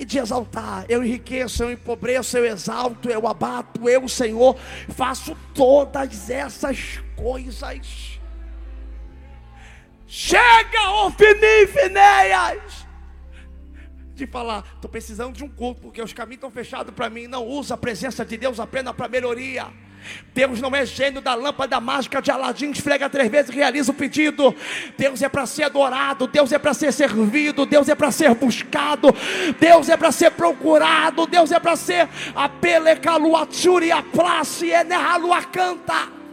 e 0.00 0.04
de 0.04 0.18
exaltar. 0.18 0.84
Eu 0.88 1.04
enriqueço, 1.04 1.62
eu 1.62 1.70
empobreço, 1.70 2.36
eu 2.36 2.44
exalto, 2.44 3.08
eu 3.08 3.28
abato, 3.28 3.88
eu, 3.88 4.08
Senhor, 4.08 4.56
faço 4.88 5.36
todas 5.54 6.28
essas 6.28 7.00
coisas. 7.16 8.13
Chega, 10.16 10.90
Ofini 11.04 11.66
Finéias! 11.66 12.86
De 14.14 14.28
falar, 14.28 14.62
estou 14.76 14.88
precisando 14.88 15.34
de 15.34 15.42
um 15.42 15.48
culto, 15.48 15.80
porque 15.80 16.00
os 16.00 16.12
caminhos 16.12 16.36
estão 16.36 16.52
fechados 16.52 16.94
para 16.94 17.10
mim. 17.10 17.26
Não 17.26 17.44
usa 17.44 17.74
a 17.74 17.76
presença 17.76 18.24
de 18.24 18.36
Deus 18.36 18.60
apenas 18.60 18.94
para 18.94 19.08
melhoria. 19.08 19.66
Deus 20.32 20.60
não 20.60 20.70
é 20.72 20.86
gênio 20.86 21.20
da 21.20 21.34
lâmpada 21.34 21.80
mágica 21.80 22.22
de 22.22 22.30
Aladim, 22.30 22.70
esfrega 22.70 23.10
três 23.10 23.28
vezes 23.28 23.50
e 23.50 23.56
realiza 23.56 23.90
o 23.90 23.94
pedido. 23.94 24.54
Deus 24.96 25.20
é 25.20 25.28
para 25.28 25.46
ser 25.46 25.64
adorado, 25.64 26.28
Deus 26.28 26.52
é 26.52 26.60
para 26.60 26.74
ser 26.74 26.92
servido, 26.92 27.66
Deus 27.66 27.88
é 27.88 27.96
para 27.96 28.12
ser 28.12 28.32
buscado, 28.36 29.08
Deus 29.58 29.88
é 29.88 29.96
para 29.96 30.12
ser 30.12 30.30
procurado, 30.30 31.26
Deus 31.26 31.50
é 31.50 31.58
para 31.58 31.74
ser 31.74 32.08
a 32.36 32.48
pelecaluaturi 32.48 33.90
a 33.90 34.04
e 34.62 34.72
a 34.72 35.42
canta. 35.42 36.23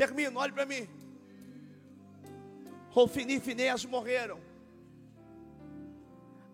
Termino, 0.00 0.40
olhe 0.40 0.50
para 0.50 0.64
mim. 0.64 0.88
Rofini 2.88 3.34
e 3.34 3.40
Finéas 3.40 3.84
morreram. 3.84 4.40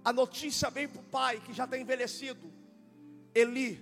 A 0.04 0.12
notícia 0.12 0.68
vem 0.68 0.88
para 0.88 1.00
o 1.00 1.04
pai, 1.04 1.38
que 1.38 1.52
já 1.52 1.62
está 1.62 1.78
envelhecido. 1.78 2.52
Eli, 3.32 3.76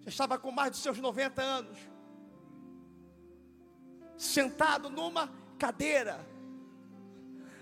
já 0.00 0.08
estava 0.08 0.38
com 0.38 0.50
mais 0.50 0.72
de 0.72 0.78
seus 0.78 0.96
90 0.96 1.42
anos. 1.42 1.78
Sentado 4.16 4.88
numa 4.88 5.30
cadeira. 5.58 6.26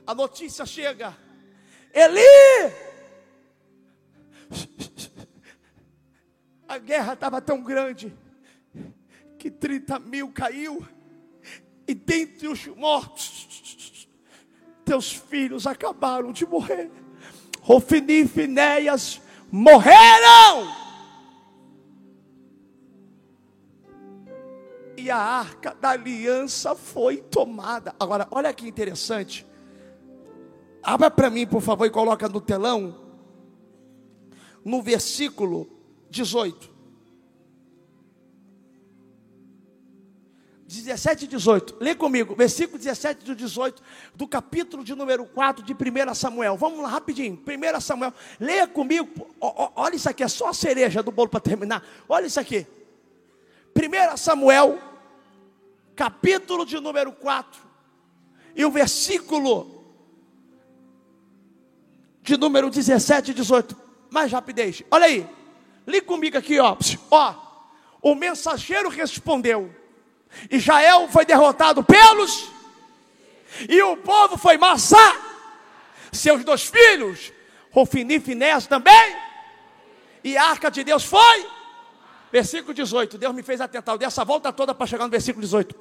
A 0.07 0.15
notícia 0.15 0.65
chega. 0.65 1.13
Eli! 1.93 2.73
A 6.69 6.79
guerra 6.79 7.15
estava 7.15 7.43
tão 7.43 7.65
grande 7.65 8.17
que 9.41 9.51
30 9.51 9.99
mil 9.99 10.33
caiu 10.33 10.87
e 11.87 11.95
dentre 11.95 12.49
os 12.49 12.67
mortos, 12.67 14.09
teus 14.85 15.13
filhos 15.13 15.67
acabaram 15.67 16.33
de 16.33 16.47
morrer. 16.47 16.91
Rofini 17.61 18.23
e 18.23 18.29
Finéias 18.29 19.21
morreram. 19.51 20.87
E 24.97 25.11
a 25.11 25.19
arca 25.19 25.75
da 25.75 25.91
aliança 25.91 26.75
foi 26.75 27.19
tomada. 27.19 27.95
Agora, 27.99 28.27
olha 28.31 28.53
que 28.53 28.67
interessante. 28.67 29.47
Abra 30.83 31.11
para 31.11 31.31
mim, 31.31 31.47
por 31.47 31.61
favor, 31.61 31.87
e 31.87 31.91
coloca 31.91 32.29
no 32.29 32.41
telão. 32.41 32.97
No 34.65 34.83
versículo 34.83 35.69
18. 36.11 36.76
17 40.83 41.25
e 41.25 41.29
18. 41.29 41.77
Lê 41.81 41.95
comigo, 41.95 42.35
versículo 42.35 42.79
17 42.79 43.31
e 43.31 43.35
18 43.35 43.83
do 44.15 44.27
capítulo 44.27 44.85
de 44.85 44.95
número 44.95 45.25
4 45.27 45.65
de 45.65 45.73
1 45.73 46.15
Samuel. 46.15 46.57
Vamos 46.57 46.81
lá 46.81 46.89
rapidinho. 46.89 47.39
1 47.39 47.81
Samuel. 47.81 48.13
Leia 48.39 48.67
comigo. 48.67 49.09
olha 49.41 49.97
isso 49.97 50.09
aqui, 50.09 50.23
é 50.23 50.29
só 50.29 50.49
a 50.49 50.55
cereja 50.55 51.03
do 51.03 51.11
bolo 51.11 51.29
para 51.29 51.41
terminar. 51.41 51.85
Olha 52.09 52.27
isso 52.27 52.41
aqui. 52.41 52.67
1 53.77 54.17
Samuel, 54.17 54.79
capítulo 55.95 56.65
de 56.65 56.81
número 56.81 57.13
4. 57.13 57.61
E 58.55 58.65
o 58.65 58.71
versículo 58.71 59.85
de 62.23 62.37
número 62.37 62.69
17 62.71 63.31
e 63.31 63.35
18. 63.35 63.77
Mais 64.11 64.33
rapidez. 64.33 64.83
Olha 64.91 65.07
aí. 65.07 65.29
Lê 65.87 66.01
comigo 66.01 66.37
aqui, 66.37 66.59
ó. 66.59 66.77
Ó. 67.11 67.35
O 68.03 68.15
mensageiro 68.15 68.89
respondeu. 68.89 69.71
Israel 70.51 71.09
foi 71.09 71.25
derrotado 71.25 71.83
pelos, 71.83 72.49
e 73.69 73.83
o 73.83 73.97
povo 73.97 74.37
foi 74.37 74.59
massar 74.59 75.17
seus 76.13 76.45
dois 76.45 76.65
filhos, 76.65 77.33
Rofini 77.71 78.17
e 78.17 78.21
Finés 78.21 78.67
também 78.67 79.27
e 80.27 80.37
a 80.37 80.51
arca 80.51 80.69
de 80.69 80.83
Deus 80.83 81.05
foi. 81.05 81.47
Versículo 82.33 82.75
18. 82.75 83.17
Deus 83.17 83.33
me 83.33 83.45
fez 83.45 83.61
atentar. 83.61 83.95
Eu 83.95 83.99
dei 83.99 84.09
essa 84.09 84.25
volta 84.25 84.53
toda 84.53 84.75
para 84.75 84.85
chegar 84.85 85.05
no 85.05 85.11
versículo 85.11 85.41
18. 85.45 85.77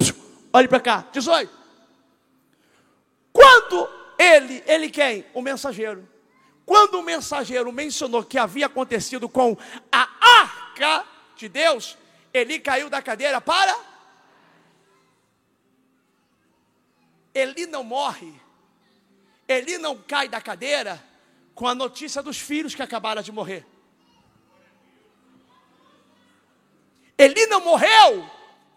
Olhe 0.52 0.68
para 0.68 0.78
cá. 0.78 1.04
18. 1.12 1.52
Quando 3.32 3.88
ele, 4.16 4.62
ele 4.64 4.88
quem? 4.88 5.26
O 5.34 5.42
mensageiro. 5.42 6.08
Quando 6.64 7.00
o 7.00 7.02
mensageiro 7.02 7.72
mencionou 7.72 8.22
que 8.22 8.38
havia 8.38 8.66
acontecido 8.66 9.28
com 9.28 9.56
a 9.90 10.08
arca 10.42 11.04
de 11.34 11.48
Deus, 11.48 11.98
ele 12.32 12.60
caiu 12.60 12.88
da 12.88 13.02
cadeira 13.02 13.40
para. 13.40 13.76
Ele 17.36 17.66
não 17.66 17.84
morre, 17.84 18.32
ele 19.46 19.76
não 19.76 19.94
cai 20.02 20.26
da 20.26 20.40
cadeira 20.40 21.04
com 21.54 21.68
a 21.68 21.74
notícia 21.74 22.22
dos 22.22 22.38
filhos 22.38 22.74
que 22.74 22.80
acabaram 22.80 23.20
de 23.20 23.30
morrer. 23.30 23.66
Ele 27.18 27.44
não 27.44 27.60
morreu 27.60 28.26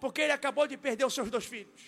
porque 0.01 0.20
ele 0.20 0.34
acabou 0.34 0.68
de 0.68 0.76
perder 0.76 1.05
os 1.05 1.14
seus 1.14 1.30
dois 1.30 1.45
filhos. 1.45 1.82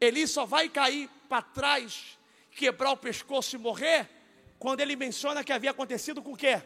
Ele 0.00 0.24
só 0.28 0.46
vai 0.46 0.68
cair 0.68 1.10
para 1.28 1.42
trás, 1.42 2.16
quebrar 2.52 2.92
o 2.92 2.96
pescoço 2.96 3.56
e 3.56 3.58
morrer 3.58 4.08
quando 4.56 4.78
ele 4.78 4.94
menciona 4.94 5.42
que 5.42 5.52
havia 5.52 5.72
acontecido 5.72 6.22
com 6.22 6.34
o 6.34 6.36
quê? 6.36 6.62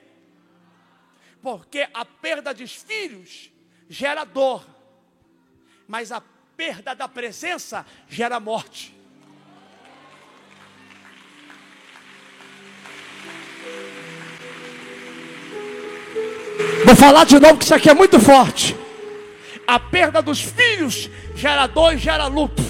Porque 1.40 1.88
a 1.94 2.04
perda 2.04 2.52
dos 2.52 2.74
filhos 2.74 3.50
gera 3.88 4.24
dor, 4.24 4.62
mas 5.88 6.12
a 6.12 6.33
perda 6.56 6.94
da 6.94 7.08
presença 7.08 7.84
gera 8.08 8.38
morte. 8.38 8.94
Vou 16.84 16.96
falar 16.96 17.24
de 17.24 17.38
novo 17.38 17.58
que 17.58 17.64
isso 17.64 17.74
aqui 17.74 17.90
é 17.90 17.94
muito 17.94 18.20
forte. 18.20 18.76
A 19.66 19.80
perda 19.80 20.20
dos 20.20 20.40
filhos 20.40 21.10
gera 21.34 21.66
dor 21.66 21.94
e 21.94 21.98
gera 21.98 22.26
luto. 22.26 22.62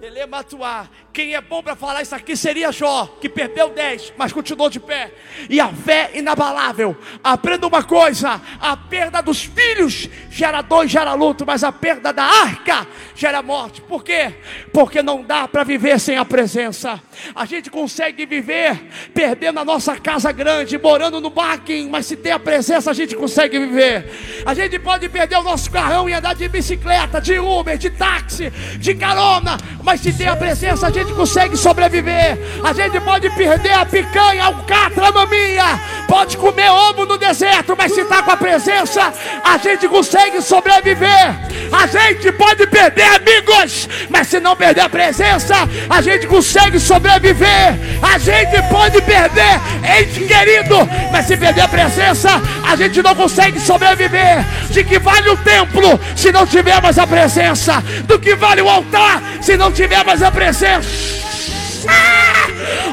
Telematuar. 0.00 0.90
Quem 1.14 1.36
é 1.36 1.40
bom 1.40 1.62
para 1.62 1.76
falar 1.76 2.02
isso 2.02 2.12
aqui 2.12 2.36
seria 2.36 2.72
Jó, 2.72 3.06
que 3.20 3.28
perdeu 3.28 3.70
10, 3.70 4.14
mas 4.18 4.32
continuou 4.32 4.68
de 4.68 4.80
pé. 4.80 5.12
E 5.48 5.60
a 5.60 5.68
fé 5.68 6.10
inabalável. 6.12 6.96
Aprenda 7.22 7.68
uma 7.68 7.84
coisa: 7.84 8.40
a 8.60 8.76
perda 8.76 9.22
dos 9.22 9.44
filhos 9.44 10.08
gera 10.28 10.60
dor 10.60 10.84
e 10.84 10.88
gera 10.88 11.14
luto, 11.14 11.46
mas 11.46 11.62
a 11.62 11.70
perda 11.70 12.12
da 12.12 12.24
arca 12.24 12.84
gera 13.14 13.42
morte. 13.42 13.80
Por 13.80 14.02
quê? 14.02 14.34
Porque 14.72 15.04
não 15.04 15.22
dá 15.22 15.46
para 15.46 15.62
viver 15.62 16.00
sem 16.00 16.16
a 16.16 16.24
presença. 16.24 17.00
A 17.32 17.44
gente 17.44 17.70
consegue 17.70 18.26
viver 18.26 18.88
perdendo 19.14 19.60
a 19.60 19.64
nossa 19.64 19.94
casa 19.94 20.32
grande, 20.32 20.76
morando 20.76 21.20
no 21.20 21.30
barquinho, 21.30 21.88
mas 21.88 22.06
se 22.06 22.16
tem 22.16 22.32
a 22.32 22.40
presença, 22.40 22.90
a 22.90 22.94
gente 22.94 23.14
consegue 23.14 23.56
viver. 23.56 24.42
A 24.44 24.52
gente 24.52 24.80
pode 24.80 25.08
perder 25.08 25.36
o 25.36 25.44
nosso 25.44 25.70
carrão 25.70 26.08
e 26.08 26.12
andar 26.12 26.34
de 26.34 26.48
bicicleta, 26.48 27.20
de 27.20 27.38
Uber, 27.38 27.78
de 27.78 27.90
táxi, 27.90 28.50
de 28.80 28.96
carona, 28.96 29.56
mas 29.84 30.00
se 30.00 30.12
tem 30.12 30.26
a 30.26 30.34
presença, 30.34 30.88
a 30.88 30.90
gente 30.90 31.03
gente 31.04 31.14
consegue 31.14 31.56
sobreviver. 31.56 32.38
A 32.62 32.72
gente 32.72 32.98
pode 33.00 33.30
perder 33.30 33.72
a 33.72 33.84
picanha, 33.84 34.48
o 34.48 34.64
catra, 34.64 35.08
a 35.08 35.12
maminha. 35.12 35.80
Pode 36.08 36.36
comer 36.36 36.70
ovo 36.70 37.04
no 37.04 37.18
deserto, 37.18 37.74
mas 37.76 37.92
se 37.92 38.00
está 38.00 38.22
com 38.22 38.30
a 38.30 38.36
presença, 38.36 39.12
a 39.44 39.58
gente 39.58 39.86
consegue 39.86 40.40
sobreviver. 40.40 41.53
A 41.74 41.88
gente 41.88 42.30
pode 42.30 42.66
perder 42.68 43.02
amigos, 43.02 43.88
mas 44.08 44.28
se 44.28 44.38
não 44.38 44.54
perder 44.54 44.82
a 44.82 44.88
presença, 44.88 45.68
a 45.90 46.00
gente 46.00 46.24
consegue 46.28 46.78
sobreviver. 46.78 47.74
A 48.00 48.16
gente 48.16 48.62
pode 48.70 49.02
perder 49.02 49.60
ente 49.98 50.20
querido, 50.20 50.88
mas 51.10 51.26
se 51.26 51.36
perder 51.36 51.62
a 51.62 51.68
presença, 51.68 52.30
a 52.64 52.76
gente 52.76 53.02
não 53.02 53.14
consegue 53.14 53.58
sobreviver. 53.58 54.44
De 54.70 54.84
que 54.84 55.00
vale 55.00 55.28
o 55.30 55.36
templo 55.38 55.98
se 56.14 56.30
não 56.30 56.46
tiver 56.46 56.80
mais 56.80 56.96
a 56.96 57.06
presença? 57.08 57.82
Do 58.04 58.20
que 58.20 58.36
vale 58.36 58.62
o 58.62 58.68
altar 58.68 59.20
se 59.42 59.56
não 59.56 59.72
tiver 59.72 60.04
mais 60.04 60.22
a 60.22 60.30
presença? 60.30 60.88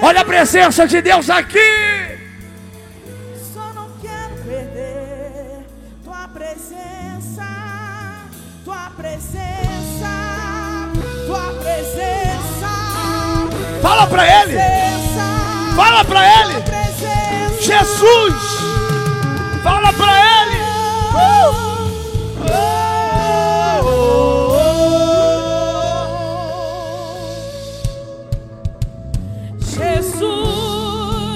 Olha 0.02 0.22
a 0.22 0.26
presença 0.26 0.88
de 0.88 1.02
Deus 1.02 1.30
aqui. 1.30 2.11
Fala 13.82 14.08
para 14.08 14.44
ele. 14.44 14.58
Fala 15.76 16.06
para 16.06 16.42
ele. 16.42 16.64
Jesus. 17.62 18.36
Fala 19.64 19.94
para 19.94 20.14
ele. 20.18 20.58
Uh! 21.14 21.72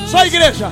Só 0.07 0.25
igreja. 0.25 0.71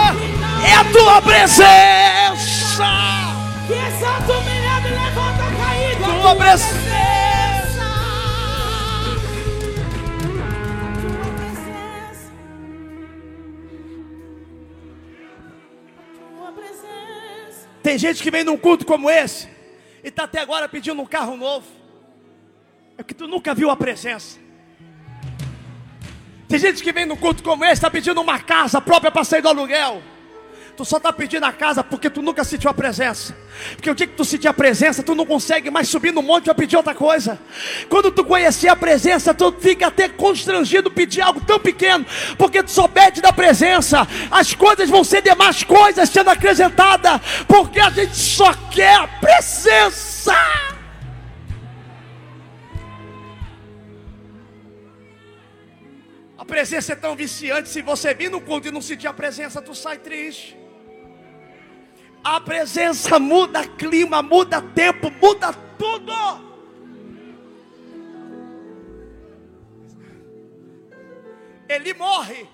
é 0.71 0.75
a 0.75 0.85
tua 0.85 1.21
presença 1.21 2.83
que 3.67 3.73
exalta 3.73 4.31
o 4.31 4.39
humilhado 4.39 4.87
e 4.87 4.91
levanta 4.91 5.43
caído. 5.59 6.03
Tua, 6.03 6.21
tua 6.21 6.35
presença. 6.35 7.01
Tem 17.83 17.97
gente 17.97 18.23
que 18.23 18.31
vem 18.31 18.43
num 18.43 18.57
culto 18.57 18.85
como 18.85 19.09
esse 19.09 19.49
e 20.03 20.07
está 20.07 20.23
até 20.23 20.39
agora 20.39 20.69
pedindo 20.69 21.01
um 21.01 21.05
carro 21.05 21.35
novo. 21.35 21.67
É 22.97 23.03
que 23.03 23.13
tu 23.13 23.27
nunca 23.27 23.53
viu 23.53 23.69
a 23.69 23.75
presença. 23.75 24.39
Tem 26.47 26.59
gente 26.59 26.83
que 26.83 26.91
vem 26.93 27.05
num 27.05 27.15
culto 27.15 27.41
como 27.43 27.63
esse, 27.65 27.73
está 27.73 27.89
pedindo 27.89 28.21
uma 28.21 28.39
casa 28.39 28.79
própria 28.79 29.11
para 29.11 29.23
sair 29.23 29.41
do 29.41 29.49
aluguel. 29.49 30.01
Tu 30.81 30.85
só 30.85 30.97
está 30.97 31.13
pedindo 31.13 31.45
a 31.45 31.53
casa 31.53 31.83
porque 31.83 32.09
tu 32.09 32.23
nunca 32.23 32.43
sentiu 32.43 32.67
a 32.67 32.73
presença. 32.73 33.37
Porque 33.75 33.87
o 33.87 33.93
dia 33.93 34.07
que 34.07 34.15
tu 34.15 34.25
sentir 34.25 34.47
a 34.47 34.53
presença, 34.53 35.03
tu 35.03 35.13
não 35.13 35.27
consegue 35.27 35.69
mais 35.69 35.87
subir 35.87 36.11
no 36.11 36.23
monte 36.23 36.45
para 36.45 36.55
pedir 36.55 36.75
outra 36.75 36.95
coisa. 36.95 37.39
Quando 37.87 38.09
tu 38.09 38.25
conhecer 38.25 38.67
a 38.67 38.75
presença, 38.75 39.31
tu 39.31 39.51
fica 39.51 39.85
até 39.85 40.09
constrangido 40.09 40.89
pedir 40.89 41.21
algo 41.21 41.39
tão 41.41 41.59
pequeno, 41.59 42.03
porque 42.35 42.63
tu 42.63 42.71
só 42.71 42.87
pede 42.87 43.21
da 43.21 43.31
presença. 43.31 44.07
As 44.31 44.55
coisas 44.55 44.89
vão 44.89 45.03
ser 45.03 45.21
demais 45.21 45.63
coisas 45.63 46.09
sendo 46.09 46.31
acrescentadas, 46.31 47.21
porque 47.47 47.79
a 47.79 47.91
gente 47.91 48.15
só 48.15 48.51
quer 48.71 48.95
a 48.95 49.07
presença. 49.07 50.33
A 56.39 56.43
presença 56.43 56.93
é 56.93 56.95
tão 56.95 57.15
viciante. 57.15 57.69
Se 57.69 57.83
você 57.83 58.15
vir 58.15 58.31
no 58.31 58.41
culto 58.41 58.67
e 58.67 58.71
não 58.71 58.81
sentir 58.81 59.05
a 59.05 59.13
presença, 59.13 59.61
tu 59.61 59.75
sai 59.75 59.99
triste. 59.99 60.59
A 62.23 62.39
presença 62.39 63.17
muda 63.17 63.65
clima, 63.65 64.21
muda 64.21 64.61
tempo, 64.61 65.11
muda 65.21 65.53
tudo. 65.77 66.13
Ele 71.67 71.93
morre, 71.93 72.47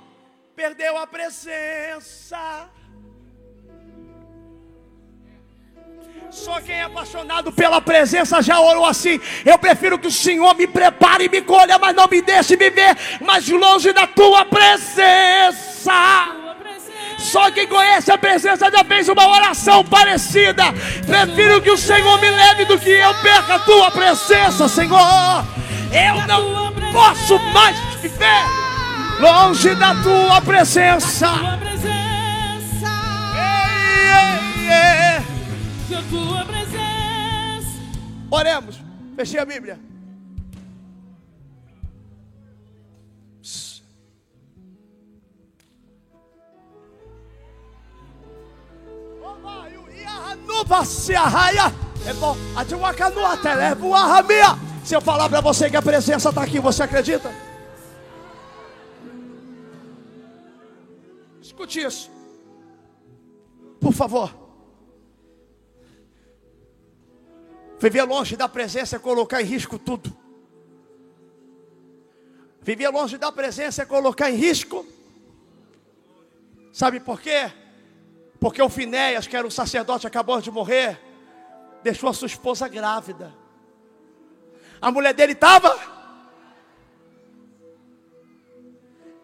perdeu 0.56 0.98
a 0.98 1.06
presença. 1.06 2.70
Só 6.30 6.62
quem 6.62 6.76
é 6.76 6.84
apaixonado 6.84 7.52
pela 7.52 7.82
presença 7.82 8.42
já 8.42 8.60
orou 8.60 8.86
assim. 8.86 9.20
Eu 9.46 9.58
prefiro 9.58 10.00
que 10.00 10.08
o 10.08 10.12
Senhor 10.12 10.56
me 10.56 10.68
prepare 10.68 11.26
e 11.26 11.30
me 11.30 11.42
colha, 11.42 11.78
mas 11.78 11.96
não 11.96 12.08
me 12.08 12.22
deixe 12.22 12.56
viver 12.56 12.96
mais 13.22 13.48
longe 13.50 13.92
da 13.92 14.08
tua 14.08 14.46
presença. 14.46 15.94
Só 17.18 17.52
quem 17.52 17.68
conhece 17.68 18.12
a 18.12 18.18
presença 18.18 18.70
já 18.72 18.84
fez 18.84 19.10
uma 19.10 19.28
oração 19.28 19.84
parecida. 19.84 20.64
Prefiro 21.06 21.62
que 21.62 21.72
o 21.72 21.78
Senhor 21.78 22.20
me 22.20 22.30
leve 22.30 22.66
do 22.66 22.80
que 22.80 22.90
eu 22.90 23.14
perca 23.22 23.56
a 23.56 23.60
tua 23.60 23.92
presença, 23.92 24.68
Senhor. 24.68 25.46
Eu 25.92 26.28
não 26.28 26.74
posso 26.92 27.40
mais 27.54 27.78
viver 28.02 28.44
longe 29.20 29.74
da 29.76 29.96
tua 29.96 30.42
presença. 30.42 31.28
Ei, 33.36 34.70
ei, 34.70 35.18
ei 35.18 35.38
tua 36.10 36.46
presença. 36.46 37.82
Oremos. 38.30 38.80
Fechei 39.16 39.40
a 39.40 39.46
Bíblia. 39.46 39.80
Se 54.84 54.96
eu 54.96 55.02
falar 55.02 55.28
para 55.30 55.42
você 55.42 55.70
que 55.70 55.76
a 55.76 55.82
presença 55.82 56.30
está 56.30 56.44
aqui, 56.44 56.60
você 56.60 56.84
acredita? 56.84 57.34
Escute 61.42 61.82
isso. 61.82 62.10
Por 63.80 63.92
favor. 63.92 64.34
Viver 67.80 68.04
longe 68.04 68.36
da 68.36 68.50
presença 68.50 68.96
é 68.96 69.00
colocar 69.00 69.42
em 69.42 69.46
risco 69.46 69.78
tudo. 69.78 70.16
Viver 72.62 72.90
longe 72.90 73.18
da 73.18 73.32
presença 73.32 73.84
é 73.84 73.86
colocar 73.86 74.32
em 74.32 74.36
risco. 74.36 74.86
Sabe 76.72 77.00
por 77.00 77.22
quê? 77.22 77.52
Porque 78.40 78.62
o 78.62 78.70
Finéias, 78.70 79.26
que 79.28 79.36
era 79.36 79.48
o 79.48 79.52
sacerdote, 79.52 80.06
acabou 80.06 80.40
de 80.40 80.52
morrer, 80.52 81.00
deixou 81.84 82.10
a 82.10 82.14
sua 82.14 82.28
esposa 82.28 82.68
grávida. 82.68 83.34
A 84.82 84.92
mulher 84.92 85.14
dele 85.14 85.34
estava. 85.34 85.78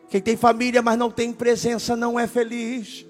Quem 0.09 0.21
tem 0.21 0.35
família, 0.37 0.81
mas 0.81 0.97
não 0.97 1.11
tem 1.11 1.31
presença, 1.33 1.95
não 1.95 2.19
é 2.19 2.27
feliz. 2.27 3.05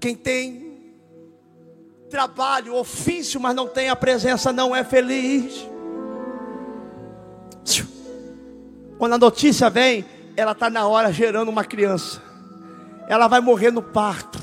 Quem 0.00 0.14
tem 0.14 0.92
trabalho, 2.08 2.74
ofício, 2.74 3.40
mas 3.40 3.54
não 3.54 3.68
tem 3.68 3.90
a 3.90 3.96
presença, 3.96 4.52
não 4.52 4.74
é 4.74 4.84
feliz. 4.84 5.68
Quando 8.96 9.12
a 9.12 9.18
notícia 9.18 9.68
vem, 9.70 10.04
ela 10.36 10.52
está 10.52 10.68
na 10.68 10.86
hora 10.86 11.12
gerando 11.12 11.48
uma 11.48 11.64
criança. 11.64 12.27
Ela 13.08 13.26
vai 13.26 13.40
morrer 13.40 13.70
no 13.70 13.82
parto. 13.82 14.37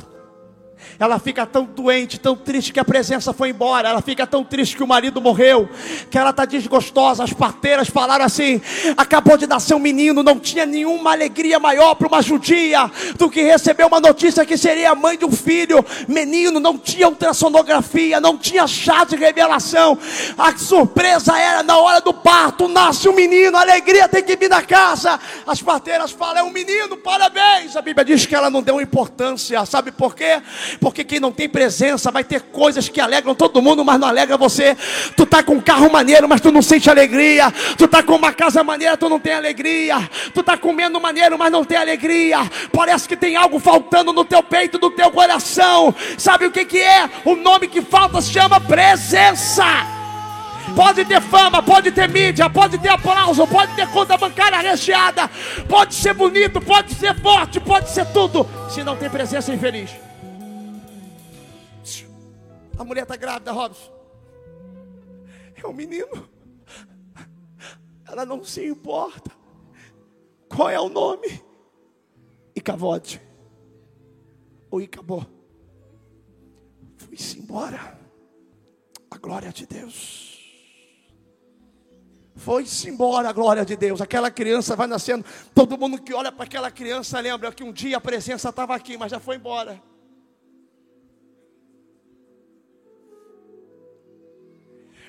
Ela 0.97 1.19
fica 1.19 1.45
tão 1.45 1.65
doente, 1.65 2.17
tão 2.17 2.35
triste 2.35 2.71
que 2.71 2.79
a 2.79 2.85
presença 2.85 3.33
foi 3.33 3.49
embora. 3.49 3.89
Ela 3.89 4.01
fica 4.01 4.25
tão 4.25 4.43
triste 4.43 4.77
que 4.77 4.83
o 4.83 4.87
marido 4.87 5.21
morreu, 5.21 5.69
que 6.09 6.17
ela 6.17 6.29
está 6.29 6.45
desgostosa. 6.45 7.23
As 7.23 7.33
parteiras 7.33 7.89
falaram 7.89 8.23
assim: 8.23 8.61
acabou 8.95 9.37
de 9.37 9.45
nascer 9.45 9.75
um 9.75 9.79
menino, 9.79 10.23
não 10.23 10.39
tinha 10.39 10.65
nenhuma 10.65 11.11
alegria 11.11 11.59
maior 11.59 11.95
para 11.95 12.07
uma 12.07 12.21
judia 12.21 12.89
do 13.17 13.29
que 13.29 13.43
receber 13.43 13.83
uma 13.85 13.99
notícia 13.99 14.45
que 14.45 14.57
seria 14.57 14.91
a 14.91 14.95
mãe 14.95 15.17
de 15.17 15.25
um 15.25 15.31
filho. 15.31 15.83
Menino, 16.07 16.59
não 16.59 16.77
tinha 16.77 17.09
ultrassonografia, 17.09 18.21
não 18.21 18.37
tinha 18.37 18.65
chá 18.65 19.03
de 19.03 19.17
revelação. 19.17 19.97
A 20.37 20.55
surpresa 20.57 21.37
era 21.37 21.61
na 21.61 21.77
hora 21.77 21.99
do 21.99 22.13
parto: 22.13 22.69
nasce 22.69 23.09
um 23.09 23.13
menino, 23.13 23.57
a 23.57 23.61
alegria 23.61 24.07
tem 24.07 24.23
que 24.23 24.37
vir 24.37 24.49
na 24.49 24.61
casa. 24.61 25.19
As 25.45 25.61
parteiras 25.61 26.11
falam: 26.11 26.37
é 26.37 26.43
um 26.43 26.51
menino, 26.51 26.95
parabéns. 26.95 27.75
A 27.75 27.81
Bíblia 27.81 28.05
diz 28.05 28.25
que 28.25 28.33
ela 28.33 28.49
não 28.49 28.63
deu 28.63 28.79
importância, 28.79 29.65
sabe 29.65 29.91
por 29.91 30.15
quê? 30.15 30.41
Porque 30.85 31.03
quem 31.03 31.19
não 31.19 31.31
tem 31.31 31.49
presença 31.49 32.11
vai 32.11 32.23
ter 32.23 32.41
coisas 32.41 32.87
que 32.87 33.01
alegram 33.01 33.33
todo 33.33 33.59
mundo, 33.59 33.83
mas 33.83 33.99
não 33.99 34.07
alegra 34.07 34.37
você. 34.37 34.77
Tu 35.17 35.25
tá 35.25 35.41
com 35.41 35.55
um 35.55 35.59
carro 35.59 35.91
maneiro, 35.91 36.29
mas 36.29 36.39
tu 36.39 36.51
não 36.51 36.61
sente 36.61 36.87
alegria. 36.87 37.51
Tu 37.75 37.87
tá 37.87 38.03
com 38.03 38.13
uma 38.13 38.31
casa 38.31 38.63
maneira, 38.63 38.95
tu 38.95 39.09
não 39.09 39.19
tem 39.19 39.33
alegria. 39.33 40.07
Tu 40.31 40.43
tá 40.43 40.55
comendo 40.55 41.01
maneiro, 41.01 41.39
mas 41.39 41.51
não 41.51 41.65
tem 41.65 41.75
alegria. 41.75 42.37
Parece 42.71 43.09
que 43.09 43.17
tem 43.17 43.35
algo 43.35 43.57
faltando 43.57 44.13
no 44.13 44.23
teu 44.23 44.43
peito, 44.43 44.77
no 44.77 44.91
teu 44.91 45.09
coração. 45.09 45.91
Sabe 46.19 46.45
o 46.45 46.51
que 46.51 46.63
que 46.63 46.79
é? 46.79 47.09
O 47.25 47.35
nome 47.35 47.67
que 47.67 47.81
falta 47.81 48.21
se 48.21 48.31
chama 48.31 48.61
presença. 48.61 49.65
Pode 50.75 51.03
ter 51.03 51.19
fama, 51.19 51.63
pode 51.63 51.91
ter 51.91 52.07
mídia, 52.07 52.47
pode 52.47 52.77
ter 52.77 52.89
aplauso, 52.89 53.47
pode 53.47 53.75
ter 53.75 53.87
conta 53.87 54.15
bancária 54.17 54.59
recheada, 54.59 55.31
pode 55.67 55.95
ser 55.95 56.13
bonito, 56.13 56.61
pode 56.61 56.93
ser 56.93 57.15
forte, 57.21 57.59
pode 57.59 57.89
ser 57.89 58.05
tudo. 58.13 58.47
Se 58.69 58.83
não 58.83 58.95
tem 58.95 59.09
presença, 59.09 59.51
é 59.51 59.55
infeliz. 59.55 60.04
A 62.77 62.83
mulher 62.83 63.03
está 63.03 63.15
grávida, 63.15 63.51
Robson. 63.51 63.93
É 65.55 65.67
um 65.67 65.73
menino. 65.73 66.29
Ela 68.07 68.25
não 68.25 68.43
se 68.43 68.65
importa. 68.65 69.31
Qual 70.49 70.69
é 70.69 70.79
o 70.79 70.89
nome? 70.89 71.43
Icavote. 72.55 73.21
Ou 74.69 74.81
Icabó. 74.81 75.25
Fui-se 76.97 77.39
embora. 77.39 77.99
A 79.09 79.17
glória 79.17 79.51
de 79.51 79.65
Deus. 79.65 80.35
Foi-se 82.35 82.89
embora 82.89 83.29
a 83.29 83.33
glória 83.33 83.65
de 83.65 83.75
Deus. 83.77 84.01
Aquela 84.01 84.29
criança 84.29 84.75
vai 84.75 84.87
nascendo. 84.87 85.25
Todo 85.53 85.77
mundo 85.77 86.01
que 86.01 86.13
olha 86.13 86.31
para 86.31 86.43
aquela 86.43 86.69
criança 86.69 87.19
lembra 87.19 87.51
que 87.51 87.63
um 87.63 87.71
dia 87.71 87.97
a 87.97 88.01
presença 88.01 88.49
estava 88.49 88.75
aqui, 88.75 88.97
mas 88.97 89.11
já 89.11 89.19
foi 89.19 89.37
embora. 89.37 89.81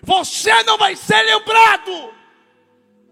Você 0.03 0.63
não 0.65 0.79
vai 0.79 0.97
ser 0.97 1.23
lembrado 1.23 2.15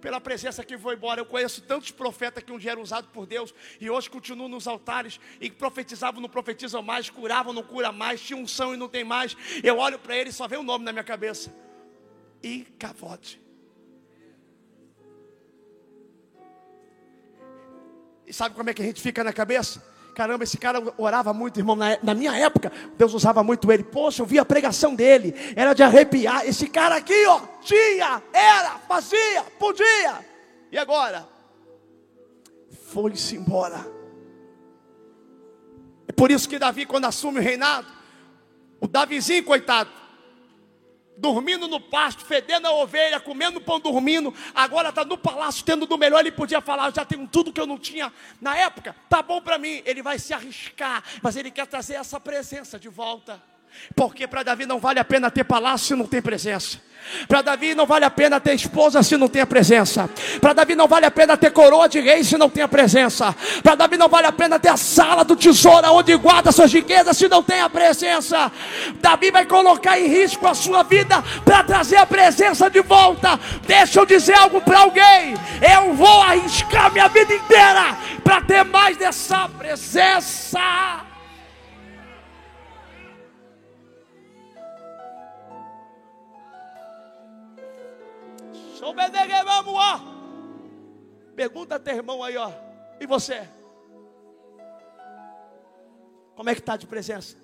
pela 0.05 0.21
presença 0.21 0.63
que 0.63 0.77
foi 0.77 0.97
embora. 0.97 1.23
Eu 1.23 1.25
conheço 1.25 1.63
tantos 1.63 1.91
profetas 1.91 2.45
que 2.45 2.53
um 2.53 2.59
dia 2.59 2.73
eram 2.73 2.83
usados 2.83 3.09
por 3.11 3.27
Deus 3.27 3.55
e 3.81 3.89
hoje 3.89 4.11
continuam 4.11 4.51
nos 4.51 4.69
altares 4.69 5.19
e 5.41 5.51
profetizavam, 5.51 6.21
não 6.21 6.29
profetizam 6.29 6.83
mais, 6.83 7.09
curavam, 7.09 7.55
não 7.55 7.63
cura 7.63 7.91
mais, 7.91 8.21
tinham 8.21 8.43
unção 8.43 8.75
e 8.75 8.77
não 8.77 8.89
tem 8.89 9.03
mais. 9.03 9.35
Eu 9.63 9.79
olho 9.79 9.99
para 9.99 10.15
ele 10.15 10.29
e 10.29 10.33
só 10.33 10.47
vem 10.47 10.59
o 10.59 10.63
nome 10.63 10.85
na 10.85 10.93
minha 10.93 11.05
cabeça: 11.05 11.55
Icavote. 12.43 13.43
E 18.27 18.33
sabe 18.33 18.55
como 18.55 18.69
é 18.69 18.75
que 18.75 18.83
a 18.83 18.85
gente 18.85 19.01
fica 19.01 19.25
na 19.25 19.33
cabeça? 19.33 19.94
Caramba, 20.15 20.45
esse 20.45 20.57
cara 20.57 20.81
orava 20.97 21.33
muito, 21.35 21.59
irmão. 21.59 21.75
Na, 21.75 21.99
na, 22.01 22.15
minha 22.15 22.37
época, 22.37 22.71
Deus 22.97 23.13
usava 23.13 23.43
muito 23.43 23.71
ele. 23.73 23.83
Poxa, 23.83 24.23
eu 24.23 24.27
via 24.27 24.43
a 24.43 24.45
pregação 24.45 24.95
dele, 24.95 25.35
era 25.57 25.75
de 25.75 25.83
arrepiar. 25.83 26.47
Esse 26.47 26.69
cara 26.69 26.97
aqui, 26.97 27.27
ó, 27.27 27.41
tinha, 27.61 28.23
era, 28.33 28.79
fazia, 28.87 29.43
podia. 29.59 30.25
E 30.71 30.79
agora? 30.79 31.29
Foi-se 32.93 33.35
embora. 33.35 33.85
É 36.07 36.13
por 36.13 36.31
isso 36.31 36.49
que 36.49 36.61
Davi, 36.61 36.87
quando 36.87 37.07
assume 37.07 37.41
o 37.41 37.43
reinado, 37.43 37.89
o 38.81 38.87
Davizinho, 38.87 39.43
coitado, 39.43 39.91
dormindo 41.17 41.69
no 41.69 41.81
pasto, 41.81 42.25
fedendo 42.25 42.67
a 42.67 42.73
ovelha, 42.73 43.21
comendo 43.21 43.61
pão 43.61 43.79
dormindo, 43.79 44.35
agora 44.55 44.89
está 44.89 45.05
no 45.05 45.17
palácio 45.17 45.65
tendo 45.65 45.87
do 45.87 45.97
melhor, 45.97 46.21
ele 46.21 46.33
podia 46.33 46.61
falar, 46.61 46.93
já 46.93 47.05
tenho 47.05 47.27
tudo 47.27 47.53
que 47.53 47.61
eu 47.61 47.67
não 47.67 47.79
tinha 47.79 48.13
na 48.41 48.57
época, 48.57 48.95
tá 49.09 49.23
bom 49.23 49.41
para 49.41 49.59
mim, 49.59 49.83
ele 49.85 50.03
vai 50.03 50.19
se 50.19 50.33
arriscar, 50.33 51.03
mas 51.23 51.37
ele 51.37 51.51
quer 51.51 51.67
trazer 51.67 51.95
essa 51.95 52.19
presença 52.19 52.79
de 52.79 52.89
volta. 52.89 53.54
Porque 53.95 54.27
para 54.27 54.43
Davi 54.43 54.67
não 54.67 54.79
vale 54.79 54.99
a 54.99 55.05
pena 55.05 55.31
ter 55.31 55.45
palácio 55.45 55.89
se 55.89 55.95
não 55.95 56.07
tem 56.07 56.23
presença. 56.23 56.79
Para 57.29 57.43
Davi 57.43 57.75
não 57.75 57.87
vale 57.87 58.05
a 58.05 58.11
pena 58.11 58.41
ter 58.41 58.55
esposa 58.55 59.03
se 59.03 59.17
não 59.17 59.29
tem 59.29 59.43
a 59.43 59.47
presença. 59.47 60.09
Para 60.41 60.53
Davi 60.53 60.75
não 60.75 60.89
vale 60.89 61.07
a 61.07 61.11
pena 61.11 61.37
ter 61.37 61.51
coroa 61.51 61.89
de 61.89 62.01
rei 62.01 62.25
se 62.25 62.37
não 62.37 62.49
tem 62.49 62.63
a 62.63 62.69
presença. 62.69 63.35
Para 63.63 63.75
Davi 63.75 63.97
não 63.97 64.09
vale 64.09 64.27
a 64.27 64.33
pena 64.33 64.59
ter 64.59 64.71
a 64.71 64.77
sala 64.77 65.25
do 65.25 65.37
tesouro 65.37 65.87
onde 65.93 66.17
guarda 66.17 66.51
suas 66.51 66.73
riquezas 66.73 67.17
se 67.17 67.29
não 67.29 67.43
tem 67.43 67.61
a 67.61 67.69
presença. 67.69 68.51
Davi 69.01 69.31
vai 69.31 69.45
colocar 69.45 69.99
em 69.99 70.09
risco 70.09 70.47
a 70.47 70.55
sua 70.55 70.83
vida 70.83 71.23
para 71.45 71.63
trazer 71.63 71.97
a 71.97 72.07
presença 72.07 72.69
de 72.71 72.81
volta. 72.81 73.39
Deixa 73.67 74.01
eu 74.01 74.07
dizer 74.07 74.35
algo 74.35 74.61
para 74.61 74.81
alguém. 74.81 75.35
Eu 75.77 75.95
vou 75.95 76.23
arriscar 76.23 76.93
minha 76.93 77.09
vida 77.09 77.35
inteira 77.35 77.97
para 78.23 78.41
ter 78.41 78.65
mais 78.65 78.97
dessa 78.97 79.49
presença. 79.49 81.14
Pergunta 91.35 91.81
teu 91.81 91.97
irmão 91.97 92.23
aí, 92.23 92.37
ó. 92.37 92.51
E 93.01 93.07
você? 93.07 93.49
Como 96.37 96.51
é 96.51 96.55
que 96.55 96.61
está 96.61 96.77
de 96.77 96.87
presença? 96.87 97.44